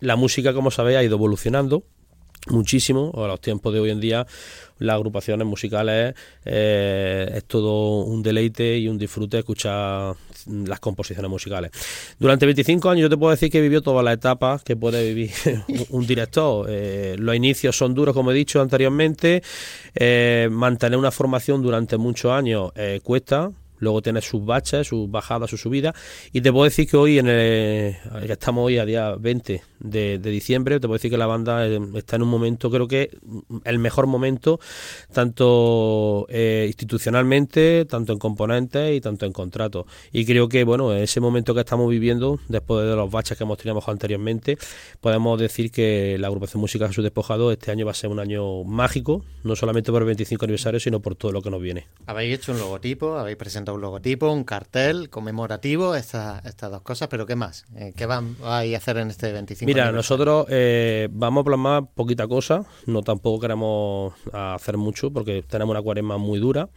La 0.00 0.16
música, 0.16 0.52
como 0.52 0.70
sabéis, 0.70 0.98
ha 0.98 1.02
ido 1.02 1.16
evolucionando 1.16 1.84
muchísimo. 2.46 3.12
A 3.14 3.26
los 3.26 3.40
tiempos 3.40 3.72
de 3.72 3.80
hoy 3.80 3.90
en 3.90 4.00
día, 4.00 4.26
las 4.78 4.94
agrupaciones 4.94 5.46
musicales 5.46 6.14
eh, 6.44 7.32
es 7.34 7.44
todo 7.44 8.00
un 8.04 8.22
deleite 8.22 8.78
y 8.78 8.88
un 8.88 8.98
disfrute 8.98 9.38
escuchar 9.38 10.14
las 10.46 10.80
composiciones 10.80 11.30
musicales. 11.30 11.70
Durante 12.18 12.46
25 12.46 12.90
años 12.90 13.02
yo 13.02 13.10
te 13.10 13.16
puedo 13.16 13.30
decir 13.30 13.50
que 13.50 13.60
vivió 13.60 13.82
todas 13.82 14.04
las 14.04 14.14
etapas 14.14 14.62
que 14.62 14.76
puede 14.76 15.06
vivir 15.12 15.30
un 15.90 16.06
director. 16.06 16.66
Eh, 16.68 17.16
los 17.18 17.34
inicios 17.34 17.76
son 17.76 17.94
duros, 17.94 18.14
como 18.14 18.30
he 18.30 18.34
dicho 18.34 18.60
anteriormente. 18.60 19.42
Eh, 19.94 20.48
mantener 20.50 20.98
una 20.98 21.10
formación 21.10 21.62
durante 21.62 21.96
muchos 21.96 22.32
años 22.32 22.72
cuesta 23.02 23.50
luego 23.78 24.02
tiene 24.02 24.20
sus 24.20 24.44
baches, 24.44 24.88
sus 24.88 25.10
bajadas, 25.10 25.50
sus 25.50 25.60
subidas. 25.60 25.94
Y 26.32 26.40
te 26.40 26.52
puedo 26.52 26.64
decir 26.64 26.88
que 26.88 26.96
hoy, 26.96 27.18
en 27.18 27.28
el, 27.28 27.96
estamos 28.28 28.66
hoy 28.66 28.78
a 28.78 28.84
día 28.84 29.14
20 29.16 29.62
de, 29.80 30.18
diciembre. 30.18 30.80
Te 30.80 30.86
puedo 30.86 30.94
decir 30.96 31.10
que 31.10 31.18
la 31.18 31.26
banda 31.26 31.66
eh, 31.66 31.78
está 31.94 32.16
en 32.16 32.22
un 32.22 32.28
momento, 32.28 32.70
creo 32.70 32.88
que 32.88 33.10
el 33.64 33.78
mejor 33.78 34.06
momento, 34.06 34.60
tanto 35.12 36.26
eh, 36.28 36.64
institucionalmente, 36.66 37.84
tanto 37.84 38.12
en 38.12 38.18
componentes 38.18 38.96
y 38.96 39.00
tanto 39.00 39.26
en 39.26 39.32
contratos. 39.32 39.86
Y 40.12 40.24
creo 40.24 40.48
que, 40.48 40.64
bueno, 40.64 40.92
en 40.92 41.02
ese 41.02 41.20
momento 41.20 41.54
que 41.54 41.60
estamos 41.60 41.90
viviendo, 41.90 42.40
después 42.48 42.86
de 42.86 42.96
los 42.96 43.10
baches 43.10 43.36
que 43.36 43.44
hemos 43.44 43.58
tenido 43.58 43.82
anteriormente, 43.86 44.58
podemos 45.00 45.38
decir 45.38 45.70
que 45.70 46.16
la 46.18 46.28
agrupación 46.28 46.60
Música 46.60 46.88
Jesús 46.88 47.04
Despojado 47.04 47.52
este 47.52 47.70
año 47.70 47.84
va 47.86 47.92
a 47.92 47.94
ser 47.94 48.10
un 48.10 48.18
año 48.18 48.64
mágico, 48.64 49.24
no 49.44 49.56
solamente 49.56 49.92
por 49.92 50.02
el 50.02 50.06
25 50.06 50.44
aniversario, 50.44 50.80
sino 50.80 51.00
por 51.00 51.14
todo 51.16 51.32
lo 51.32 51.42
que 51.42 51.50
nos 51.50 51.60
viene. 51.60 51.86
Habéis 52.06 52.38
hecho 52.38 52.52
un 52.52 52.58
logotipo, 52.58 53.16
habéis 53.16 53.36
presentado 53.36 53.65
un 53.72 53.80
logotipo, 53.80 54.30
un 54.30 54.44
cartel 54.44 55.10
conmemorativo, 55.10 55.94
estas, 55.94 56.44
estas 56.44 56.70
dos 56.70 56.82
cosas, 56.82 57.08
pero 57.08 57.26
¿qué 57.26 57.36
más? 57.36 57.64
Eh, 57.76 57.92
¿Qué 57.96 58.06
van 58.06 58.36
a 58.42 58.60
hacer 58.60 58.98
en 58.98 59.10
este 59.10 59.32
25 59.32 59.66
Mira, 59.66 59.92
nosotros 59.92 60.46
eh, 60.48 61.08
vamos 61.10 61.42
a 61.42 61.44
plasmar 61.44 61.86
poquita 61.94 62.26
cosa, 62.26 62.64
no 62.86 63.02
tampoco 63.02 63.40
queremos 63.40 64.14
hacer 64.32 64.76
mucho 64.76 65.10
porque 65.10 65.42
tenemos 65.42 65.72
una 65.72 65.82
cuaresma 65.82 66.18
muy 66.18 66.38
dura 66.38 66.68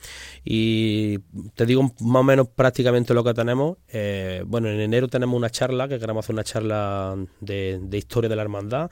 y 0.43 1.19
te 1.55 1.65
digo 1.65 1.83
más 1.99 2.21
o 2.21 2.23
menos 2.23 2.47
prácticamente 2.47 3.13
lo 3.13 3.23
que 3.23 3.33
tenemos. 3.33 3.77
Eh, 3.89 4.43
bueno, 4.45 4.69
en 4.69 4.79
enero 4.79 5.07
tenemos 5.07 5.35
una 5.35 5.49
charla, 5.49 5.87
que 5.87 5.99
queremos 5.99 6.25
hacer 6.25 6.33
una 6.33 6.43
charla 6.43 7.15
de, 7.39 7.79
historia 7.91 8.29
de 8.29 8.35
la 8.35 8.41
hermandad, 8.41 8.89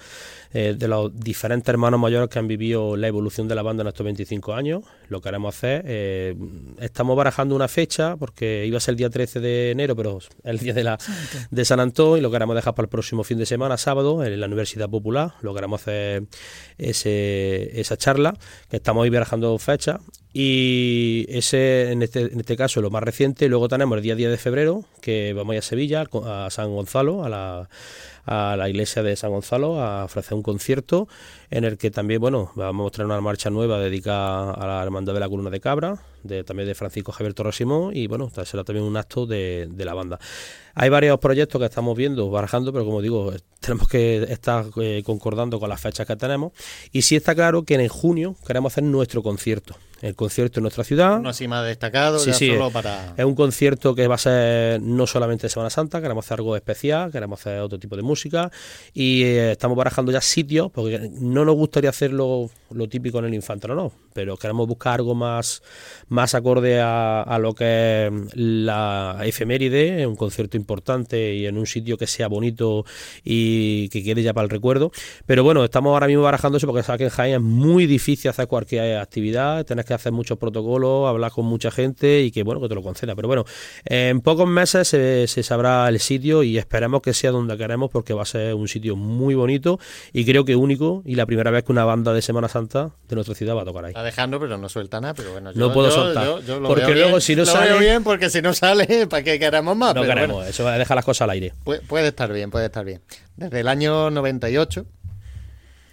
de 0.52 0.88
los 0.88 1.18
diferentes 1.18 1.68
hermanos 1.68 2.00
mayores 2.00 2.30
que 2.30 2.40
han 2.40 2.48
vivido 2.48 2.96
la 2.96 3.08
evolución 3.08 3.48
de 3.48 3.56
la 3.56 3.62
banda 3.62 3.82
en 3.82 3.88
estos 3.88 4.04
25 4.04 4.54
años. 4.54 4.84
Lo 5.10 5.22
queremos 5.22 5.56
hacer. 5.56 6.36
estamos 6.80 7.16
barajando 7.16 7.56
una 7.56 7.68
fecha 7.68 7.87
porque 8.20 8.66
iba 8.66 8.78
a 8.78 8.80
ser 8.80 8.94
el 8.94 8.98
día 8.98 9.10
13 9.10 9.40
de 9.40 9.72
enero, 9.72 9.96
pero 9.96 10.20
el 10.44 10.60
día 10.60 10.74
de, 10.74 10.84
la, 10.84 10.98
de 11.50 11.66
San 11.66 11.80
Antón 11.80 12.18
y 12.18 12.22
lo 12.22 12.32
queremos 12.32 12.56
dejar 12.56 12.76
para 12.76 12.86
el 12.86 12.90
próximo 12.90 13.24
fin 13.24 13.38
de 13.38 13.46
semana, 13.46 13.78
sábado, 13.78 14.24
en 14.24 14.40
la 14.40 14.46
Universidad 14.48 14.90
Popular. 14.90 15.34
Lo 15.42 15.54
queremos 15.54 15.82
hacer 15.82 16.24
ese, 16.78 17.80
esa 17.80 17.98
charla, 17.98 18.34
que 18.70 18.78
estamos 18.78 19.04
ahí 19.04 19.10
barajando 19.10 19.58
fecha 19.58 20.00
y 20.40 21.26
ese, 21.30 21.92
en 21.92 22.04
este, 22.04 22.22
en 22.22 22.40
este 22.40 22.56
caso, 22.56 22.80
lo 22.80 22.92
más 22.92 23.02
reciente. 23.02 23.50
Luego 23.50 23.68
tenemos 23.68 23.98
el 23.98 24.04
día 24.04 24.14
10 24.14 24.30
de 24.30 24.38
febrero, 24.38 24.84
que 25.02 25.34
vamos 25.34 25.54
a 25.54 25.56
ir 25.56 25.60
a 25.60 25.62
Sevilla, 25.64 26.06
a 26.26 26.48
San 26.52 26.76
Gonzalo, 26.76 27.24
a 27.24 27.30
la, 27.30 27.70
a 28.28 28.56
la 28.56 28.70
iglesia 28.70 29.02
de 29.02 29.16
SanGonzalo, 29.16 29.82
a 29.82 30.04
ofrecer 30.04 30.36
un 30.36 30.44
concierto 30.44 31.08
en 31.50 31.64
el 31.64 31.80
que 31.80 31.90
también, 31.90 32.22
bueno, 32.22 32.52
vamos 32.54 32.70
a 32.70 32.72
mostrar 32.72 33.06
una 33.08 33.20
marcha 33.20 33.50
nueva 33.50 33.80
dedicada 33.80 34.52
a 34.52 34.68
la 34.68 34.84
Hermandad 34.84 35.16
de 35.16 35.22
la 35.22 35.28
Columna 35.28 35.50
de 35.50 35.60
Cabra, 35.60 36.04
de, 36.22 36.44
también 36.44 36.68
de 36.68 36.76
Francisco 36.76 37.12
Javier 37.12 37.34
Torres 37.34 37.56
Simón, 37.56 37.96
y 37.96 38.06
bueno, 38.06 38.30
será 38.46 38.64
también 38.64 38.86
un 38.86 38.96
acto 38.96 39.26
de, 39.26 39.68
de 39.72 39.86
la 39.86 39.96
banda. 39.96 40.20
Hay 40.76 40.90
varios 40.90 41.18
proyectos 41.18 41.58
que 41.58 41.66
estamos 41.66 41.98
viendo, 41.98 42.30
barajando, 42.30 42.72
pero 42.72 42.86
como 42.86 43.02
digo, 43.02 43.34
tenemos 43.60 43.88
que 43.88 44.22
estar 44.30 44.66
eh, 44.82 45.02
concordando 45.04 45.60
con 45.60 45.68
las 45.68 45.82
fechas 45.82 46.06
que 46.06 46.16
tenemos. 46.16 46.52
Y 46.92 47.02
sí 47.02 47.16
está 47.16 47.34
claro 47.34 47.64
que 47.64 47.74
en 47.74 47.88
junio 47.88 48.36
queremos 48.46 48.74
hacer 48.74 48.84
nuestro 48.84 49.24
concierto. 49.24 49.76
El 50.02 50.16
concierto 50.16 50.60
en 50.60 50.64
nuestra 50.64 50.84
ciudad. 50.84 51.20
No 51.20 51.30
así 51.30 51.48
más 51.48 51.66
destacado, 51.66 52.20
sí, 52.20 52.34
sí, 52.34 52.50
solo 52.50 52.70
para... 52.72 53.14
Es 53.18 53.26
un 53.26 53.36
concierto 53.36 53.96
que 53.96 54.08
va 54.08 54.16
a 54.16 54.20
ser 54.20 54.82
no 54.82 55.08
solamente 55.08 55.48
de 55.48 55.50
Semana 55.50 55.70
Santa, 55.70 56.02
queremos 56.02 56.26
hacer 56.26 56.40
algo 56.40 56.56
especial, 56.56 57.12
queremos 57.12 57.40
hacer 57.40 57.60
otro 57.60 57.80
tipo 57.80 57.96
de 57.96 58.04
música 58.04 58.52
y 58.94 59.24
eh, 59.24 59.52
estamos 59.52 59.78
barajando 59.78 60.12
ya 60.12 60.22
sitios, 60.22 60.72
porque 60.72 61.10
no 61.14 61.46
nos 61.46 61.56
gustaría 61.56 61.90
hacerlo 61.90 62.50
lo 62.72 62.88
típico 62.90 63.20
en 63.20 63.26
el 63.26 63.34
Infante, 63.34 63.68
no, 63.68 63.92
pero 64.14 64.36
queremos 64.38 64.68
buscar 64.68 64.96
algo 64.96 65.16
más, 65.16 65.62
más 66.10 66.36
acorde 66.36 66.80
a, 66.82 67.38
lo 67.40 67.54
que 67.54 68.08
es 68.08 68.36
la 68.36 69.20
efeméride, 69.24 70.06
un 70.08 70.16
concierto 70.16 70.58
importante 70.58 71.36
y 71.36 71.46
en 71.46 71.58
un 71.58 71.68
sitio 71.68 71.98
que 71.98 72.08
sea 72.08 72.28
bonito 72.28 72.86
y 73.24 73.90
que 73.90 74.04
quede 74.04 74.24
ya 74.24 74.34
para 74.34 74.46
el 74.46 74.50
recuerdo. 74.50 74.92
Pero 75.26 75.44
bueno, 75.44 75.64
estamos 75.64 75.92
ahora 75.92 76.08
mismo 76.08 76.24
barajando 76.24 76.58
eso 76.58 76.68
porque 76.68 76.84
sabes 76.84 76.98
que 76.98 77.04
en 77.06 77.10
Jaén 77.12 77.34
es 77.36 77.42
muy 77.42 77.86
difícil 77.86 78.30
hacer 78.30 78.48
cualquier 78.48 78.98
actividad, 78.98 79.66
tenés 79.66 79.86
que 79.86 79.94
hacer 79.94 80.12
muchos 80.12 80.38
protocolos, 80.38 81.08
hablar 81.08 81.32
con 81.32 81.46
mucha 81.46 81.72
gente 81.72 82.22
y 82.22 82.32
que 82.32 82.44
bueno, 82.44 82.60
que 82.60 82.70
te 82.70 82.76
lo 82.76 82.82
conceda. 82.82 83.16
Pero 83.16 83.28
bueno, 83.28 83.46
en 83.86 84.22
pocos 84.22 84.48
meses 84.48 84.88
se, 84.88 85.28
se 85.28 85.44
sabrá 85.44 85.88
el 85.90 86.00
sitio 86.00 86.44
y 86.44 86.58
esperemos 86.58 87.02
que 87.02 87.14
sea 87.14 87.32
donde 87.32 87.58
queremos 87.58 87.92
porque 87.92 88.14
va 88.14 88.24
a 88.24 88.26
ser 88.26 88.56
un 88.56 88.68
sitio 88.68 88.96
muy 88.96 89.36
bonito 89.36 89.80
y 90.12 90.26
creo 90.26 90.44
que 90.44 90.56
único 90.56 91.04
y 91.06 91.16
la 91.16 91.26
primera 91.26 91.52
vez 91.52 91.64
que 91.64 91.72
una 91.72 91.86
banda 91.86 92.14
de 92.14 92.22
Semana 92.22 92.48
Santa 92.48 92.57
de 92.66 93.16
nuestra 93.16 93.36
ciudad 93.36 93.56
va 93.56 93.62
a 93.62 93.66
tocar 93.66 93.86
ahí. 93.86 93.92
Está 93.92 94.04
dejando, 94.04 94.40
pero 94.40 94.58
no 94.58 94.70
suelta 94.70 95.00
nada, 95.00 95.14
pero 95.14 95.32
bueno, 95.32 95.52
no 95.54 95.74
puedo 95.74 95.92
soltar. 95.92 96.28
porque 96.66 96.94
luego 96.94 97.20
si 97.20 97.36
no 97.36 97.46
sale 97.46 97.78
bien, 97.80 98.04
porque 98.04 98.30
si 98.30 98.42
no 98.42 98.54
sale, 98.54 99.08
¿para 99.10 99.24
qué 99.24 99.40
queremos 99.40 99.76
más? 99.76 99.96
No 99.96 100.04
queremos, 100.04 100.48
eso 100.48 100.70
deja 100.70 100.96
las 100.96 101.06
cosas 101.06 101.22
al 101.22 101.32
aire. 101.32 101.54
puede 101.64 102.08
estar 102.08 102.32
bien, 102.32 102.52
puede 102.52 102.66
estar 102.66 102.86
bien. 102.86 103.02
Desde 103.36 103.60
el 103.60 103.68
año 103.68 104.10
98 104.10 104.86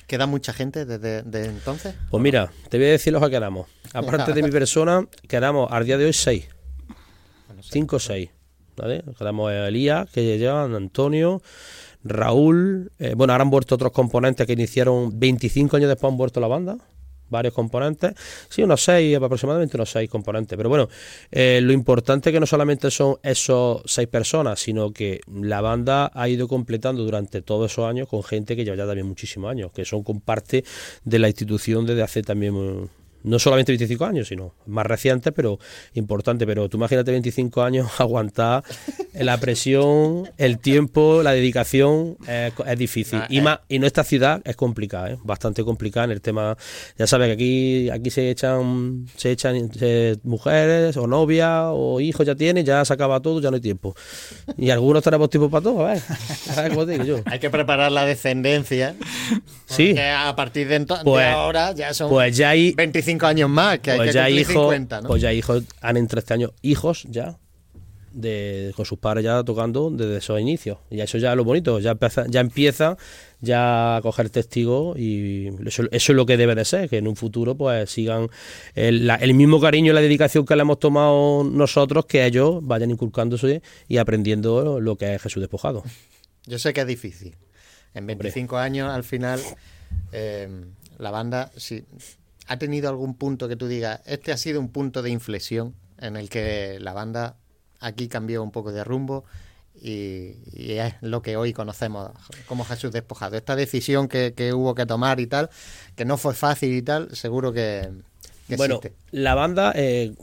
¿Queda 0.07 0.27
mucha 0.27 0.53
gente 0.53 0.85
desde, 0.85 1.47
entonces? 1.47 1.95
Pues 2.11 2.23
mira, 2.23 2.53
te 2.69 2.77
voy 2.77 2.89
a 2.89 2.91
decir 2.91 3.13
los 3.13 3.23
que 3.23 3.31
quedamos. 3.31 3.69
Aparte 3.95 4.35
de 4.35 4.43
mi 4.43 4.51
persona, 4.53 5.07
quedamos 5.29 5.73
al 5.73 5.87
día 5.87 5.97
de 5.97 6.05
hoy 6.05 6.13
seis. 6.13 6.47
Cinco 7.63 7.97
o 7.97 7.99
seis. 7.99 8.29
¿vale? 8.77 9.03
Quedamos 9.19 9.53
Elías, 9.53 10.09
que 10.11 10.39
llevan 10.39 10.75
Antonio, 10.75 11.41
Raúl. 12.05 12.93
Eh, 12.99 13.15
bueno, 13.17 13.33
ahora 13.33 13.43
han 13.43 13.51
vuelto 13.51 13.75
otros 13.75 13.93
componentes 13.93 14.47
que 14.47 14.53
iniciaron 14.53 15.19
25 15.19 15.77
años 15.77 15.89
después, 15.89 16.11
han 16.13 16.19
vuelto 16.19 16.41
la 16.41 16.49
banda 16.49 16.79
varios 17.29 17.55
componentes. 17.55 18.15
Sí, 18.49 18.63
unos 18.63 18.83
seis, 18.83 19.17
aproximadamente 19.17 19.77
unos 19.77 19.91
seis 19.91 20.09
componentes. 20.09 20.57
Pero 20.57 20.69
bueno, 20.69 20.89
eh, 21.31 21.61
lo 21.63 21.73
importante 21.73 22.33
que 22.33 22.41
no 22.41 22.47
solamente 22.47 22.91
son 22.91 23.17
esos 23.23 23.83
seis 23.87 24.09
personas, 24.09 24.61
sino 24.61 24.93
que 24.93 25.21
la 25.27 25.61
banda 25.61 26.11
ha 26.15 26.29
ido 26.29 26.49
completando 26.49 27.05
durante 27.05 27.43
todos 27.43 27.73
esos 27.73 27.87
años 27.87 28.09
con 28.09 28.23
gente 28.23 28.57
que 28.57 28.65
lleva 28.65 28.77
ya 28.77 28.87
también 28.87 29.07
muchísimos 29.07 29.51
años, 29.51 29.73
que 29.73 29.85
son 29.85 30.03
con 30.03 30.21
parte 30.21 30.65
de 31.05 31.19
la 31.19 31.29
institución 31.29 31.87
desde 31.87 32.03
hace 32.03 32.23
también 32.23 32.89
no 33.25 33.39
solamente 33.39 33.73
25 33.73 34.05
años, 34.05 34.29
sino 34.29 34.55
más 34.67 34.87
reciente, 34.87 35.33
pero 35.33 35.59
importante. 35.95 36.47
Pero 36.47 36.69
tú 36.69 36.77
imagínate 36.77 37.11
25 37.11 37.63
años 37.63 37.91
aguantar 37.99 38.63
la 39.15 39.39
presión, 39.39 40.31
el 40.37 40.59
tiempo, 40.59 41.23
la 41.23 41.33
dedicación, 41.33 42.17
es, 42.29 42.79
difícil. 42.79 43.21
y, 43.29 43.39
eh. 43.39 43.43
más, 43.43 43.61
y 43.69 43.79
nuestra 43.79 44.05
ciudad 44.05 44.43
es 44.45 44.57
complicada, 44.57 45.13
¿eh? 45.13 45.19
bastante 45.25 45.65
complicada 45.65 46.05
en 46.05 46.11
el 46.13 46.21
tema. 46.21 46.57
Ya 46.99 47.07
sabes 47.07 47.29
que 47.29 47.33
aquí, 47.33 47.91
aquí 47.91 48.11
se 48.11 48.31
echan, 48.31 49.07
se 49.17 49.31
echan 49.31 49.71
mujeres 50.23 50.97
o 50.97 51.07
novias 51.07 51.65
o 51.71 52.01
hijos 52.01 52.27
ya 52.27 52.35
tienen, 52.35 52.65
ya 52.65 52.85
se 52.85 52.93
acaba 52.93 53.21
todo, 53.21 53.41
ya 53.41 53.51
no 53.51 53.57
hay 53.57 53.63
tiempo. 53.63 53.95
Y 54.59 54.71
algunos 54.71 55.03
tenemos 55.03 55.31
tiempo 55.31 55.49
para 55.49 55.63
todo, 55.63 55.87
a 55.87 55.95
ver. 55.95 56.03
Hay 57.27 57.39
que 57.39 57.51
preparar 57.51 57.91
la 57.91 58.05
descendencia. 58.05 58.95
Sí. 59.67 59.97
A 59.99 60.35
partir 60.37 60.69
de, 60.69 60.81
pues, 61.05 61.27
ahora 61.27 61.73
ya 61.73 61.95
son 61.95 62.11
pues 62.11 62.37
ya 62.37 62.51
hay 62.51 62.73
25 62.73 63.14
años 63.23 63.51
más, 63.51 63.79
que 63.81 63.93
hay 63.93 63.99
pues 63.99 64.09
que 64.11 64.15
ya 64.15 64.31
hijos, 64.31 64.75
Pues 65.07 65.23
ya 65.23 65.33
hijos, 65.33 65.65
han 65.81 65.97
entre 65.97 66.21
este 66.21 66.35
año 66.35 66.53
hijos 66.63 67.05
ya, 67.09 67.39
de, 68.15 68.73
con 68.77 68.87
sus 68.87 68.99
padres 68.99 69.25
ya 69.25 69.43
tocando 69.43 69.91
desde 69.91 70.19
esos 70.19 70.41
inicios. 70.41 70.79
Y 70.91 71.01
eso 71.01 71.19
ya 71.19 71.33
es 71.33 71.37
lo 71.37 71.45
bonito, 71.45 71.81
ya 71.81 71.93
empieza, 71.93 72.25
ya 72.29 72.41
empieza 72.41 72.97
ya 73.41 73.97
a 73.97 74.03
coger 74.03 74.31
testigos 74.31 74.99
y 74.99 75.51
eso, 75.67 75.83
es 75.91 76.09
lo 76.09 76.25
que 76.25 76.37
debe 76.37 76.55
de 76.55 76.65
ser, 76.65 76.89
que 76.89 76.99
en 76.99 77.09
un 77.09 77.17
futuro 77.17 77.57
pues 77.57 77.91
sigan 77.91 78.29
el, 78.75 79.11
el, 79.11 79.35
mismo 79.35 79.61
cariño 79.61 79.93
y 79.93 79.95
la 79.95 80.01
dedicación 80.01 80.47
que 80.47 80.57
le 80.57 80.63
hemos 80.63 80.79
tomado 80.79 81.45
nosotros, 81.45 82.07
que 82.07 82.25
ellos 82.25 82.61
vayan 82.63 82.91
inculcándose 82.91 83.63
y 83.89 83.99
aprendiendo 83.99 84.81
lo 84.81 84.97
que 84.97 85.15
es 85.15 85.23
Jesús 85.23 85.41
despojado. 85.41 85.83
Yo 86.47 86.59
sé 86.59 86.73
que 86.73 86.83
es 86.83 86.87
difícil. 86.87 87.37
En 87.95 88.07
25 88.07 88.57
años, 88.57 88.91
al 88.91 89.05
final, 89.05 89.41
eh, 90.13 90.49
la 90.99 91.11
banda, 91.11 91.51
si, 91.57 91.85
¿Ha 92.47 92.59
tenido 92.59 92.89
algún 92.89 93.15
punto 93.15 93.49
que 93.49 93.57
tú 93.57 93.69
digas, 93.69 94.01
este 94.07 94.33
ha 94.33 94.37
sido 94.37 94.61
un 94.61 94.69
punto 94.69 95.03
de 95.03 95.11
inflexión 95.11 95.75
en 95.99 96.17
el 96.17 96.29
que 96.29 96.79
la 96.81 96.93
banda 96.93 97.37
aquí 97.81 98.09
cambió 98.09 98.43
un 98.43 98.51
poco 98.51 98.73
de 98.73 98.85
rumbo 98.85 99.25
y, 99.81 100.37
es 100.55 100.95
lo 101.01 101.21
que 101.21 101.37
hoy 101.37 101.53
conocemos 101.53 102.11
como 102.47 102.65
Jesús 102.65 102.93
despojado? 102.93 103.37
Esta 103.37 103.57
decisión 103.57 104.09
que, 104.09 104.53
hubo 104.55 104.75
que 104.75 104.87
tomar 104.87 105.21
y 105.21 105.27
tal, 105.27 105.51
que 105.97 106.05
no 106.05 106.17
fue 106.17 106.35
fácil 106.35 106.75
y 106.75 106.83
tal, 106.83 107.15
seguro 107.15 107.53
que... 107.53 107.91
bueno, 108.57 108.81
la 109.11 109.35
banda, 109.35 109.73
eh, 109.75 110.15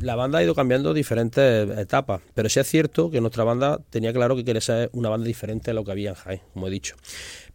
la 0.00 0.14
banda 0.14 0.38
ha 0.38 0.42
ido 0.42 0.54
cambiando 0.54 0.94
diferentes 0.94 1.78
etapas, 1.78 2.22
pero 2.34 2.48
sí 2.48 2.60
es 2.60 2.66
cierto 2.68 3.10
que 3.10 3.20
nuestra 3.20 3.44
banda 3.44 3.80
tenía 3.90 4.12
claro 4.12 4.36
que 4.36 4.44
quería 4.44 4.60
ser 4.60 4.90
una 4.92 5.08
banda 5.08 5.26
diferente 5.26 5.72
a 5.72 5.74
lo 5.74 5.84
que 5.84 5.92
había 5.92 6.10
en 6.10 6.16
Jaén, 6.16 6.40
como 6.54 6.68
he 6.68 6.70
dicho. 6.70 6.96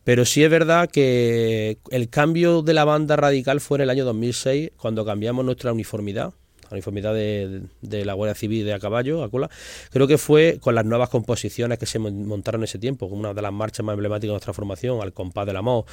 Pero 0.08 0.24
sí 0.24 0.42
es 0.42 0.50
verdad 0.50 0.90
que 0.90 1.80
el 1.92 2.08
cambio 2.08 2.62
de 2.62 2.74
la 2.74 2.86
banda 2.86 3.18
radical 3.18 3.60
fue 3.60 3.80
en 3.80 3.82
el 3.82 3.90
año 3.90 4.06
2006, 4.06 4.72
cuando 4.78 5.04
cambiamos 5.04 5.44
nuestra 5.44 5.74
uniformidad 5.74 6.34
la 6.70 6.76
uniformidad 6.76 7.14
de, 7.14 8.06
la 8.06 8.14
Guardia 8.14 8.36
Civil 8.36 8.66
de 8.66 8.74
a 8.74 8.80
caballo, 8.80 9.24
a 9.24 9.30
cola, 9.30 9.50
creo 9.90 10.08
que 10.08 10.18
fue 10.18 10.60
con 10.62 10.76
las 10.76 10.86
nuevas 10.86 11.10
composiciones 11.10 11.78
que 11.78 11.86
se 11.86 12.00
montaron 12.00 12.62
en 12.62 12.66
ese 12.66 12.80
tiempo, 12.80 13.10
como 13.10 13.22
una 13.22 13.34
de 13.34 13.42
las 13.42 13.54
marchas 13.54 13.86
más 13.86 13.94
emblemáticas 13.94 14.30
de 14.30 14.34
nuestra 14.34 14.54
formación, 14.54 15.02
al 15.02 15.14
compás 15.14 15.46
del 15.46 15.58
amor. 15.58 15.86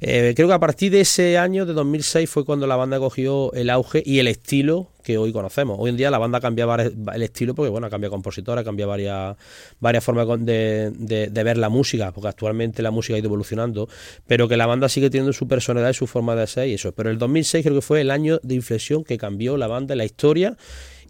Eh, 0.00 0.32
creo 0.36 0.48
que 0.48 0.54
a 0.54 0.60
partir 0.60 0.92
de 0.92 1.00
ese 1.00 1.38
año, 1.38 1.66
de 1.66 1.72
2006, 1.72 2.30
fue 2.30 2.44
cuando 2.44 2.66
la 2.66 2.76
banda 2.76 2.98
cogió 2.98 3.52
el 3.52 3.70
auge 3.70 4.02
y 4.04 4.18
el 4.20 4.28
estilo 4.28 4.91
que 5.02 5.18
hoy 5.18 5.32
conocemos. 5.32 5.76
Hoy 5.78 5.90
en 5.90 5.96
día 5.96 6.10
la 6.10 6.18
banda 6.18 6.40
cambia 6.40 6.66
el 6.74 7.22
estilo 7.22 7.54
porque, 7.54 7.70
bueno, 7.70 7.90
cambia 7.90 8.10
compositora, 8.10 8.64
cambia 8.64 8.86
varias, 8.86 9.36
varias 9.80 10.04
formas 10.04 10.26
de, 10.44 10.90
de, 10.90 11.42
ver 11.42 11.58
la 11.58 11.68
música, 11.68 12.12
porque 12.12 12.28
actualmente 12.28 12.82
la 12.82 12.90
música 12.90 13.16
ha 13.16 13.18
ido 13.18 13.26
evolucionando, 13.26 13.88
pero 14.26 14.48
que 14.48 14.56
la 14.56 14.66
banda 14.66 14.88
sigue 14.88 15.10
teniendo 15.10 15.32
su 15.32 15.48
personalidad 15.48 15.90
y 15.90 15.94
su 15.94 16.06
forma 16.06 16.34
de 16.34 16.46
ser 16.46 16.68
y 16.68 16.74
eso. 16.74 16.92
Pero 16.92 17.10
el 17.10 17.18
2006 17.18 17.64
creo 17.64 17.76
que 17.76 17.82
fue 17.82 18.00
el 18.00 18.10
año 18.10 18.38
de 18.42 18.54
inflexión 18.54 19.04
que 19.04 19.18
cambió 19.18 19.56
la 19.56 19.66
banda, 19.66 19.94
la 19.94 20.04
historia 20.04 20.56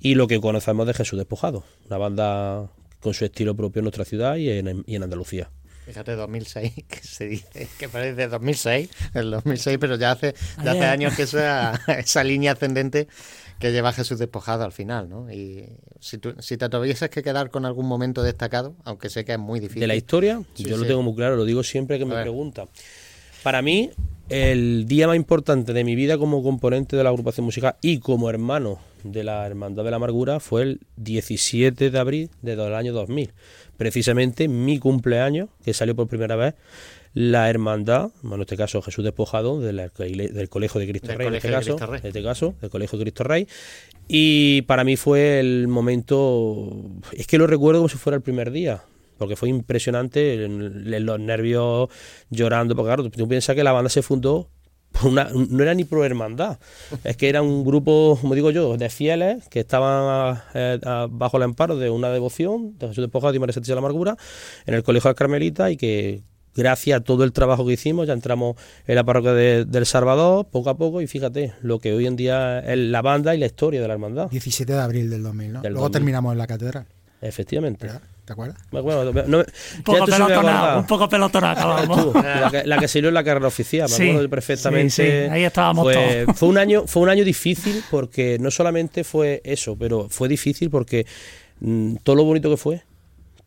y 0.01 0.14
lo 0.14 0.26
que 0.26 0.40
conocemos 0.40 0.86
de 0.86 0.95
Jesús 0.95 1.18
Despojado, 1.18 1.64
una 1.86 1.99
banda 1.99 2.70
con 3.01 3.14
su 3.14 3.24
estilo 3.24 3.55
propio 3.55 3.80
en 3.80 3.84
nuestra 3.84 4.05
ciudad 4.05 4.36
y 4.36 4.49
en, 4.51 4.84
y 4.86 4.97
en 4.97 5.03
Andalucía. 5.03 5.51
Fíjate, 5.84 6.14
2006, 6.14 6.72
que 6.88 7.01
se 7.03 7.26
dice 7.26 7.68
que 7.78 7.88
parece 7.88 8.28
2006, 8.28 8.88
el 9.14 9.30
2006, 9.30 9.78
pero 9.80 9.97
ya 9.97 10.12
hace, 10.12 10.34
ya 10.64 10.72
hace 10.72 10.84
años 10.84 11.14
que 11.14 11.22
esa, 11.22 11.80
esa 11.99 12.24
línea 12.24 12.53
ascendente 12.53 13.09
que 13.63 13.71
lleva 13.71 13.93
Jesús 13.93 14.19
despojado 14.19 14.65
al 14.65 14.73
final, 14.73 15.09
¿no? 15.09 15.33
Y 15.33 15.65
si, 16.01 16.19
si 16.41 16.57
te 16.57 16.69
tuvieses 16.69 17.09
que 17.11 17.23
quedar 17.23 17.49
con 17.49 17.65
algún 17.65 17.87
momento 17.87 18.25
destacado, 18.25 18.75
aunque 18.83 19.09
sé 19.09 19.25
que 19.25 19.35
es 19.35 19.39
muy 19.39 19.61
difícil. 19.61 19.83
¿De 19.83 19.87
la 19.87 19.95
historia? 19.95 20.43
yo 20.57 20.77
lo 20.77 20.85
tengo 20.85 21.01
muy 21.03 21.15
claro, 21.15 21.37
lo 21.37 21.45
digo 21.45 21.63
siempre 21.63 21.97
que 21.97 22.05
me 22.05 22.21
preguntan. 22.21 22.69
Para 23.45 23.63
mí, 23.63 23.91
el 24.29 24.87
día 24.87 25.07
más 25.07 25.15
importante 25.15 25.73
de 25.73 25.85
mi 25.85 25.95
vida 25.95 26.19
como 26.19 26.43
componente 26.43 26.97
de 26.97 27.05
la 27.05 27.11
agrupación 27.11 27.45
musical 27.45 27.77
y 27.81 28.01
como 28.01 28.29
hermano 28.29 28.81
de 29.05 29.23
la 29.23 29.47
Hermandad 29.47 29.85
de 29.85 29.91
la 29.91 29.97
Amargura 29.97 30.41
fue 30.41 30.63
el 30.63 30.81
17 30.97 31.91
de 31.91 31.99
abril 32.01 32.31
del 32.43 32.75
año 32.75 32.93
2000. 32.93 33.33
Precisamente 33.77 34.49
mi 34.49 34.81
cumpleaños, 34.81 35.51
que 35.65 35.73
salió 35.73 35.95
por 35.95 36.09
primera 36.09 36.35
vez 36.35 36.55
la 37.15 37.51
hermandad, 37.51 38.11
en 38.25 38.41
este 38.41 38.57
caso 38.57 38.81
Jesús 38.81 39.05
Despojado, 39.05 39.61
del, 39.61 39.91
Colegio 40.49 40.81
de 40.81 40.89
Cristo 40.89 41.15
Rey, 41.15 41.27
en 41.27 41.35
este 41.35 41.51
caso, 41.51 41.77
en 41.79 42.07
este 42.07 42.23
caso, 42.23 42.55
del 42.61 42.71
Colegio 42.71 42.99
de 42.99 43.05
Cristo 43.05 43.25
Rey. 43.25 43.47
Y 44.09 44.63
para 44.63 44.85
mí 44.85 44.97
fue 44.97 45.41
el 45.41 45.69
momento, 45.69 46.71
es 47.13 47.27
que 47.27 47.39
lo 47.39 47.47
recuerdo 47.47 47.81
como 47.81 47.89
si 47.89 47.99
fuera 47.99 48.17
el 48.17 48.23
primer 48.23 48.51
día, 48.51 48.83
porque 49.19 49.37
fue 49.37 49.49
impresionante, 49.49 50.49
los 50.49 51.21
nervios 51.21 51.91
llorando, 52.31 52.75
porque 52.75 52.89
claro, 52.89 53.11
tú 53.11 53.29
piensas 53.29 53.55
que 53.55 53.65
la 53.65 53.73
banda 53.73 53.91
se 53.91 54.03
fundó 54.03 54.49
una, 55.05 55.31
no 55.33 55.63
era 55.63 55.75
ni 55.75 55.85
pro 55.85 56.05
hermandad, 56.05 56.59
es 57.05 57.17
que 57.17 57.29
era 57.29 57.43
un 57.43 57.65
grupo, 57.65 58.19
como 58.21 58.35
digo 58.35 58.51
yo, 58.51 58.77
de 58.77 58.89
fieles 58.89 59.49
que 59.49 59.61
estaban 59.61 60.43
eh, 60.55 60.79
bajo 61.11 61.37
el 61.37 61.43
amparo 61.43 61.77
de 61.77 61.91
una 61.91 62.11
devoción 62.11 62.79
de 62.79 62.89
Jesús 62.89 63.03
Despojado 63.03 63.35
y 63.35 63.39
María 63.39 63.53
Santísima 63.53 63.77
de 63.77 63.81
la 63.81 63.87
Amargura 63.87 64.17
en 64.67 64.75
el 64.75 64.83
Colegio 64.83 65.09
de 65.09 65.15
Carmelita 65.15 65.71
y 65.71 65.77
que 65.77 66.23
gracias 66.55 67.00
a 67.00 67.05
todo 67.05 67.24
el 67.24 67.32
trabajo 67.32 67.66
que 67.66 67.72
hicimos, 67.72 68.07
ya 68.07 68.12
entramos 68.12 68.57
en 68.86 68.94
la 68.94 69.05
parroquia 69.05 69.32
de, 69.32 69.64
del 69.64 69.86
Salvador, 69.86 70.46
poco 70.46 70.70
a 70.70 70.76
poco, 70.76 71.00
y 71.00 71.07
fíjate, 71.07 71.55
lo 71.62 71.78
que 71.78 71.92
hoy 71.92 72.07
en 72.07 72.16
día 72.16 72.61
es 72.61 72.78
la 72.78 73.03
banda 73.03 73.34
y 73.34 73.38
la 73.38 73.46
historia 73.46 73.80
de 73.80 73.88
la 73.88 73.94
hermandad. 73.94 74.30
17 74.30 74.72
de 74.72 74.80
abril 74.80 75.11
del 75.11 75.22
2000, 75.22 75.53
¿no? 75.53 75.62
Luego 75.62 75.90
terminamos 75.90 76.32
en 76.32 76.38
la 76.38 76.46
catedral. 76.46 76.86
Efectivamente. 77.20 77.88
¿Te 78.24 78.32
acuerdas? 78.32 78.57
un, 78.70 78.82
poco 79.84 80.05
pelotonado, 80.07 80.80
un 80.80 80.86
poco 80.86 81.09
pelotonado, 81.09 82.12
la, 82.14 82.50
que, 82.50 82.64
la 82.64 82.78
que 82.78 82.88
salió 82.88 83.09
en 83.09 83.14
la 83.14 83.24
carrera 83.24 83.48
oficial, 83.48 83.88
me 83.98 84.11
acuerdo 84.11 84.30
perfectamente. 84.30 84.90
Sí, 84.90 85.30
ahí 85.30 85.44
estábamos 85.44 85.84
fue, 85.84 86.24
todos. 86.24 86.38
Fue 86.38 86.48
un, 86.48 86.59
año, 86.59 86.84
fue 86.86 87.03
un 87.03 87.09
año 87.09 87.24
difícil 87.24 87.82
porque 87.90 88.38
no 88.40 88.50
solamente 88.53 89.03
fue 89.03 89.40
eso, 89.44 89.76
pero 89.76 90.09
fue 90.09 90.28
difícil 90.28 90.70
porque 90.70 91.05
mm, 91.61 91.96
todo 92.05 92.14
lo 92.14 92.24
bonito 92.24 92.48
que 92.48 92.57
fue, 92.57 92.82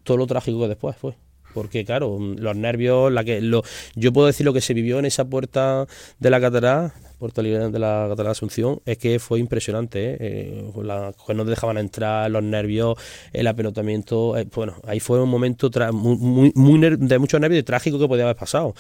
todo 0.03 0.17
lo 0.17 0.27
trágico 0.27 0.59
que 0.61 0.67
después 0.67 0.95
fue 0.97 1.15
porque 1.55 1.85
claro, 1.85 2.19
los 2.19 2.55
nervios, 2.55 3.11
la 3.11 3.23
que 3.23 3.39
lo, 3.41 3.63
yo 3.95 4.11
puedo 4.11 4.27
decir 4.27 4.45
lo 4.45 4.53
que 4.53 4.59
se 4.59 4.73
vivió 4.73 4.99
en 4.99 5.05
esa 5.05 5.23
puerta 5.25 5.87
de 6.19 6.29
la 6.29 6.41
catedral, 6.41 6.91
puerta 7.17 7.41
libre 7.41 7.69
de 7.69 7.79
la 7.79 8.05
catedral 8.09 8.25
de 8.25 8.31
Asunción, 8.31 8.81
es 8.85 8.97
que 8.97 9.19
fue 9.19 9.39
impresionante, 9.39 10.11
¿eh? 10.11 10.17
eh 10.19 10.71
no 11.33 11.45
dejaban 11.45 11.77
entrar, 11.77 12.29
los 12.29 12.43
nervios, 12.43 12.97
el 13.31 13.47
apelotamiento, 13.47 14.37
eh, 14.37 14.45
bueno, 14.53 14.75
ahí 14.85 14.99
fue 14.99 15.23
un 15.23 15.29
momento 15.29 15.69
de 15.69 17.19
mucho 17.19 17.39
nervios 17.39 17.61
y 17.61 17.63
trágico 17.63 17.97
que 17.97 18.07
podía 18.07 18.25
haber 18.25 18.35
pasado. 18.35 18.75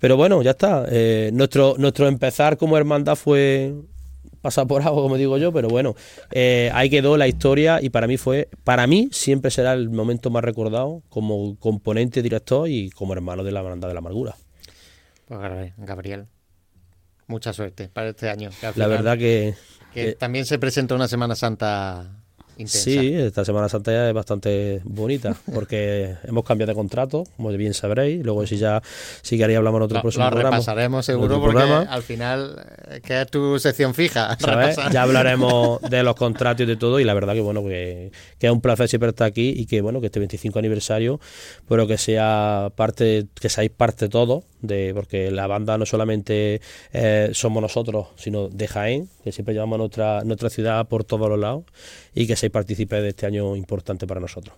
Pero 0.00 0.16
bueno, 0.16 0.42
ya 0.42 0.52
está. 0.52 0.86
Eh, 0.90 1.30
nuestro, 1.32 1.74
nuestro 1.78 2.06
empezar 2.06 2.56
como 2.56 2.76
hermandad 2.76 3.16
fue 3.16 3.74
pasa 4.48 4.64
por 4.64 4.80
algo, 4.80 5.02
como 5.02 5.18
digo 5.18 5.36
yo, 5.36 5.52
pero 5.52 5.68
bueno, 5.68 5.94
eh, 6.30 6.70
ahí 6.72 6.88
quedó 6.88 7.18
la 7.18 7.28
historia 7.28 7.82
y 7.82 7.90
para 7.90 8.06
mí 8.06 8.16
fue, 8.16 8.48
para 8.64 8.86
mí 8.86 9.10
siempre 9.12 9.50
será 9.50 9.74
el 9.74 9.90
momento 9.90 10.30
más 10.30 10.42
recordado 10.42 11.02
como 11.10 11.58
componente 11.58 12.22
director 12.22 12.66
y 12.66 12.88
como 12.88 13.12
hermano 13.12 13.44
de 13.44 13.52
la 13.52 13.60
banda 13.60 13.88
de 13.88 13.92
la 13.92 13.98
amargura. 13.98 14.34
Pues 15.26 15.74
Gabriel, 15.76 16.28
mucha 17.26 17.52
suerte 17.52 17.90
para 17.90 18.08
este 18.08 18.30
año. 18.30 18.48
la 18.74 18.86
verdad 18.86 19.18
que, 19.18 19.54
que 19.92 20.14
también 20.14 20.46
se 20.46 20.58
presenta 20.58 20.94
una 20.94 21.08
Semana 21.08 21.36
Santa 21.36 22.17
Sí, 22.66 23.14
esta 23.14 23.44
Semana 23.44 23.68
Santa 23.68 23.92
ya 23.92 24.08
es 24.08 24.14
bastante 24.14 24.80
bonita 24.84 25.36
porque 25.54 26.16
hemos 26.24 26.44
cambiado 26.44 26.72
de 26.72 26.76
contrato, 26.76 27.24
como 27.36 27.50
bien 27.50 27.74
sabréis. 27.74 28.24
Luego, 28.24 28.46
si 28.46 28.56
ya 28.56 28.82
si 29.22 29.38
queréis, 29.38 29.58
hablamos 29.58 29.78
en 29.78 29.82
otro 29.84 30.00
próximo 30.00 30.24
lo 30.24 30.30
programa. 30.30 30.56
repasaremos 30.56 31.06
seguro 31.06 31.40
porque 31.40 31.62
al 31.62 32.02
final, 32.02 32.66
eh, 32.88 33.00
que 33.02 33.20
es 33.20 33.26
tu 33.30 33.58
sección 33.58 33.94
fija. 33.94 34.36
Ya 34.92 35.02
hablaremos 35.02 35.80
de 35.82 36.02
los 36.02 36.14
contratos 36.14 36.62
y 36.62 36.66
de 36.66 36.76
todo. 36.76 37.00
Y 37.00 37.04
la 37.04 37.14
verdad 37.14 37.34
que, 37.34 37.40
bueno, 37.40 37.62
que, 37.64 38.10
es 38.40 38.50
un 38.50 38.60
placer 38.60 38.88
siempre 38.88 39.10
estar 39.10 39.26
aquí 39.26 39.52
y 39.56 39.66
que, 39.66 39.80
bueno, 39.80 40.00
que 40.00 40.06
este 40.06 40.18
25 40.18 40.58
aniversario, 40.58 41.20
pero 41.68 41.86
que 41.86 41.98
sea 41.98 42.72
parte, 42.74 43.26
que 43.40 43.48
seáis 43.48 43.70
parte 43.70 44.08
todo, 44.08 44.44
de, 44.60 44.92
porque 44.94 45.30
la 45.30 45.46
banda 45.46 45.78
no 45.78 45.86
solamente 45.86 46.60
eh, 46.92 47.30
somos 47.32 47.62
nosotros, 47.62 48.08
sino 48.16 48.48
de 48.48 48.66
Jaén, 48.66 49.08
que 49.22 49.32
siempre 49.32 49.54
llevamos 49.54 49.78
nuestra, 49.78 50.24
nuestra 50.24 50.50
ciudad 50.50 50.86
por 50.88 51.04
todos 51.04 51.28
los 51.28 51.38
lados 51.38 51.64
y 52.14 52.26
que 52.26 52.36
partícipes 52.50 53.02
de 53.02 53.08
este 53.08 53.26
año 53.26 53.56
importante 53.56 54.06
para 54.06 54.20
nosotros. 54.20 54.56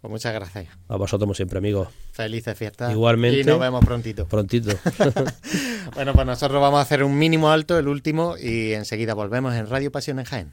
Pues 0.00 0.10
muchas 0.10 0.32
gracias. 0.32 0.66
A 0.88 0.96
vosotros, 0.96 1.26
como 1.26 1.34
siempre, 1.34 1.58
amigos. 1.58 1.88
Felices 2.12 2.56
fiestas. 2.56 2.90
Igualmente. 2.90 3.40
Y 3.40 3.44
nos 3.44 3.60
vemos 3.60 3.84
prontito. 3.84 4.26
Prontito. 4.26 4.70
bueno, 5.94 6.14
pues 6.14 6.26
nosotros 6.26 6.60
vamos 6.60 6.78
a 6.78 6.82
hacer 6.82 7.04
un 7.04 7.18
mínimo 7.18 7.50
alto, 7.50 7.78
el 7.78 7.86
último, 7.86 8.36
y 8.38 8.72
enseguida 8.72 9.12
volvemos 9.12 9.54
en 9.54 9.68
Radio 9.68 9.92
Pasión 9.92 10.18
en 10.18 10.24
Jaén. 10.24 10.52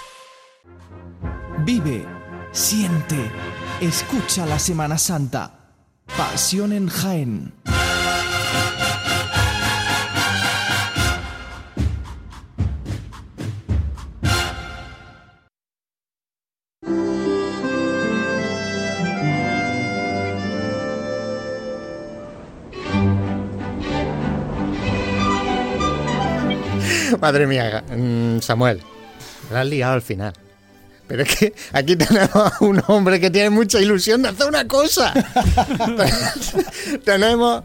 Vive, 1.63 2.03
siente, 2.51 3.29
escucha 3.81 4.47
la 4.47 4.57
Semana 4.57 4.97
Santa. 4.97 5.51
Pasión 6.17 6.73
en 6.73 6.87
Jaén. 6.87 7.53
Madre 27.19 27.45
mía, 27.45 27.83
mm, 27.87 28.39
Samuel, 28.39 28.81
la 29.51 29.61
has 29.61 29.67
liado 29.67 29.93
al 29.93 30.01
final. 30.01 30.33
Pero 31.11 31.23
es 31.23 31.35
que 31.35 31.53
aquí 31.73 31.97
tenemos 31.97 32.33
a 32.33 32.53
un 32.61 32.81
hombre 32.87 33.19
que 33.19 33.29
tiene 33.29 33.49
mucha 33.49 33.81
ilusión 33.81 34.21
de 34.21 34.29
hacer 34.29 34.47
una 34.47 34.65
cosa. 34.65 35.13
tenemos 37.03 37.63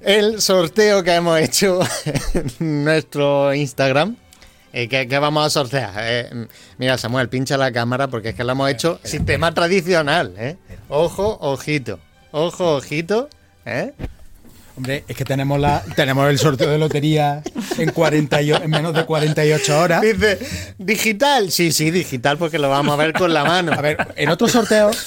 el 0.00 0.42
sorteo 0.42 1.04
que 1.04 1.14
hemos 1.14 1.38
hecho 1.38 1.78
en 2.58 2.84
nuestro 2.84 3.54
Instagram. 3.54 4.16
Eh, 4.72 4.88
¿qué, 4.88 5.06
vamos 5.20 5.46
a 5.46 5.50
sortear? 5.50 5.92
Eh, 5.98 6.48
mira, 6.78 6.98
Samuel, 6.98 7.28
pincha 7.28 7.56
la 7.56 7.70
cámara 7.70 8.08
porque 8.08 8.30
es 8.30 8.34
que 8.34 8.42
lo 8.42 8.50
hemos 8.50 8.68
hecho 8.68 8.98
sistema 9.04 9.54
tradicional. 9.54 10.34
¿eh? 10.36 10.56
Ojo, 10.88 11.38
ojito. 11.42 12.00
Ojo, 12.32 12.74
ojito. 12.74 13.28
¿eh? 13.66 13.92
Hombre, 14.80 15.04
es 15.06 15.14
que 15.14 15.26
tenemos 15.26 15.60
la 15.60 15.82
tenemos 15.94 16.26
el 16.30 16.38
sorteo 16.38 16.70
de 16.70 16.78
lotería 16.78 17.42
en, 17.76 17.90
40 17.90 18.40
en 18.40 18.70
menos 18.70 18.94
de 18.94 19.04
48 19.04 19.78
horas. 19.78 20.00
Dice, 20.00 20.38
¿digital? 20.78 21.50
Sí, 21.50 21.70
sí, 21.70 21.90
digital, 21.90 22.38
porque 22.38 22.58
lo 22.58 22.70
vamos 22.70 22.94
a 22.94 22.96
ver 22.96 23.12
con 23.12 23.34
la 23.34 23.44
mano. 23.44 23.72
A 23.74 23.82
ver, 23.82 23.98
en 24.16 24.30
otros 24.30 24.52
sorteos 24.52 25.06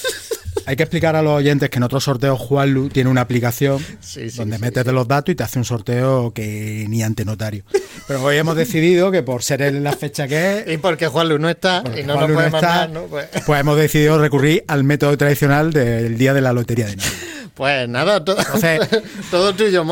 hay 0.66 0.76
que 0.76 0.82
explicar 0.82 1.16
a 1.16 1.22
los 1.22 1.32
oyentes 1.32 1.70
que 1.70 1.78
en 1.78 1.82
otros 1.82 2.04
sorteos 2.04 2.38
Juanlu 2.38 2.88
tiene 2.88 3.10
una 3.10 3.20
aplicación 3.20 3.84
donde 4.36 4.58
metes 4.58 4.84
de 4.84 4.92
los 4.92 5.06
datos 5.08 5.32
y 5.32 5.36
te 5.36 5.42
hace 5.42 5.58
un 5.58 5.64
sorteo 5.64 6.32
que 6.32 6.86
ni 6.88 7.02
ante 7.02 7.24
notario. 7.24 7.64
Pero 8.06 8.22
hoy 8.22 8.36
hemos 8.36 8.56
decidido 8.56 9.10
que 9.10 9.22
por 9.22 9.42
ser 9.42 9.72
la 9.74 9.92
fecha 9.92 10.28
que 10.28 10.58
es... 10.60 10.72
Y 10.72 10.76
porque 10.78 11.06
Juanlu 11.06 11.38
no 11.38 11.48
está 11.48 11.82
y 11.96 12.02
no 12.02 12.20
nos 12.20 12.30
puede 12.30 12.50
mandar, 12.50 12.90
¿no? 12.90 13.02
Pues... 13.04 13.28
pues... 13.46 13.60
hemos 13.60 13.76
decidido 13.76 14.18
recurrir 14.18 14.64
al 14.68 14.84
método 14.84 15.16
tradicional 15.16 15.72
del 15.72 16.18
día 16.18 16.34
de 16.34 16.40
la 16.40 16.52
lotería 16.52 16.86
de 16.86 16.96
Navidad. 16.96 17.34
Pues 17.54 17.88
nada, 17.88 18.24
todo, 18.24 18.36
todo 19.30 19.54
tuyo. 19.54 19.84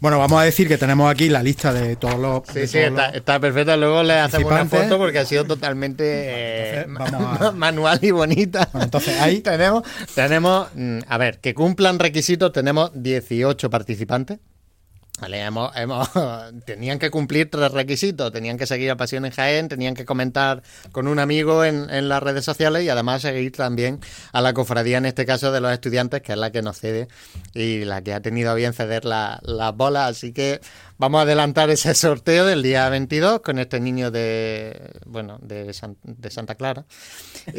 Bueno, 0.00 0.18
vamos 0.18 0.40
a 0.40 0.44
decir 0.44 0.68
que 0.68 0.78
tenemos 0.78 1.10
aquí 1.10 1.28
la 1.28 1.42
lista 1.42 1.72
de 1.72 1.96
todos 1.96 2.18
los. 2.18 2.42
Sí, 2.52 2.66
sí, 2.66 2.78
está, 2.78 3.40
perfecta. 3.40 3.76
Luego 3.76 4.02
le 4.02 4.14
hacemos 4.14 4.52
una 4.52 4.66
foto 4.66 4.98
porque 4.98 5.18
ha 5.18 5.24
sido 5.24 5.44
totalmente 5.44 6.04
eh, 6.04 6.86
manual 7.54 7.98
y 8.02 8.10
bonita. 8.10 8.68
entonces 8.74 9.20
ahí 9.20 9.40
tenemos, 9.42 9.82
tenemos, 10.14 10.68
mm, 10.74 10.98
a 11.08 11.18
ver, 11.18 11.38
que 11.38 11.54
cumplan 11.54 11.98
requisitos, 11.98 12.52
tenemos 12.52 12.90
18 12.94 13.70
participantes. 13.70 14.38
Vale, 15.18 15.40
hemos, 15.40 15.72
tenían 16.66 16.98
que 16.98 17.10
cumplir 17.10 17.50
tres 17.50 17.72
requisitos, 17.72 18.30
tenían 18.32 18.58
que 18.58 18.66
seguir 18.66 18.90
a 18.90 18.96
Pasión 18.96 19.24
en 19.24 19.32
Jaén, 19.32 19.68
tenían 19.68 19.94
que 19.94 20.04
comentar 20.04 20.62
con 20.92 21.08
un 21.08 21.18
amigo 21.18 21.64
en, 21.64 21.86
las 22.08 22.22
redes 22.22 22.44
sociales 22.44 22.84
y 22.84 22.90
además 22.90 23.22
seguir 23.22 23.52
también 23.52 24.00
a 24.32 24.42
la 24.42 24.52
cofradía, 24.52 24.98
en 24.98 25.06
este 25.06 25.24
caso 25.24 25.52
de 25.52 25.62
los 25.62 25.72
estudiantes, 25.72 26.20
que 26.20 26.32
es 26.32 26.38
la 26.38 26.52
que 26.52 26.60
nos 26.60 26.78
cede 26.78 27.08
y 27.54 27.84
la 27.84 28.02
que 28.02 28.12
ha 28.12 28.20
tenido 28.20 28.50
a 28.50 28.54
bien 28.54 28.74
ceder 28.74 29.06
las 29.06 29.40
bolas. 29.74 30.10
Así 30.10 30.32
que 30.32 30.60
vamos 30.98 31.20
a 31.20 31.22
adelantar 31.22 31.70
ese 31.70 31.94
sorteo 31.96 32.44
del 32.44 32.62
día 32.62 32.86
22 32.90 33.40
con 33.40 33.58
este 33.58 33.80
niño 33.80 34.10
de, 34.10 34.90
bueno, 35.06 35.38
de 35.40 35.72
Santa 35.72 36.56
Clara. 36.56 36.84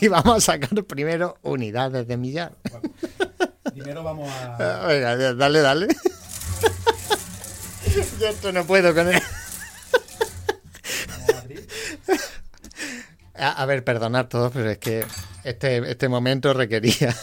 y 0.00 0.06
vamos 0.06 0.36
a 0.36 0.40
sacar 0.40 0.84
primero 0.84 1.38
unidades 1.42 2.06
de 2.06 2.16
millar. 2.16 2.52
Primero 3.76 4.02
vamos 4.02 4.30
a. 4.30 4.86
Venga, 4.86 5.34
dale, 5.34 5.60
dale. 5.60 5.86
Yo 8.18 8.28
esto 8.28 8.50
no 8.50 8.64
puedo 8.64 8.94
con 8.94 9.12
él. 9.12 9.20
A, 13.34 13.50
a, 13.50 13.66
ver, 13.66 13.84
perdonad 13.84 14.28
todos, 14.28 14.50
pero 14.50 14.70
es 14.70 14.78
que 14.78 15.04
este, 15.44 15.90
este 15.90 16.08
momento 16.08 16.54
requería. 16.54 17.14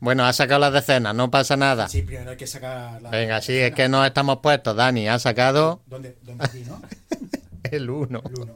Bueno, 0.00 0.24
ha 0.24 0.32
sacado 0.32 0.60
las 0.60 0.72
decenas, 0.72 1.14
no 1.14 1.30
pasa 1.30 1.58
nada. 1.58 1.90
Sí, 1.90 2.00
primero 2.00 2.30
hay 2.30 2.38
que 2.38 2.46
sacar 2.46 3.02
la 3.02 3.10
Venga, 3.10 3.42
sí, 3.42 3.52
es 3.58 3.74
que 3.74 3.86
no 3.86 4.02
estamos 4.02 4.38
puestos, 4.38 4.74
Dani. 4.74 5.08
Ha 5.08 5.18
sacado. 5.18 5.82
¿Dónde? 5.84 6.16
¿Dónde 6.22 6.42
aquí, 6.42 6.64
no? 6.66 6.80
el 7.64 7.90
1. 7.90 8.22
El 8.24 8.40
1. 8.40 8.54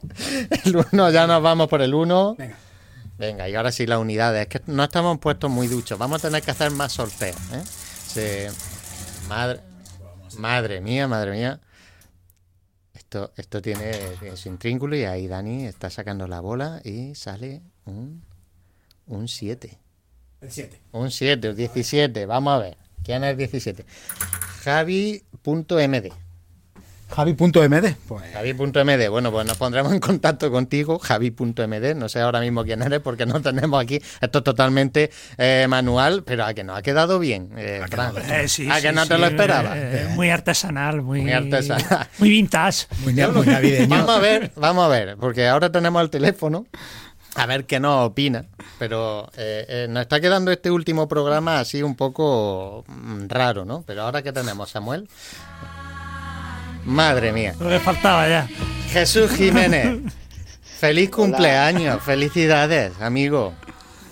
El 0.64 0.76
1, 0.90 1.10
ya 1.10 1.26
nos 1.26 1.42
vamos 1.42 1.68
por 1.68 1.82
el 1.82 1.92
1. 1.92 2.36
Venga. 2.38 2.56
Venga, 3.18 3.48
y 3.48 3.54
ahora 3.56 3.72
sí 3.72 3.86
las 3.86 3.98
unidades. 3.98 4.42
Es 4.42 4.48
que 4.48 4.60
no 4.70 4.84
estamos 4.84 5.18
puestos 5.18 5.50
muy 5.50 5.66
duchos. 5.66 5.98
Vamos 5.98 6.24
a 6.24 6.28
tener 6.28 6.42
que 6.42 6.52
hacer 6.52 6.70
más 6.70 6.92
sorteos. 6.92 7.36
¿eh? 8.16 8.50
Madre, 9.28 9.60
madre 10.38 10.80
mía, 10.80 11.08
madre 11.08 11.32
mía. 11.32 11.60
Esto, 12.94 13.32
esto 13.36 13.60
tiene, 13.60 13.92
su 14.36 14.48
intrínculo 14.48 14.94
y 14.94 15.04
ahí 15.04 15.26
Dani 15.26 15.66
está 15.66 15.90
sacando 15.90 16.28
la 16.28 16.40
bola 16.40 16.80
y 16.84 17.14
sale 17.14 17.62
un, 17.86 18.22
un 19.06 19.28
7. 19.28 19.78
El 20.40 20.50
7. 20.52 20.80
Un 20.92 21.10
7, 21.10 21.50
un 21.50 21.56
17. 21.56 22.26
Vamos 22.26 22.52
a 22.52 22.58
ver. 22.58 22.76
¿Quién 23.02 23.24
es 23.24 23.30
el 23.30 23.36
17? 23.36 23.84
Javi.md. 24.62 26.27
Javi.md. 27.10 27.94
Pues... 28.06 28.24
Javi.md. 28.32 29.08
Bueno, 29.08 29.32
pues 29.32 29.46
nos 29.46 29.56
pondremos 29.56 29.92
en 29.92 30.00
contacto 30.00 30.50
contigo, 30.50 30.98
Javi.md. 30.98 31.94
No 31.96 32.08
sé 32.08 32.20
ahora 32.20 32.40
mismo 32.40 32.64
quién 32.64 32.82
eres 32.82 33.00
porque 33.00 33.26
no 33.26 33.40
tenemos 33.42 33.82
aquí. 33.82 34.00
Esto 34.20 34.38
es 34.38 34.44
totalmente 34.44 35.10
eh, 35.36 35.66
manual, 35.68 36.22
pero 36.24 36.44
a 36.44 36.54
que 36.54 36.64
nos 36.64 36.78
ha 36.78 36.82
quedado 36.82 37.18
bien, 37.18 37.50
eh, 37.56 37.82
Fran. 37.90 38.14
Eh, 38.18 38.48
sí, 38.48 38.68
a 38.70 38.76
sí, 38.76 38.82
que 38.82 38.92
no 38.92 39.02
sí, 39.02 39.08
te 39.08 39.18
lo 39.18 39.26
esperaba. 39.26 39.72
eh, 39.76 40.08
muy 40.14 40.30
artesanal, 40.30 41.02
muy, 41.02 41.22
Muy 41.22 41.32
artesanal. 41.32 42.08
muy 42.18 42.28
vintage. 42.30 42.86
Muy, 43.02 43.14
muy 43.14 43.46
navideño. 43.46 43.88
Vamos 43.88 44.10
a 44.10 44.18
ver, 44.18 44.52
vamos 44.56 44.84
a 44.84 44.88
ver, 44.88 45.16
porque 45.18 45.48
ahora 45.48 45.72
tenemos 45.72 46.02
el 46.02 46.10
teléfono. 46.10 46.66
A 47.34 47.46
ver 47.46 47.66
qué 47.66 47.78
nos 47.78 48.06
opina, 48.06 48.46
pero 48.78 49.30
eh, 49.36 49.64
eh, 49.68 49.86
nos 49.88 50.02
está 50.02 50.20
quedando 50.20 50.50
este 50.50 50.70
último 50.72 51.06
programa 51.06 51.60
así 51.60 51.82
un 51.82 51.94
poco 51.94 52.84
mm, 52.88 53.26
raro, 53.28 53.64
¿no? 53.64 53.84
Pero 53.86 54.02
ahora 54.02 54.22
que 54.22 54.32
tenemos, 54.32 54.70
Samuel. 54.70 55.08
Madre 56.84 57.32
mía. 57.32 57.54
Lo 57.60 57.68
que 57.68 57.80
faltaba 57.80 58.28
ya. 58.28 58.48
Jesús 58.90 59.30
Jiménez. 59.32 59.98
Feliz 60.80 61.10
cumpleaños, 61.10 62.00
felicidades, 62.04 62.92
amigo. 63.00 63.52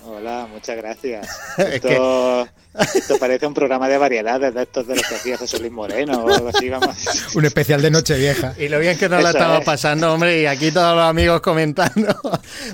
Hola, 0.05 0.47
muchas 0.51 0.75
gracias. 0.75 1.27
Es 1.57 1.75
Esto, 1.75 2.47
esto 2.93 3.17
parece 3.17 3.47
un 3.47 3.53
programa 3.53 3.87
de 3.87 3.97
variedades 3.97 4.53
de 4.53 4.63
estos 4.63 4.85
de 4.85 4.95
los 4.97 5.07
que 5.07 5.15
hacía 5.15 5.37
José 5.37 5.59
Luis 5.59 5.71
Moreno 5.71 6.23
o 6.25 6.33
algo 6.33 6.49
así, 6.49 6.67
vamos. 6.69 6.95
Un 7.35 7.45
especial 7.45 7.81
de 7.81 7.89
Nochevieja. 7.91 8.53
Y 8.57 8.67
lo 8.67 8.79
bien 8.79 8.97
que 8.97 9.07
nos 9.07 9.21
lo 9.23 9.29
Eso 9.29 9.37
estamos 9.37 9.59
es. 9.59 9.65
pasando, 9.65 10.13
hombre, 10.13 10.41
y 10.41 10.45
aquí 10.45 10.71
todos 10.71 10.95
los 10.95 11.05
amigos 11.05 11.39
comentando. 11.41 12.19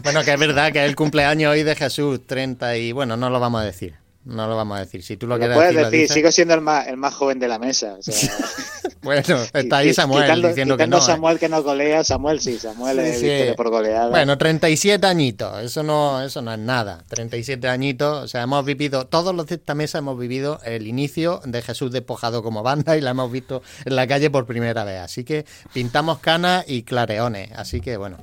bueno, 0.03 0.23
que 0.23 0.33
es 0.33 0.39
verdad 0.39 0.71
que 0.73 0.83
es 0.83 0.89
el 0.89 0.95
cumpleaños 0.95 1.51
hoy 1.51 1.61
de 1.63 1.75
Jesús, 1.75 2.25
30 2.25 2.75
y 2.77 2.91
bueno, 2.93 3.15
no 3.15 3.29
lo 3.29 3.39
vamos 3.39 3.61
a 3.61 3.65
decir. 3.65 3.93
No 4.26 4.47
lo 4.47 4.55
vamos 4.55 4.78
a 4.78 4.80
decir. 4.82 5.03
Si 5.03 5.17
tú 5.17 5.28
lo, 5.28 5.36
Lo 5.36 5.39
quieres 5.39 5.57
puedes 5.57 5.76
decir, 5.76 6.07
sigo 6.07 6.32
siendo 6.32 6.53
el 6.53 6.61
más, 6.61 6.88
el 6.88 6.97
más 6.97 7.13
joven 7.13 7.39
de 7.39 7.47
la 7.47 7.59
mesa. 7.59 7.95
O 7.99 8.01
sea, 8.01 8.15
Bueno, 9.03 9.38
está 9.53 9.78
ahí 9.78 9.93
Samuel 9.93 10.24
quitando, 10.24 10.47
diciendo 10.47 10.78
que 10.78 10.88
no. 10.88 10.97
¿eh? 10.97 11.01
Samuel 11.01 11.38
que 11.38 11.49
no 11.49 11.61
golea, 11.61 12.05
Samuel 12.05 12.39
sí, 12.39 12.57
Samuel 12.57 12.99
Sí, 13.01 13.05
es 13.05 13.19
sí. 13.19 13.26
victoria 13.26 13.55
por 13.55 13.69
goleada. 13.69 14.09
Bueno, 14.09 14.38
37 14.38 15.05
añitos, 15.05 15.61
eso 15.61 15.84
no, 15.84 16.21
eso 16.21 16.41
no 16.41 16.53
es 16.53 16.59
nada. 16.59 17.03
37 17.09 17.67
añitos, 17.67 18.24
o 18.24 18.28
sea, 18.30 18.43
hemos 18.43 18.63
vivido, 18.63 19.05
todos 19.05 19.36
los 19.36 19.47
de 19.47 19.55
esta 19.55 19.76
mesa 19.76 19.97
hemos 19.97 20.17
vivido 20.17 20.61
el 20.63 20.88
inicio 20.88 21.41
de 21.43 21.61
Jesús 21.61 21.91
despojado 21.91 22.43
como 22.43 22.63
banda 22.63 22.95
y 22.95 23.01
la 23.01 23.11
hemos 23.11 23.30
visto 23.30 23.61
en 23.84 23.97
la 23.97 24.07
calle 24.07 24.30
por 24.30 24.45
primera 24.45 24.86
vez. 24.86 25.01
Así 25.01 25.26
que 25.26 25.45
pintamos 25.74 26.19
canas 26.19 26.63
y 26.67 26.84
clareones. 26.84 27.51
Así 27.53 27.82
que 27.82 27.97
bueno, 27.97 28.17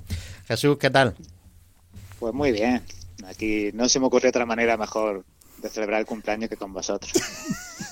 Jesús, 0.48 0.78
¿qué 0.78 0.88
tal? 0.88 1.14
Pues 2.18 2.32
muy 2.32 2.52
bien. 2.52 2.82
Aquí 3.28 3.70
no 3.74 3.86
se 3.88 4.00
me 4.00 4.06
ocurrió 4.06 4.30
otra 4.30 4.46
manera 4.46 4.78
mejor 4.78 5.24
de 5.60 5.68
celebrar 5.68 6.00
el 6.00 6.06
cumpleaños 6.06 6.48
que 6.48 6.56
con 6.56 6.72
vosotros. 6.72 7.12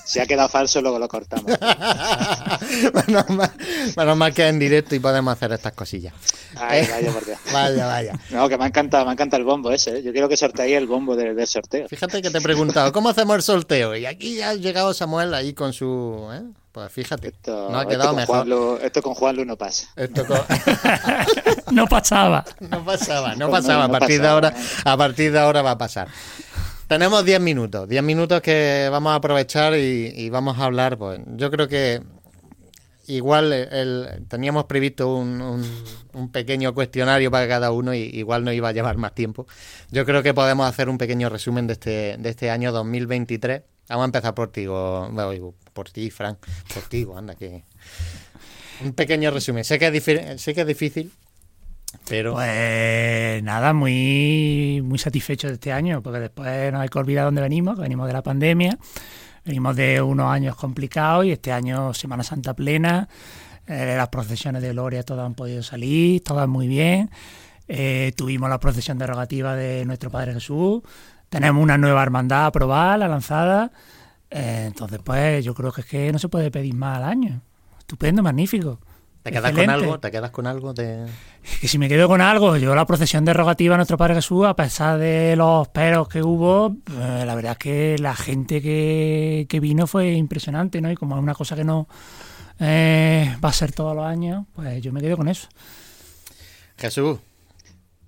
Si 0.05 0.19
ha 0.19 0.25
quedado 0.25 0.49
falso, 0.49 0.81
luego 0.81 0.97
lo 0.99 1.07
cortamos. 1.07 1.45
menos, 3.07 3.29
mal, 3.29 3.51
menos 3.95 4.17
mal 4.17 4.33
que 4.33 4.43
es 4.43 4.49
en 4.49 4.59
directo 4.59 4.95
y 4.95 4.99
podemos 4.99 5.31
hacer 5.33 5.51
estas 5.51 5.73
cosillas. 5.73 6.13
Ay, 6.57 6.81
Eh, 6.81 6.87
vaya 6.91 7.11
por 7.11 7.25
Dios. 7.25 7.37
Vaya, 7.53 7.85
vaya. 7.85 8.13
No, 8.31 8.49
que 8.49 8.57
me 8.57 8.63
ha 8.63 8.67
encantado, 8.67 9.05
me 9.05 9.13
encanta 9.13 9.37
el 9.37 9.43
bombo 9.43 9.71
ese. 9.71 9.97
¿eh? 9.99 10.03
Yo 10.03 10.11
quiero 10.11 10.27
que 10.27 10.35
sorteéis 10.37 10.77
el 10.77 10.87
bombo 10.87 11.15
de- 11.15 11.33
del 11.35 11.47
sorteo. 11.47 11.87
Fíjate 11.87 12.21
que 12.21 12.29
te 12.31 12.37
he 12.39 12.41
preguntado, 12.41 12.91
¿cómo 12.91 13.09
hacemos 13.09 13.35
el 13.35 13.43
sorteo? 13.43 13.95
Y 13.95 14.05
aquí 14.05 14.35
ya 14.37 14.49
ha 14.49 14.53
llegado 14.55 14.93
Samuel 14.93 15.33
ahí 15.33 15.53
con 15.53 15.73
su... 15.73 16.27
¿eh? 16.33 16.41
Pues 16.71 16.91
fíjate, 16.91 17.29
Esto, 17.29 17.69
no 17.71 17.77
ha 17.79 17.81
esto 17.81 17.89
quedado 17.89 18.09
con 18.09 18.15
mejor. 18.17 18.35
Juanlu, 18.37 18.79
esto 18.83 19.01
con 19.01 19.13
Juanlu 19.15 19.43
no 19.45 19.57
pasa. 19.57 19.87
Esto 19.95 20.25
co- 20.25 20.45
No 21.71 21.87
pasaba. 21.87 22.45
No 22.59 22.83
pasaba, 22.85 23.35
no 23.35 23.45
No, 23.47 23.51
pasaba. 23.51 23.83
A 23.85 23.87
no 23.87 23.93
partir 23.93 24.21
de 24.21 24.27
pasaba. 24.27 24.33
ahora, 24.33 24.53
a 24.85 24.97
partir 24.97 25.31
de 25.31 25.39
ahora 25.39 25.61
va 25.63 25.71
a 25.71 25.77
pasar. 25.77 26.07
Tenemos 26.89 27.23
10 27.23 27.39
minutos, 27.39 27.87
10 27.87 28.01
minutos 28.01 28.41
que 28.41 28.87
vamos 28.89 29.11
a 29.11 29.15
aprovechar 29.17 29.77
y, 29.77 30.27
vamos 30.31 30.57
a 30.57 30.65
hablar. 30.65 30.97
Pues 30.97 31.19
yo 31.35 31.51
creo 31.51 31.67
que 31.67 32.01
igual 33.05 33.53
el- 33.53 34.25
teníamos 34.27 34.63
previsto 34.63 35.15
un, 35.15 35.63
pequeño 36.33 36.73
cuestionario 36.73 37.29
para 37.29 37.47
cada 37.47 37.71
uno 37.71 37.93
y 37.93 37.99
igual 37.99 38.43
no 38.43 38.51
iba 38.51 38.69
a 38.69 38.71
llevar 38.71 38.97
más 38.97 39.13
tiempo. 39.13 39.45
Yo 39.91 40.03
creo 40.03 40.23
que 40.23 40.33
podemos 40.33 40.67
hacer 40.67 40.89
un 40.89 40.97
pequeño 40.97 41.29
resumen 41.29 41.67
de 41.67 41.73
este, 41.73 42.17
de 42.17 42.29
este 42.29 42.49
año 42.49 42.71
2023. 42.71 43.61
Vamos 43.87 44.01
a 44.01 44.05
empezar 44.05 44.33
por 44.33 44.51
ti, 44.51 44.65
por 44.65 45.89
ti, 45.91 46.09
Frank, 46.09 46.39
por 46.73 46.81
ti, 46.89 47.05
anda 47.15 47.35
que 47.35 47.65
un 48.83 48.93
pequeño 48.93 49.29
resumen. 49.29 49.63
Sé 49.63 49.77
que 49.77 49.85
es, 49.89 50.41
sé 50.41 50.55
que 50.55 50.61
es 50.61 50.67
difícil, 50.67 51.11
pero 52.07 52.33
Pues 52.33 53.43
nada, 53.43 53.73
muy, 53.73 54.81
muy 54.83 54.97
satisfecho 54.97 55.47
de 55.47 55.53
este 55.53 55.71
año, 55.71 56.01
porque 56.01 56.19
después 56.19 56.71
no 56.71 56.79
hay 56.79 56.89
que 56.89 56.99
olvidar 56.99 57.25
dónde 57.25 57.41
venimos, 57.41 57.75
que 57.75 57.81
venimos 57.81 58.07
de 58.07 58.13
la 58.13 58.21
pandemia, 58.21 58.77
venimos 59.45 59.75
de 59.75 60.01
unos 60.01 60.31
años 60.31 60.55
complicados 60.55 61.25
y 61.25 61.31
este 61.31 61.51
año 61.51 61.93
Semana 61.93 62.23
Santa 62.23 62.53
plena, 62.53 63.07
eh, 63.67 63.95
las 63.97 64.09
procesiones 64.09 64.61
de 64.61 64.71
gloria 64.71 65.03
todas 65.03 65.25
han 65.25 65.35
podido 65.35 65.61
salir, 65.63 66.23
todas 66.23 66.47
muy 66.47 66.67
bien, 66.67 67.09
Eh, 67.71 68.13
tuvimos 68.17 68.49
la 68.49 68.59
procesión 68.59 68.97
derogativa 68.97 69.55
de 69.55 69.85
nuestro 69.85 70.09
Padre 70.09 70.33
Jesús, 70.33 70.81
tenemos 71.29 71.61
una 71.61 71.77
nueva 71.77 72.01
hermandad 72.01 72.47
aprobada, 72.47 72.97
la 72.97 73.07
lanzada, 73.07 73.71
Eh, 74.31 74.65
entonces 74.67 74.99
pues 75.03 75.43
yo 75.43 75.53
creo 75.55 75.71
que 75.71 75.81
es 75.81 75.87
que 75.87 76.11
no 76.11 76.19
se 76.19 76.29
puede 76.29 76.51
pedir 76.51 76.73
más 76.75 76.97
al 76.97 77.03
año, 77.03 77.41
estupendo, 77.79 78.21
magnífico. 78.23 78.79
¿Te 79.23 79.31
quedas 79.31 79.49
Excelente. 79.49 79.73
con 79.73 79.83
algo? 79.83 79.99
¿Te 79.99 80.11
quedas 80.11 80.31
con 80.31 80.47
algo 80.47 80.73
de...? 80.73 81.05
que 81.61 81.67
si 81.67 81.77
me 81.77 81.89
quedo 81.89 82.07
con 82.07 82.21
algo, 82.21 82.55
yo 82.57 82.73
la 82.73 82.85
procesión 82.85 83.25
derogativa 83.25 83.75
a 83.75 83.77
nuestro 83.77 83.97
Padre 83.97 84.15
Jesús, 84.15 84.45
a 84.45 84.55
pesar 84.55 84.97
de 84.97 85.35
los 85.35 85.67
peros 85.69 86.07
que 86.07 86.21
hubo, 86.21 86.75
eh, 86.91 87.23
la 87.25 87.35
verdad 87.35 87.53
es 87.53 87.57
que 87.57 87.95
la 87.99 88.15
gente 88.15 88.61
que, 88.61 89.45
que 89.49 89.59
vino 89.59 89.87
fue 89.87 90.13
impresionante, 90.13 90.79
¿no? 90.79 90.91
Y 90.91 90.95
como 90.95 91.15
es 91.17 91.23
una 91.23 91.33
cosa 91.33 91.55
que 91.55 91.63
no 91.65 91.87
eh, 92.59 93.35
va 93.43 93.49
a 93.49 93.53
ser 93.53 93.71
todos 93.71 93.95
los 93.95 94.05
años, 94.05 94.45
pues 94.53 94.81
yo 94.81 94.93
me 94.93 95.01
quedo 95.01 95.17
con 95.17 95.27
eso. 95.27 95.47
Jesús, 96.77 97.19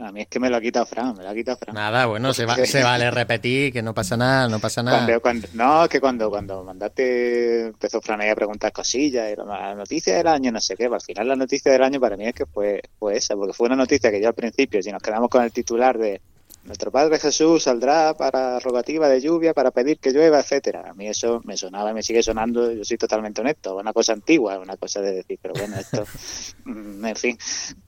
A 0.02 0.12
mí 0.12 0.22
es 0.22 0.28
que 0.28 0.39
me 0.39 0.49
lo 0.49 0.58
ha 0.58 0.62
quitado 0.62 0.86
Fran, 0.86 1.16
me 1.16 1.24
lo 1.24 1.30
ha 1.30 1.34
quitado 1.34 1.58
Fran. 1.58 1.76
Nada, 1.76 2.06
bueno, 2.06 2.34
se, 2.34 2.45
va, 2.45 2.56
se 2.66 2.84
vale 2.84 3.12
repetir, 3.12 3.72
que 3.72 3.82
no 3.82 3.93
pasa 3.93 4.18
nada, 4.18 4.47
no 4.47 4.60
pasa 4.60 4.82
nada. 4.82 4.97
Cuando, 4.97 5.22
cuando, 5.22 5.47
no, 5.54 5.88
que 5.88 5.99
cuando, 5.99 6.30
cuando 6.30 6.64
mandaste, 6.64 7.68
empezó 7.68 8.02
Fran 8.02 8.22
ahí 8.22 8.30
a 8.30 8.36
preguntar 8.36 8.72
cosillas, 8.72 9.32
y 9.32 9.36
la 9.36 9.76
noticia 9.76 10.16
del 10.18 10.28
año, 10.28 10.52
no 10.52 10.60
sé 10.60 10.76
qué, 10.76 10.86
al 10.86 11.02
final 11.02 11.28
la 11.28 11.36
noticia 11.36 11.72
del 11.72 11.84
año 11.84 11.99
para 11.99 12.18
mí 12.18 12.28
es 12.28 12.34
que 12.34 12.45
fue, 12.45 12.82
fue 12.97 13.18
esa, 13.18 13.36
porque 13.36 13.54
fue 13.54 13.68
una 13.68 13.76
noticia 13.76 14.12
que 14.12 14.22
yo 14.22 14.28
al 14.28 14.34
principio, 14.34 14.82
si 14.82 14.91
nos 14.91 15.02
quedamos 15.02 15.30
con 15.30 15.43
el 15.43 15.52
titular 15.52 15.97
de 15.97 16.22
nuestro 16.64 16.91
Padre 16.91 17.18
Jesús 17.18 17.64
saldrá 17.64 18.14
para 18.14 18.59
rogativa 18.59 19.09
de 19.09 19.20
lluvia, 19.20 19.53
para 19.53 19.72
pedir 19.72 19.97
que 19.97 20.12
llueva, 20.12 20.39
etcétera. 20.39 20.89
A 20.89 20.93
mí 20.93 21.07
eso 21.07 21.41
me 21.43 21.57
sonaba 21.57 21.91
y 21.91 21.93
me 21.93 22.03
sigue 22.03 22.22
sonando, 22.22 22.72
yo 22.72 22.86
soy 22.86 22.97
totalmente 22.97 23.41
honesto, 23.41 23.76
una 23.78 23.93
cosa 23.93 24.14
antigua, 24.14 24.59
una 24.59 24.78
cosa 24.78 25.01
de 25.01 25.14
decir, 25.14 25.39
pero 25.41 25.55
bueno, 25.57 25.76
esto, 25.78 26.05
mm, 26.66 27.05
en 27.05 27.16
fin. 27.16 27.38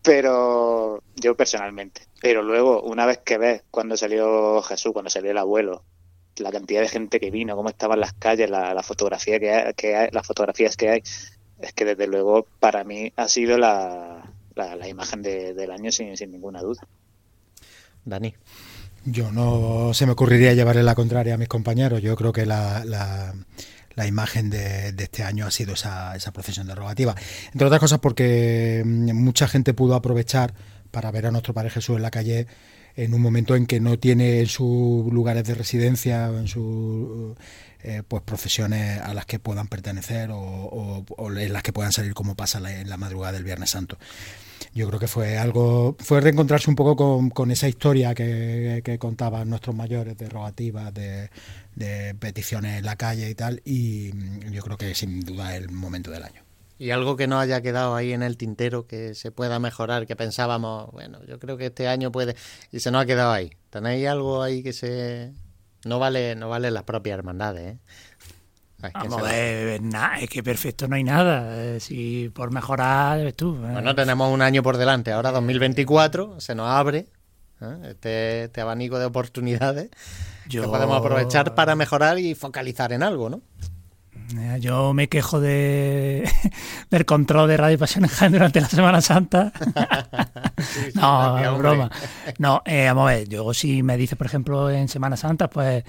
Pero 0.02 1.04
yo 1.16 1.36
personalmente. 1.36 2.02
Pero 2.22 2.42
luego, 2.42 2.82
una 2.82 3.06
vez 3.06 3.20
que 3.20 3.38
ves 3.38 3.64
cuando 3.70 3.96
salió 3.96 4.62
Jesús, 4.64 4.92
cuando 4.92 5.10
salió 5.10 5.32
el 5.32 5.38
abuelo, 5.38 5.84
la 6.38 6.52
cantidad 6.52 6.82
de 6.82 6.90
gente 6.90 7.20
que 7.20 7.30
vino, 7.30 7.56
cómo 7.56 7.70
estaban 7.70 8.00
las 8.00 8.14
calles, 8.14 8.50
la, 8.50 8.82
fotografía 8.82 9.40
que 9.40 9.52
hay, 9.52 9.74
que 9.76 9.96
hay, 9.96 10.10
las 10.12 10.26
fotografías 10.26 10.76
que 10.78 10.90
hay, 10.90 11.04
es 11.60 11.74
que 11.74 11.86
desde 11.86 12.08
luego 12.08 12.48
para 12.60 12.84
mí 12.84 13.14
ha 13.16 13.28
sido 13.28 13.58
la, 13.58 14.34
la, 14.56 14.88
imagen 14.88 15.22
del 15.22 15.72
año 15.72 15.92
sin, 15.92 16.18
sin 16.18 16.32
ninguna 16.32 16.62
duda. 16.62 16.88
Dani. 18.06 18.34
Yo 19.06 19.32
no 19.32 19.94
se 19.94 20.06
me 20.06 20.14
ocurriría 20.14 20.54
llevarle 20.54 20.84
la 20.84 20.96
contraria 20.96 21.34
a 21.34 21.38
mis 21.38 21.50
compañeros. 21.50 22.02
Yo 22.02 22.16
creo 22.16 22.32
que 22.32 22.46
la, 22.46 22.86
la, 22.86 24.08
imagen 24.08 24.50
de, 24.50 24.96
este 24.98 25.24
año 25.24 25.46
ha 25.46 25.52
sido 25.52 25.74
esa, 25.74 26.16
esa 26.16 26.32
procesión 26.32 26.68
derogativa. 26.68 27.16
Entre 27.52 27.68
otras 27.68 27.80
cosas 27.80 28.00
porque 28.00 28.82
mm, 28.86 29.12
mucha 29.14 29.48
gente 29.48 29.74
pudo 29.74 29.96
aprovechar 29.96 30.54
para 30.92 31.12
ver 31.12 31.26
a 31.26 31.32
nuestro 31.32 31.54
Padre 31.54 31.70
Jesús 31.70 31.98
en 31.98 32.02
la 32.02 32.12
calle 32.12 32.48
en 32.96 33.14
un 33.14 33.22
momento 33.22 33.56
en 33.56 33.66
que 33.66 33.80
no 33.80 33.98
tiene 33.98 34.40
en 34.40 34.48
sus 34.48 35.12
lugares 35.12 35.44
de 35.46 35.56
residencia 35.56 36.30
o 36.30 36.38
en 36.38 36.48
sus 36.48 37.36
eh, 37.82 38.04
pues 38.08 38.24
procesiones 38.24 39.02
a 39.02 39.14
las 39.14 39.26
que 39.26 39.40
puedan 39.40 39.68
pertenecer 39.68 40.30
o, 40.32 41.04
en 41.20 41.54
las 41.54 41.64
que 41.64 41.74
puedan 41.74 41.92
salir 41.92 42.14
como 42.14 42.36
pasa 42.36 42.60
en 42.72 42.90
la 42.90 42.98
madrugada 42.98 43.34
del 43.34 43.44
Viernes 43.44 43.72
Santo 43.72 43.98
yo 44.74 44.88
creo 44.88 45.00
que 45.00 45.08
fue 45.08 45.38
algo, 45.38 45.96
fue 46.00 46.22
reencontrarse 46.22 46.70
un 46.70 46.76
poco 46.76 46.96
con, 46.96 47.30
con 47.30 47.52
esa 47.52 47.68
historia 47.68 48.14
que, 48.14 48.82
que, 48.84 48.98
contaban 48.98 49.50
nuestros 49.50 49.76
mayores 49.76 50.18
de 50.18 50.30
rogativas, 50.30 50.94
de, 50.94 51.30
de, 51.76 52.16
peticiones 52.16 52.80
en 52.80 52.86
la 52.86 52.96
calle 52.96 53.30
y 53.30 53.36
tal, 53.36 53.62
y 53.66 54.12
yo 54.52 54.62
creo 54.64 54.78
que 54.78 54.96
sin 54.96 55.22
duda 55.22 55.56
es 55.56 55.64
el 55.64 55.72
momento 55.72 56.12
del 56.12 56.24
año. 56.24 56.44
Y 56.80 56.92
algo 56.92 57.16
que 57.16 57.28
no 57.28 57.40
haya 57.40 57.62
quedado 57.62 57.96
ahí 57.96 58.14
en 58.14 58.24
el 58.24 58.36
tintero, 58.36 58.88
que 58.88 59.16
se 59.16 59.32
pueda 59.32 59.60
mejorar, 59.60 60.08
que 60.08 60.16
pensábamos, 60.16 60.92
bueno, 60.92 61.24
yo 61.26 61.40
creo 61.40 61.56
que 61.58 61.68
este 61.68 61.88
año 61.88 62.12
puede, 62.12 62.36
y 62.72 62.80
se 62.80 62.92
nos 62.92 63.04
ha 63.04 63.06
quedado 63.06 63.32
ahí. 63.32 63.52
¿Tenéis 63.70 64.08
algo 64.08 64.42
ahí 64.42 64.64
que 64.64 64.74
se... 64.74 65.32
No 65.86 66.00
vale, 66.00 66.36
no 66.36 66.50
vale 66.50 66.72
las 66.72 66.84
propias 66.84 67.18
hermandades, 67.18 67.76
¿eh? 67.76 67.80
Vamos 68.92 69.20
a 69.20 69.22
ver, 69.24 69.82
nada, 69.82 70.20
es 70.20 70.30
que 70.30 70.44
perfecto 70.44 70.88
no 70.88 70.96
hay 70.96 71.04
nada. 71.04 71.64
Eh, 71.64 71.80
si 71.80 72.30
por 72.30 72.52
mejorar, 72.52 73.24
ves 73.24 73.36
tú. 73.36 73.56
Eh. 73.56 73.72
Bueno, 73.72 73.96
tenemos 73.96 74.32
un 74.32 74.42
año 74.42 74.62
por 74.62 74.78
delante. 74.78 75.12
Ahora 75.12 75.32
2024 75.32 76.42
se 76.42 76.56
nos 76.56 76.68
abre 76.68 77.08
¿eh? 77.62 77.78
este, 77.86 78.44
este, 78.46 78.62
abanico 78.62 79.00
de 79.00 79.06
oportunidades 79.06 79.90
que 80.50 80.62
podemos 80.64 80.98
aprovechar 80.98 81.56
para 81.56 81.76
mejorar 81.76 82.20
y 82.20 82.36
focalizar 82.36 82.92
en 82.92 83.04
algo, 83.04 83.30
¿no? 83.30 83.42
Yo 84.60 84.94
me 84.94 85.10
quejo 85.10 85.40
de 85.40 86.30
del 86.90 87.06
control 87.06 87.48
de 87.50 87.58
Radio 87.58 87.78
Pasión 87.78 88.10
en 88.22 88.32
durante 88.32 88.62
la 88.62 88.68
Semana 88.68 89.00
Santa. 89.00 89.54
no, 90.96 91.58
broma. 91.58 91.90
No, 92.40 92.62
vamos 92.66 93.10
a 93.10 93.14
ver, 93.14 93.30
yo 93.30 93.54
si 93.54 93.84
me 93.84 93.96
dice, 93.96 94.16
por 94.16 94.28
ejemplo, 94.28 94.70
en 94.70 94.88
Semana 94.88 95.18
Santa, 95.18 95.50
pues 95.50 95.84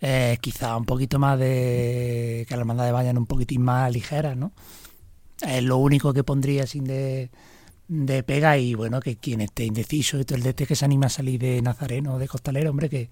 eh, 0.00 0.38
quizá 0.40 0.76
un 0.76 0.84
poquito 0.84 1.18
más 1.18 1.38
de 1.38 2.44
que 2.48 2.54
las 2.54 2.60
hermandades 2.60 2.92
vayan 2.92 3.18
un 3.18 3.26
poquitín 3.26 3.62
más 3.62 3.92
ligeras, 3.92 4.36
¿no? 4.36 4.52
Es 5.40 5.62
lo 5.62 5.76
único 5.78 6.12
que 6.12 6.24
pondría 6.24 6.66
sin 6.66 6.84
de, 6.84 7.30
de 7.88 8.22
pega 8.22 8.58
y 8.58 8.74
bueno, 8.74 9.00
que 9.00 9.16
quien 9.16 9.40
esté 9.40 9.64
indeciso, 9.64 10.18
el 10.18 10.24
de 10.42 10.50
este 10.50 10.66
que 10.66 10.76
se 10.76 10.84
anima 10.84 11.06
a 11.06 11.10
salir 11.10 11.40
de 11.40 11.62
Nazareno 11.62 12.14
o 12.14 12.18
de 12.18 12.28
Costalero, 12.28 12.70
hombre, 12.70 12.88
que, 12.88 13.08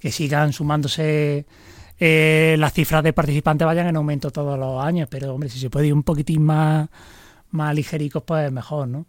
que 0.00 0.12
sigan 0.12 0.52
sumándose 0.52 1.46
eh, 1.98 2.56
las 2.58 2.74
cifras 2.74 3.02
de 3.02 3.12
participantes 3.12 3.64
vayan 3.64 3.86
en 3.86 3.96
aumento 3.96 4.30
todos 4.30 4.58
los 4.58 4.84
años, 4.84 5.08
pero 5.10 5.32
hombre, 5.32 5.48
si 5.48 5.58
se 5.58 5.70
puede 5.70 5.86
ir 5.86 5.94
un 5.94 6.02
poquitín 6.02 6.42
más, 6.42 6.88
más 7.50 7.74
ligericos, 7.74 8.22
pues 8.22 8.52
mejor, 8.52 8.88
¿no? 8.88 9.06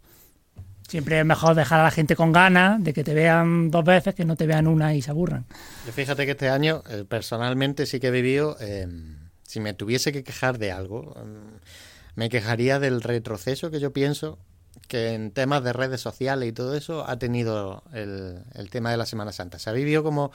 Siempre 0.88 1.20
es 1.20 1.24
mejor 1.26 1.54
dejar 1.54 1.80
a 1.80 1.84
la 1.84 1.90
gente 1.90 2.16
con 2.16 2.32
ganas 2.32 2.82
de 2.82 2.94
que 2.94 3.04
te 3.04 3.12
vean 3.12 3.70
dos 3.70 3.84
veces 3.84 4.14
que 4.14 4.24
no 4.24 4.36
te 4.36 4.46
vean 4.46 4.66
una 4.66 4.94
y 4.94 5.02
se 5.02 5.10
aburran. 5.10 5.44
Yo 5.86 5.92
fíjate 5.92 6.24
que 6.24 6.32
este 6.32 6.48
año, 6.48 6.82
eh, 6.88 7.04
personalmente, 7.06 7.84
sí 7.84 8.00
que 8.00 8.08
he 8.08 8.10
vivido. 8.10 8.56
Eh, 8.60 8.88
si 9.42 9.60
me 9.60 9.74
tuviese 9.74 10.12
que 10.12 10.24
quejar 10.24 10.58
de 10.58 10.72
algo, 10.72 11.14
mm, 11.14 12.18
me 12.18 12.30
quejaría 12.30 12.78
del 12.78 13.02
retroceso 13.02 13.70
que 13.70 13.80
yo 13.80 13.92
pienso 13.92 14.38
que 14.88 15.12
en 15.12 15.30
temas 15.30 15.62
de 15.62 15.74
redes 15.74 16.00
sociales 16.00 16.48
y 16.48 16.52
todo 16.52 16.74
eso 16.74 17.06
ha 17.06 17.18
tenido 17.18 17.82
el, 17.92 18.70
tema 18.70 18.90
de 18.90 18.96
la 18.96 19.04
Semana 19.04 19.32
Santa. 19.32 19.58
Se 19.58 19.68
ha 19.68 19.74
vivido 19.74 20.02
como 20.02 20.32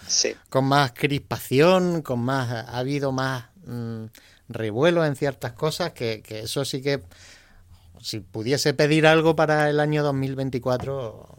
con 0.50 0.66
más 0.66 0.92
crispación, 0.94 2.04
con 2.04 2.20
más 2.20 2.52
ha 2.52 2.78
habido 2.78 3.12
más 3.12 3.46
mm, 3.66 4.06
revuelo 4.50 5.04
en 5.04 5.16
ciertas 5.16 5.54
cosas, 5.54 5.94
que, 5.94 6.22
que 6.22 6.42
eso 6.42 6.64
sí 6.64 6.82
que 6.82 7.02
si 8.04 8.20
pudiese 8.20 8.74
pedir 8.74 9.08
algo 9.08 9.36
para 9.36 9.70
el 9.70 9.80
año 9.80 10.04
2024, 10.04 11.38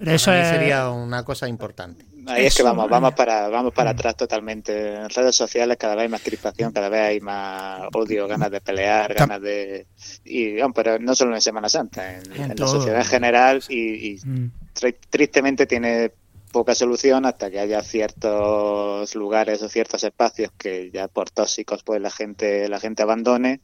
eso 0.00 0.30
sería 0.30 0.90
una 0.90 1.24
cosa 1.24 1.48
importante. 1.48 2.04
Ahí 2.26 2.46
es 2.46 2.54
que 2.54 2.62
vamos, 2.62 2.88
vamos 2.88 3.14
para, 3.14 3.48
vamos 3.48 3.72
para 3.72 3.90
atrás 3.90 4.14
totalmente. 4.16 4.94
En 4.94 5.08
redes 5.08 5.34
sociales 5.34 5.76
cada 5.76 5.94
vez 5.94 6.02
hay 6.02 6.08
más 6.08 6.20
crispación, 6.20 6.70
cada 6.70 6.88
vez 6.88 7.00
hay 7.00 7.20
más 7.20 7.88
odio, 7.94 8.28
ganas 8.28 8.50
de 8.50 8.60
pelear, 8.60 9.14
ganas 9.14 9.40
de... 9.40 9.86
Y, 10.24 10.56
pero 10.74 10.98
no 10.98 11.14
solo 11.14 11.34
en 11.34 11.40
Semana 11.40 11.68
Santa, 11.68 12.18
en, 12.18 12.54
la 12.56 12.66
sociedad 12.66 13.00
en 13.00 13.06
general 13.06 13.62
y, 13.68 14.20
mm. 14.24 14.50
tristemente 15.10 15.66
tiene 15.66 16.12
poca 16.52 16.74
solución 16.74 17.24
hasta 17.24 17.50
que 17.50 17.58
haya 17.58 17.82
ciertos 17.82 19.14
lugares 19.14 19.62
o 19.62 19.68
ciertos 19.70 20.04
espacios 20.04 20.52
que 20.58 20.90
ya 20.92 21.08
por 21.08 21.30
tóxicos 21.30 21.82
pues 21.82 21.98
la 22.02 22.10
gente 22.10 22.68
la 22.68 22.78
gente 22.78 23.02
abandone 23.02 23.62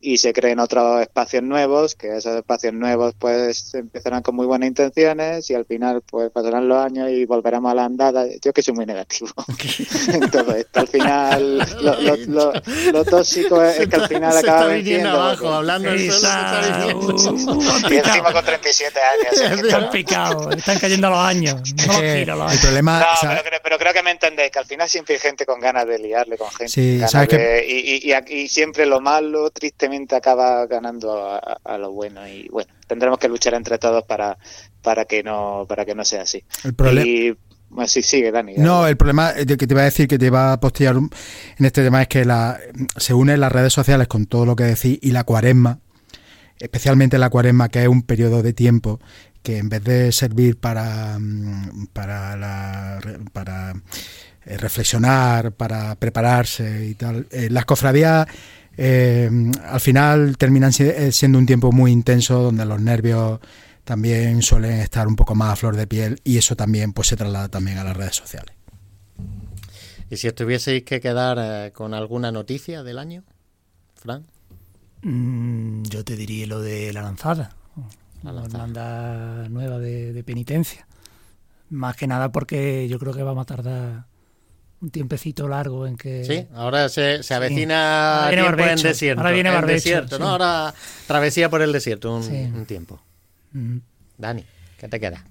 y 0.00 0.18
se 0.18 0.32
creen 0.32 0.60
otros 0.60 1.00
espacios 1.00 1.42
nuevos, 1.42 1.96
que 1.96 2.16
esos 2.16 2.36
espacios 2.36 2.72
nuevos 2.72 3.14
pues 3.18 3.74
empezarán 3.74 4.22
con 4.22 4.36
muy 4.36 4.46
buenas 4.46 4.68
intenciones 4.68 5.50
y 5.50 5.54
al 5.54 5.64
final 5.64 6.02
pues 6.02 6.30
pasarán 6.30 6.68
los 6.68 6.78
años 6.78 7.10
y 7.10 7.24
volveremos 7.24 7.72
a 7.72 7.74
la 7.74 7.84
andada. 7.84 8.24
Yo 8.40 8.52
que 8.52 8.62
soy 8.62 8.74
muy 8.74 8.86
negativo 8.86 9.30
en 10.12 10.30
todo 10.30 10.54
esto. 10.54 10.80
Al 10.80 10.88
final 10.88 11.58
lo, 11.82 12.52
lo, 12.92 13.04
tóxico 13.04 13.60
es 13.62 13.88
que 13.88 13.96
al 13.96 14.08
final 14.08 14.32
se 14.32 14.38
acaba 14.38 14.60
está 14.60 14.74
viniendo 14.74 15.08
abajo, 15.08 15.48
hablando 15.48 15.90
se 15.90 16.06
está 16.06 16.62
y 17.90 17.94
encima 17.96 18.32
con 18.32 18.44
37 18.44 18.98
años. 19.00 19.64
Están 19.64 19.90
picados, 19.90 20.56
están 20.56 20.78
cayendo 20.78 21.10
los 21.10 21.18
años. 21.18 21.56
No 21.88 22.00
El 22.02 22.58
problema, 22.60 23.00
no, 23.00 23.60
pero, 23.62 23.78
creo, 23.78 23.92
que 23.94 24.02
me 24.02 24.10
entendéis, 24.10 24.50
que 24.50 24.58
al 24.58 24.66
final 24.66 24.88
siempre 24.88 25.14
hay 25.14 25.20
gente 25.20 25.46
con 25.46 25.58
ganas 25.58 25.86
de 25.86 25.98
liarle 25.98 26.36
con 26.36 26.50
gente. 26.50 26.68
Sí, 26.68 27.00
¿sabes 27.08 27.28
que... 27.28 27.64
y, 27.66 28.12
y, 28.12 28.42
y 28.42 28.48
siempre 28.48 28.84
lo 28.84 29.00
malo, 29.00 29.50
triste 29.50 29.87
acaba 30.16 30.66
ganando 30.66 31.40
a, 31.64 31.78
lo 31.78 31.92
bueno 31.92 32.26
y 32.26 32.48
bueno, 32.48 32.72
tendremos 32.86 33.18
que 33.18 33.28
luchar 33.28 33.54
entre 33.54 33.78
todos 33.78 34.04
para, 34.04 34.38
para 34.82 35.04
que 35.04 35.22
no 35.22 35.66
para 35.68 35.84
que 35.84 35.94
no 35.94 36.04
sea 36.04 36.22
así. 36.22 36.44
El 36.64 36.74
problema 36.74 37.06
y, 37.06 37.36
sí, 37.86 38.02
sigue, 38.02 38.30
Dani. 38.30 38.54
No, 38.56 38.86
el 38.86 38.96
problema 38.96 39.34
que 39.34 39.56
te 39.56 39.72
iba 39.72 39.82
a 39.82 39.84
decir, 39.84 40.08
que 40.08 40.18
te 40.18 40.26
iba 40.26 40.52
a 40.52 40.60
postillar 40.60 40.96
en 40.96 41.64
este 41.64 41.82
tema 41.82 42.02
es 42.02 42.08
que 42.08 42.24
la, 42.24 42.58
se 42.96 43.14
unen 43.14 43.40
las 43.40 43.52
redes 43.52 43.72
sociales 43.72 44.08
con 44.08 44.26
todo 44.26 44.46
lo 44.46 44.56
que 44.56 44.64
decís 44.64 44.98
y 45.00 45.10
la 45.10 45.24
cuaresma, 45.24 45.80
especialmente 46.58 47.18
la 47.18 47.30
cuaresma, 47.30 47.68
que 47.68 47.82
es 47.82 47.88
un 47.88 48.02
periodo 48.02 48.42
de 48.42 48.52
tiempo 48.52 49.00
que 49.42 49.58
en 49.58 49.68
vez 49.68 49.84
de 49.84 50.12
servir 50.12 50.58
para, 50.58 51.18
para, 51.92 52.36
la, 52.36 53.00
para 53.32 53.74
eh, 54.44 54.56
reflexionar, 54.56 55.52
para 55.52 55.94
prepararse 55.94 56.86
y 56.86 56.94
tal, 56.94 57.26
eh, 57.30 57.48
las 57.50 57.64
cofradías 57.64 58.26
eh, 58.80 59.28
al 59.64 59.80
final 59.80 60.38
terminan 60.38 60.70
eh, 60.78 61.10
siendo 61.10 61.36
un 61.38 61.46
tiempo 61.46 61.72
muy 61.72 61.90
intenso 61.90 62.40
donde 62.40 62.64
los 62.64 62.80
nervios 62.80 63.40
también 63.82 64.40
suelen 64.40 64.74
estar 64.74 65.08
un 65.08 65.16
poco 65.16 65.34
más 65.34 65.52
a 65.52 65.56
flor 65.56 65.74
de 65.74 65.88
piel 65.88 66.20
y 66.22 66.38
eso 66.38 66.54
también 66.54 66.92
pues 66.92 67.08
se 67.08 67.16
traslada 67.16 67.48
también 67.48 67.78
a 67.78 67.84
las 67.84 67.96
redes 67.96 68.14
sociales. 68.14 68.54
¿Y 70.08 70.16
si 70.16 70.28
estuvieseis 70.28 70.84
que 70.84 71.00
quedar 71.00 71.38
eh, 71.40 71.72
con 71.72 71.92
alguna 71.92 72.30
noticia 72.30 72.84
del 72.84 73.00
año, 73.00 73.24
Fran? 73.96 74.24
Mm, 75.02 75.82
yo 75.82 76.04
te 76.04 76.14
diría 76.14 76.46
lo 76.46 76.60
de 76.60 76.92
la 76.92 77.02
lanzada, 77.02 77.56
la, 78.22 78.30
lanzada. 78.30 79.48
nueva 79.48 79.80
de, 79.80 80.12
de 80.12 80.22
penitencia. 80.22 80.86
Más 81.68 81.96
que 81.96 82.06
nada 82.06 82.30
porque 82.30 82.86
yo 82.88 83.00
creo 83.00 83.12
que 83.12 83.24
vamos 83.24 83.42
a 83.42 83.56
tardar 83.56 84.06
un 84.80 84.90
tiempecito 84.90 85.48
largo 85.48 85.86
en 85.86 85.96
que... 85.96 86.24
Sí, 86.24 86.46
ahora 86.54 86.88
se, 86.88 87.22
se 87.22 87.34
avecina 87.34 88.28
tiempo 88.30 88.62
en 88.62 88.82
desierto. 88.82 89.20
Ahora 89.20 89.32
viene 89.32 89.62
desierto, 89.62 90.18
¿no? 90.18 90.28
Ahora 90.28 90.74
travesía 91.06 91.50
por 91.50 91.62
el 91.62 91.72
desierto 91.72 92.14
un, 92.14 92.64
tiempo. 92.66 93.00
Dani, 94.16 94.44
¿qué 94.78 94.88
te 94.88 95.00
queda? 95.00 95.24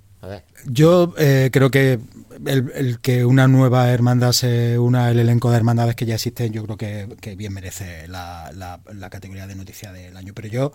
Yo 0.65 1.13
eh, 1.17 1.49
creo 1.51 1.71
que 1.71 1.99
el, 2.45 2.99
que 3.01 3.25
una 3.25 3.47
nueva 3.47 3.89
hermandad 3.91 4.31
se 4.31 4.77
una 4.79 5.07
al 5.07 5.19
elenco 5.19 5.49
de 5.51 5.57
hermandades 5.57 5.95
que 5.95 6.05
ya 6.05 6.15
existen, 6.15 6.51
yo 6.51 6.65
creo 6.65 6.77
que, 6.77 7.35
bien 7.35 7.53
merece 7.53 8.07
la, 8.07 8.51
la, 8.53 9.09
categoría 9.09 9.47
de 9.47 9.55
noticia 9.55 9.91
del 9.91 10.17
año. 10.17 10.33
Pero 10.33 10.47
yo 10.47 10.73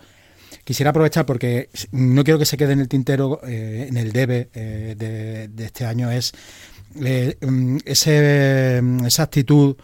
quisiera 0.63 0.89
aprovechar 0.89 1.25
porque 1.25 1.69
no 1.91 2.23
quiero 2.23 2.39
que 2.39 2.45
se 2.45 2.57
quede 2.57 2.73
en 2.73 2.79
el 2.79 2.87
tintero, 2.87 3.41
eh, 3.45 3.87
en 3.89 3.97
el 3.97 4.11
debe 4.11 4.49
eh, 4.53 4.95
de, 4.97 5.65
este 5.65 5.85
año, 5.85 6.09
es 6.09 6.33
mm, 6.95 7.77
ese, 7.85 8.81
esa 9.05 9.23
actitud 9.23 9.75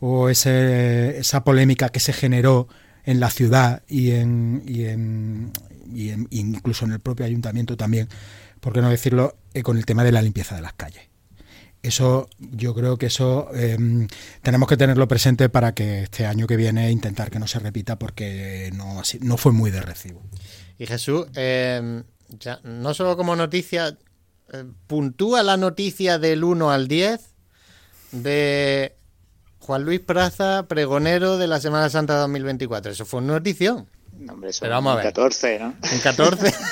o 0.00 0.28
ese, 0.28 1.18
esa 1.18 1.44
polémica 1.44 1.88
que 1.88 2.00
se 2.00 2.12
generó 2.12 2.68
en 3.04 3.20
la 3.20 3.30
ciudad 3.30 3.82
y, 3.88 4.10
en, 4.10 4.62
y, 4.66 4.84
en, 4.84 5.52
incluso 6.30 6.84
en 6.84 6.92
el 6.92 7.00
propio 7.00 7.24
ayuntamiento 7.24 7.76
también, 7.76 8.08
por 8.60 8.72
qué 8.72 8.82
no 8.82 8.90
decirlo, 8.90 9.36
eh, 9.54 9.62
con 9.62 9.78
el 9.78 9.86
tema 9.86 10.04
de 10.04 10.12
la 10.12 10.22
limpieza 10.22 10.54
de 10.56 10.62
las 10.62 10.74
calles. 10.74 11.04
Eso, 11.82 12.28
yo 12.38 12.74
creo 12.74 12.96
que 12.98 13.06
eso 13.06 13.48
em, 13.54 14.08
tenemos 14.42 14.68
que 14.68 14.76
tenerlo 14.76 15.06
presente 15.06 15.48
para 15.48 15.72
que 15.72 16.02
este 16.02 16.26
año 16.26 16.48
que 16.48 16.56
viene 16.56 16.90
intentar 16.90 17.30
que 17.30 17.38
no 17.38 17.46
se 17.46 17.60
repita 17.60 17.96
porque 17.96 18.72
no, 18.74 19.02
no 19.20 19.36
fue 19.36 19.52
muy 19.52 19.70
de 19.70 19.82
recibo. 19.82 20.20
Y 20.78 20.86
Jesús, 20.86 21.28
em, 21.36 22.02
no 22.64 22.92
solo 22.92 23.16
como 23.16 23.36
noticia, 23.36 23.96
puntúa 24.86 25.42
la 25.42 25.56
noticia 25.56 26.18
del 26.18 26.44
1 26.44 26.70
al 26.70 26.88
10 26.88 27.20
de 28.12 28.96
Juan 29.60 29.84
Luis 29.84 30.00
Praza, 30.00 30.66
pregonero 30.68 31.38
de 31.38 31.46
la 31.48 31.60
Semana 31.60 31.90
Santa 31.90 32.16
2024. 32.18 32.92
Eso 32.92 33.04
fue 33.04 33.20
una 33.20 33.34
notición. 33.34 33.88
No, 34.18 34.34
hombre, 34.34 34.50
eso 34.50 34.60
Pero 34.62 34.74
vamos 34.74 34.92
a 34.92 34.96
ver. 34.96 35.04
14, 35.06 35.58
¿no? 35.58 35.74
En 35.90 36.00
14. 36.00 36.54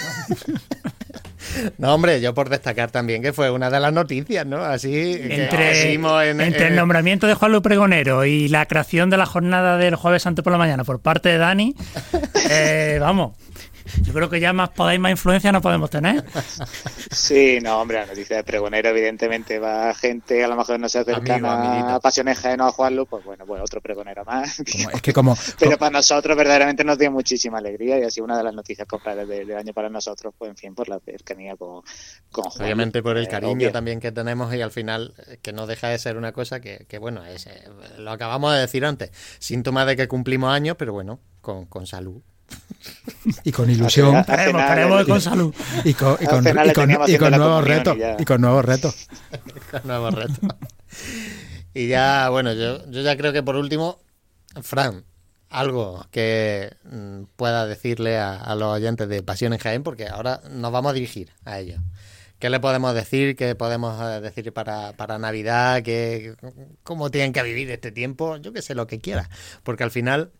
No, 1.78 1.94
hombre, 1.94 2.20
yo 2.20 2.34
por 2.34 2.48
destacar 2.48 2.90
también 2.90 3.22
que 3.22 3.32
fue 3.32 3.50
una 3.50 3.70
de 3.70 3.80
las 3.80 3.92
noticias, 3.92 4.46
¿no? 4.46 4.62
Así 4.64 5.12
entre, 5.20 5.92
entre 5.92 6.68
el 6.68 6.76
nombramiento 6.76 7.26
de 7.26 7.34
Juan 7.34 7.52
Luis 7.52 7.62
Pregonero 7.62 8.24
y 8.24 8.48
la 8.48 8.66
creación 8.66 9.10
de 9.10 9.16
la 9.16 9.26
jornada 9.26 9.76
del 9.76 9.94
Jueves 9.94 10.22
Santo 10.22 10.42
por 10.42 10.52
la 10.52 10.58
mañana 10.58 10.84
por 10.84 11.00
parte 11.00 11.28
de 11.28 11.38
Dani, 11.38 11.74
eh, 12.50 12.98
vamos, 13.00 13.36
yo 14.02 14.12
creo 14.12 14.30
que 14.30 14.40
ya 14.40 14.52
más 14.52 14.70
poder, 14.70 14.98
más 14.98 15.10
influencia 15.10 15.52
no 15.52 15.60
podemos 15.60 15.90
tener. 15.90 16.24
Sí, 17.10 17.58
no, 17.62 17.80
hombre, 17.80 18.00
la 18.00 18.06
noticia 18.06 18.36
de 18.36 18.44
pregonero, 18.44 18.88
evidentemente, 18.88 19.58
va 19.58 19.94
gente 19.94 20.42
a 20.44 20.48
lo 20.48 20.56
mejor 20.56 20.80
no 20.80 20.88
se 20.88 21.04
cercana 21.04 21.94
a 21.94 22.00
pasiones 22.00 22.38
no 22.56 22.66
a 22.66 22.72
Juanlu, 22.72 23.06
pues 23.06 23.24
bueno, 23.24 23.46
pues 23.46 23.62
otro 23.62 23.80
pregonero 23.80 24.24
más. 24.24 24.60
es 24.60 25.02
que 25.02 25.12
como, 25.12 25.36
Pero 25.58 25.78
para 25.78 25.90
nosotros 25.90 26.36
verdaderamente 26.36 26.84
nos 26.84 26.98
dio 26.98 27.10
muchísima 27.10 27.58
alegría 27.58 27.98
y 27.98 28.02
así 28.02 28.20
una 28.20 28.36
de 28.36 28.44
las 28.44 28.54
noticias 28.54 28.86
compradas 28.86 29.26
del, 29.26 29.54
año 29.54 29.72
para 29.72 29.88
nosotros, 29.88 30.34
pues 30.36 30.50
en 30.50 30.56
fin, 30.56 30.74
por 30.74 30.88
la 30.88 30.98
cercanía 31.00 31.56
con, 31.56 31.82
con 32.30 32.46
Obviamente 32.60 33.02
por 33.02 33.16
el 33.16 33.28
cariño 33.28 33.70
también 33.70 34.00
que 34.00 34.12
tenemos 34.12 34.54
y 34.54 34.60
al 34.60 34.70
final 34.70 35.14
eh, 35.26 35.38
que 35.40 35.52
no 35.52 35.66
deja 35.66 35.88
de 35.88 35.98
ser 35.98 36.16
una 36.16 36.32
cosa 36.32 36.60
que, 36.60 36.86
que 36.88 36.98
bueno, 36.98 37.24
es, 37.24 37.46
eh, 37.46 37.64
lo 37.98 38.10
acabamos 38.10 38.52
de 38.54 38.60
decir 38.60 38.84
antes, 38.84 39.10
síntoma 39.38 39.84
de 39.84 39.96
que 39.96 40.08
cumplimos 40.08 40.52
años, 40.52 40.76
pero 40.78 40.92
bueno, 40.92 41.20
con, 41.40 41.66
con 41.66 41.86
salud 41.86 42.22
y 43.44 43.52
con 43.52 43.70
ilusión. 43.70 44.24
Con 45.06 45.20
salud. 45.20 45.54
Y 45.84 45.94
con, 45.94 46.16
y 46.20 46.26
con, 46.26 46.46
y 47.06 47.18
con, 47.18 47.30
nuevos 47.30 47.64
retos. 47.64 47.96
Y 48.18 48.24
con 48.24 48.40
nuevos 48.40 48.64
retos. 48.64 49.08
con 49.70 49.80
nuevos 49.84 50.14
retos. 50.14 50.38
Y 51.74 51.88
ya, 51.88 52.28
bueno, 52.28 52.52
yo, 52.52 52.88
yo 52.90 53.02
ya 53.02 53.16
creo 53.16 53.32
que 53.32 53.42
por 53.42 53.56
último, 53.56 53.98
Fran, 54.62 55.04
algo 55.50 56.06
que 56.10 56.72
mm, 56.84 57.24
pueda 57.36 57.66
decirle 57.66 58.18
a, 58.18 58.54
los 58.54 58.68
oyentes 58.68 59.08
de 59.08 59.22
Pasión 59.22 59.52
en 59.52 59.58
Jaén, 59.58 59.82
porque 59.82 60.08
ahora 60.08 60.40
nos 60.50 60.70
vamos 60.72 60.90
a 60.90 60.94
dirigir 60.94 61.30
a 61.44 61.58
ellos. 61.58 61.80
¿Qué 62.38 62.50
le 62.50 62.60
podemos 62.60 62.94
decir? 62.94 63.36
¿Qué 63.36 63.54
podemos 63.54 64.00
eh, 64.02 64.20
decir 64.20 64.52
para, 64.52 64.92
para 64.92 65.18
Navidad? 65.18 65.82
¿Qué, 65.82 66.34
¿Cómo 66.82 67.10
tienen 67.10 67.32
que 67.32 67.42
vivir 67.42 67.70
este 67.70 67.90
tiempo? 67.90 68.36
Yo 68.36 68.52
que 68.52 68.62
sé, 68.62 68.74
lo 68.74 68.86
que 68.86 68.98
quiera. 68.98 69.30
Porque 69.62 69.84
al 69.84 69.90
final 69.90 70.30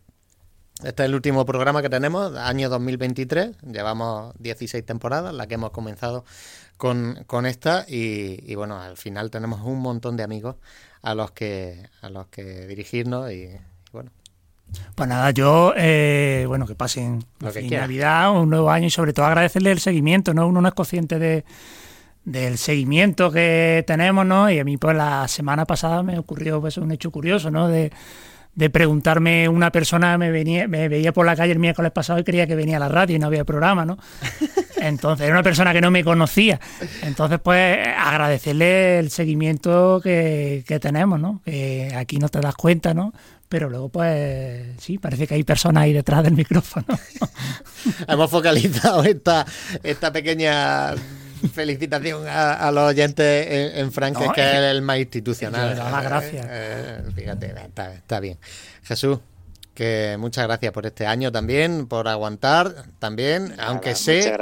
este 0.83 1.03
es 1.03 1.09
el 1.09 1.15
último 1.15 1.45
programa 1.45 1.81
que 1.81 1.89
tenemos, 1.89 2.35
año 2.35 2.69
2023. 2.69 3.57
Llevamos 3.71 4.33
16 4.39 4.85
temporadas, 4.85 5.33
la 5.33 5.47
que 5.47 5.55
hemos 5.55 5.71
comenzado 5.71 6.25
con, 6.77 7.23
con 7.27 7.45
esta. 7.45 7.85
Y, 7.87 8.53
bueno, 8.55 8.79
al 8.79 8.97
final 8.97 9.31
tenemos 9.31 9.61
un 9.61 9.79
montón 9.79 10.17
de 10.17 10.23
amigos 10.23 10.57
a 11.01 11.15
los 11.15 11.31
que, 11.31 11.89
a 12.01 12.09
los 12.09 12.27
que 12.27 12.67
dirigirnos. 12.67 13.31
Y, 13.31 13.49
bueno. 13.93 14.11
Pues 14.95 15.07
nada, 15.07 15.31
yo, 15.31 15.73
eh, 15.77 16.43
bueno, 16.47 16.65
que 16.65 16.75
pasen 16.75 17.23
Lo 17.39 17.53
que 17.53 17.69
Navidad, 17.69 18.31
un 18.35 18.49
nuevo 18.49 18.69
año 18.69 18.87
y 18.87 18.91
sobre 18.91 19.13
todo 19.13 19.27
agradecerle 19.27 19.71
el 19.71 19.79
seguimiento, 19.79 20.33
¿no? 20.33 20.47
Uno 20.47 20.59
no 20.59 20.67
es 20.67 20.73
consciente 20.73 21.19
de, 21.19 21.45
del 22.25 22.57
seguimiento 22.57 23.31
que 23.31 23.83
tenemos, 23.87 24.25
¿no? 24.25 24.49
Y 24.49 24.59
a 24.59 24.65
mí, 24.65 24.75
pues 24.77 24.97
la 24.97 25.27
semana 25.29 25.65
pasada 25.65 26.03
me 26.03 26.19
ocurrió 26.19 26.59
pues, 26.59 26.77
un 26.77 26.91
hecho 26.91 27.11
curioso, 27.11 27.49
¿no? 27.49 27.69
De 27.69 27.91
de 28.55 28.69
preguntarme 28.69 29.49
una 29.49 29.71
persona 29.71 30.17
me 30.17 30.31
venía 30.31 30.67
me 30.67 30.87
veía 30.87 31.11
por 31.13 31.25
la 31.25 31.35
calle 31.35 31.51
el 31.51 31.59
miércoles 31.59 31.91
pasado 31.91 32.19
y 32.19 32.23
creía 32.23 32.47
que 32.47 32.55
venía 32.55 32.77
a 32.77 32.79
la 32.79 32.89
radio 32.89 33.15
y 33.15 33.19
no 33.19 33.27
había 33.27 33.43
programa, 33.43 33.85
¿no? 33.85 33.97
Entonces 34.77 35.25
era 35.25 35.35
una 35.35 35.43
persona 35.43 35.73
que 35.73 35.81
no 35.81 35.91
me 35.91 36.03
conocía. 36.03 36.59
Entonces 37.01 37.39
pues 37.43 37.79
agradecerle 37.97 38.99
el 38.99 39.09
seguimiento 39.09 39.99
que, 40.01 40.63
que 40.67 40.79
tenemos, 40.79 41.19
¿no? 41.19 41.41
Que 41.43 41.93
aquí 41.95 42.17
no 42.17 42.29
te 42.29 42.39
das 42.39 42.55
cuenta, 42.55 42.93
¿no? 42.93 43.13
Pero 43.49 43.69
luego 43.69 43.89
pues 43.89 44.67
sí, 44.79 44.97
parece 44.97 45.27
que 45.27 45.35
hay 45.35 45.43
personas 45.43 45.83
ahí 45.83 45.93
detrás 45.93 46.23
del 46.23 46.33
micrófono. 46.33 46.85
Hemos 48.07 48.31
focalizado 48.31 49.03
esta, 49.03 49.45
esta 49.83 50.11
pequeña 50.11 50.93
felicitación 51.49 52.27
a, 52.27 52.71
los 52.71 52.89
oyentes 52.89 53.47
en, 53.47 53.85
en 53.85 53.91
que 54.33 54.41
es 54.41 54.55
el 54.55 54.81
más 54.81 54.99
institucional. 54.99 55.75
las 55.77 56.03
gracias. 56.03 56.45
Eh, 56.45 56.49
eh, 56.49 57.11
fíjate, 57.15 57.53
está, 57.97 58.19
bien. 58.19 58.37
Jesús, 58.83 59.19
que 59.75 60.15
muchas 60.17 60.47
gracias 60.47 60.71
por 60.71 60.85
este 60.85 61.05
año 61.05 61.31
también, 61.31 61.85
por 61.85 62.07
aguantar 62.07 62.85
también, 62.97 63.53
aunque 63.59 63.93
sé 63.93 64.35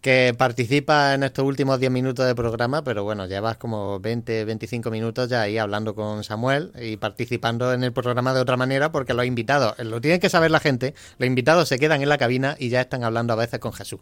que 0.00 0.34
participa 0.36 1.14
en 1.14 1.22
estos 1.22 1.44
últimos 1.44 1.80
10 1.80 1.90
minutos 1.90 2.26
de 2.26 2.34
programa, 2.34 2.82
pero 2.82 3.04
bueno, 3.04 3.26
llevas 3.26 3.56
como 3.56 3.98
20, 4.00 4.44
25 4.44 4.90
minutos 4.90 5.28
ya 5.28 5.42
ahí 5.42 5.56
hablando 5.56 5.94
con 5.94 6.22
Samuel 6.24 6.72
y 6.80 6.96
participando 6.96 7.72
en 7.72 7.84
el 7.84 7.92
programa 7.92 8.34
de 8.34 8.40
otra 8.40 8.56
manera 8.56 8.92
porque 8.92 9.14
los 9.14 9.24
invitados, 9.24 9.78
lo 9.78 10.00
tiene 10.00 10.20
que 10.20 10.28
saber 10.28 10.50
la 10.50 10.60
gente, 10.60 10.94
los 11.18 11.26
invitados 11.26 11.68
se 11.68 11.78
quedan 11.78 12.02
en 12.02 12.08
la 12.08 12.18
cabina 12.18 12.56
y 12.58 12.68
ya 12.68 12.80
están 12.80 13.04
hablando 13.04 13.32
a 13.32 13.36
veces 13.36 13.60
con 13.60 13.72
Jesús. 13.72 14.00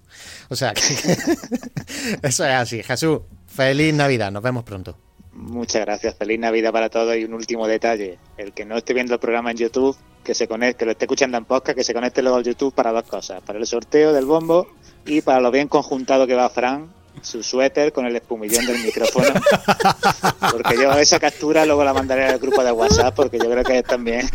O 0.48 0.56
sea, 0.56 0.72
que 0.72 0.80
eso 2.22 2.44
es 2.44 2.52
así. 2.52 2.82
Jesús, 2.82 3.20
feliz 3.46 3.94
Navidad, 3.94 4.32
nos 4.32 4.42
vemos 4.42 4.64
pronto. 4.64 4.96
Muchas 5.32 5.82
gracias, 5.84 6.14
feliz 6.16 6.38
Navidad 6.38 6.72
para 6.72 6.88
todos 6.88 7.16
y 7.16 7.24
un 7.24 7.34
último 7.34 7.66
detalle, 7.66 8.18
el 8.38 8.52
que 8.52 8.64
no 8.64 8.78
esté 8.78 8.94
viendo 8.94 9.14
el 9.14 9.20
programa 9.20 9.50
en 9.50 9.56
YouTube, 9.56 9.96
que 10.24 10.34
se 10.34 10.48
conecte, 10.48 10.78
que 10.78 10.84
lo 10.86 10.90
esté 10.92 11.04
escuchando 11.04 11.38
en 11.38 11.44
podcast, 11.44 11.76
que 11.76 11.84
se 11.84 11.94
conecte 11.94 12.22
luego 12.22 12.38
al 12.38 12.44
YouTube 12.44 12.74
para 12.74 12.90
dos 12.90 13.04
cosas, 13.04 13.42
para 13.42 13.58
el 13.58 13.66
sorteo 13.66 14.12
del 14.12 14.24
bombo 14.24 14.66
y 15.06 15.20
para 15.20 15.40
lo 15.40 15.50
bien 15.50 15.68
conjuntado 15.68 16.26
que 16.26 16.34
va 16.34 16.48
Fran 16.48 16.88
su 17.22 17.42
suéter 17.42 17.92
con 17.92 18.06
el 18.06 18.16
espumillón 18.16 18.66
del 18.66 18.82
micrófono. 18.82 19.28
Porque 20.52 20.76
yo 20.76 20.92
esa 20.92 21.18
captura 21.18 21.64
luego 21.64 21.84
la 21.84 21.94
mandaré 21.94 22.26
al 22.26 22.38
grupo 22.38 22.62
de 22.62 22.72
WhatsApp 22.72 23.14
porque 23.14 23.38
yo 23.38 23.50
creo 23.50 23.64
que 23.64 23.78
es 23.78 23.84
también. 23.84 24.28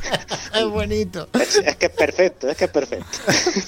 Es 0.55 0.65
bonito. 0.65 1.27
Es, 1.33 1.75
que 1.75 1.85
es 1.85 1.91
perfecto, 1.91 2.49
es 2.49 2.57
que 2.57 2.65
es 2.65 2.71
perfecto. 2.71 3.05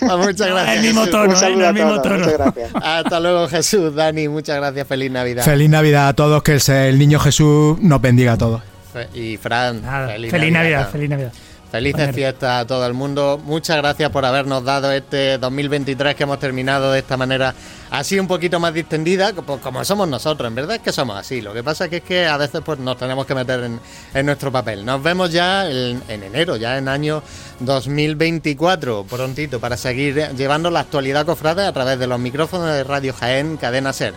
Ah, 0.10 0.18
muchas 0.18 0.48
gracias. 0.48 0.78
El 0.78 0.84
mismo 0.84 1.08
tono, 1.08 1.40
el 1.40 1.74
mismo 1.74 2.02
tono. 2.02 2.26
Hasta 2.82 3.20
luego, 3.20 3.48
Jesús. 3.48 3.94
Dani, 3.94 4.28
muchas 4.28 4.58
gracias. 4.58 4.88
Feliz 4.88 5.12
Navidad. 5.12 5.44
Feliz 5.44 5.70
Navidad 5.70 6.08
a 6.08 6.14
todos, 6.14 6.42
que 6.44 6.58
el 6.90 6.98
niño 6.98 7.20
Jesús 7.20 7.80
nos 7.80 8.02
bendiga 8.02 8.34
a 8.34 8.38
todos. 8.38 8.62
Y 9.14 9.38
Fran, 9.38 9.82
feliz, 10.08 10.32
Navidad. 10.32 10.52
Navidad. 10.52 10.92
Feliz 10.92 11.10
Navidad. 11.10 11.34
Felices 11.72 12.14
fiestas 12.14 12.64
a 12.64 12.68
todo 12.68 12.86
el 12.86 12.94
mundo. 12.94 13.40
Muchas 13.42 13.78
gracias 13.78 14.10
por 14.10 14.26
habernos 14.26 14.62
dado 14.66 14.92
este 14.92 15.38
2023 15.38 16.16
que 16.16 16.24
hemos 16.24 16.38
terminado 16.38 16.92
de 16.92 17.00
esta 17.00 17.16
manera 17.16 17.56
así 17.90 18.20
un 18.20 18.28
poquito 18.28 18.60
más 18.60 18.74
distendida, 18.74 19.32
como 19.34 19.86
somos 19.86 20.10
nosotros. 20.10 20.50
En 20.50 20.56
verdad 20.56 20.76
es 20.76 20.82
que 20.82 20.92
somos 20.92 21.16
así. 21.16 21.40
Lo 21.40 21.54
que 21.54 21.64
pasa 21.64 21.86
es 21.86 22.02
que, 22.02 22.28
a 22.28 22.36
veces 22.36 22.60
pues 22.66 22.78
nos 22.80 22.98
tenemos 22.98 23.26
que 23.26 23.36
meter 23.36 23.70
en, 24.14 24.26
nuestro 24.26 24.52
papel. 24.52 24.84
Nos 24.84 25.02
vemos 25.02 25.32
ya 25.32 25.66
en, 25.72 26.04
enero, 26.10 26.58
ya 26.58 26.78
en 26.78 26.90
año 26.90 27.24
2024, 27.62 29.06
prontito, 29.06 29.62
para 29.62 29.78
seguir 29.78 30.32
llevando 30.36 30.70
la 30.72 30.82
actualidad 30.82 31.26
cofrade 31.26 31.66
a 31.66 31.72
través 31.72 31.98
de 31.98 32.08
los 32.08 32.20
micrófonos 32.20 32.68
de 32.68 32.84
Radio 32.84 33.14
Jaén 33.14 33.56
Cadena 33.56 33.94
Ser. 33.94 34.14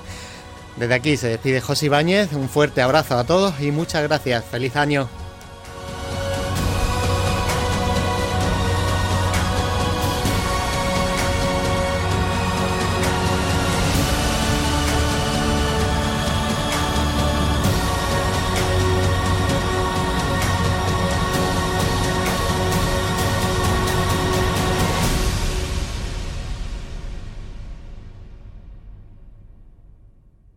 Desde 0.74 0.94
aquí 0.94 1.16
se 1.16 1.28
despide 1.28 1.60
José 1.60 1.86
Ibáñez, 1.86 2.32
un 2.32 2.48
fuerte 2.48 2.82
abrazo 2.82 3.16
a 3.16 3.22
todos 3.22 3.60
y 3.60 3.70
muchas 3.70 4.02
gracias. 4.02 4.44
Feliz 4.44 4.74
año. 4.74 5.08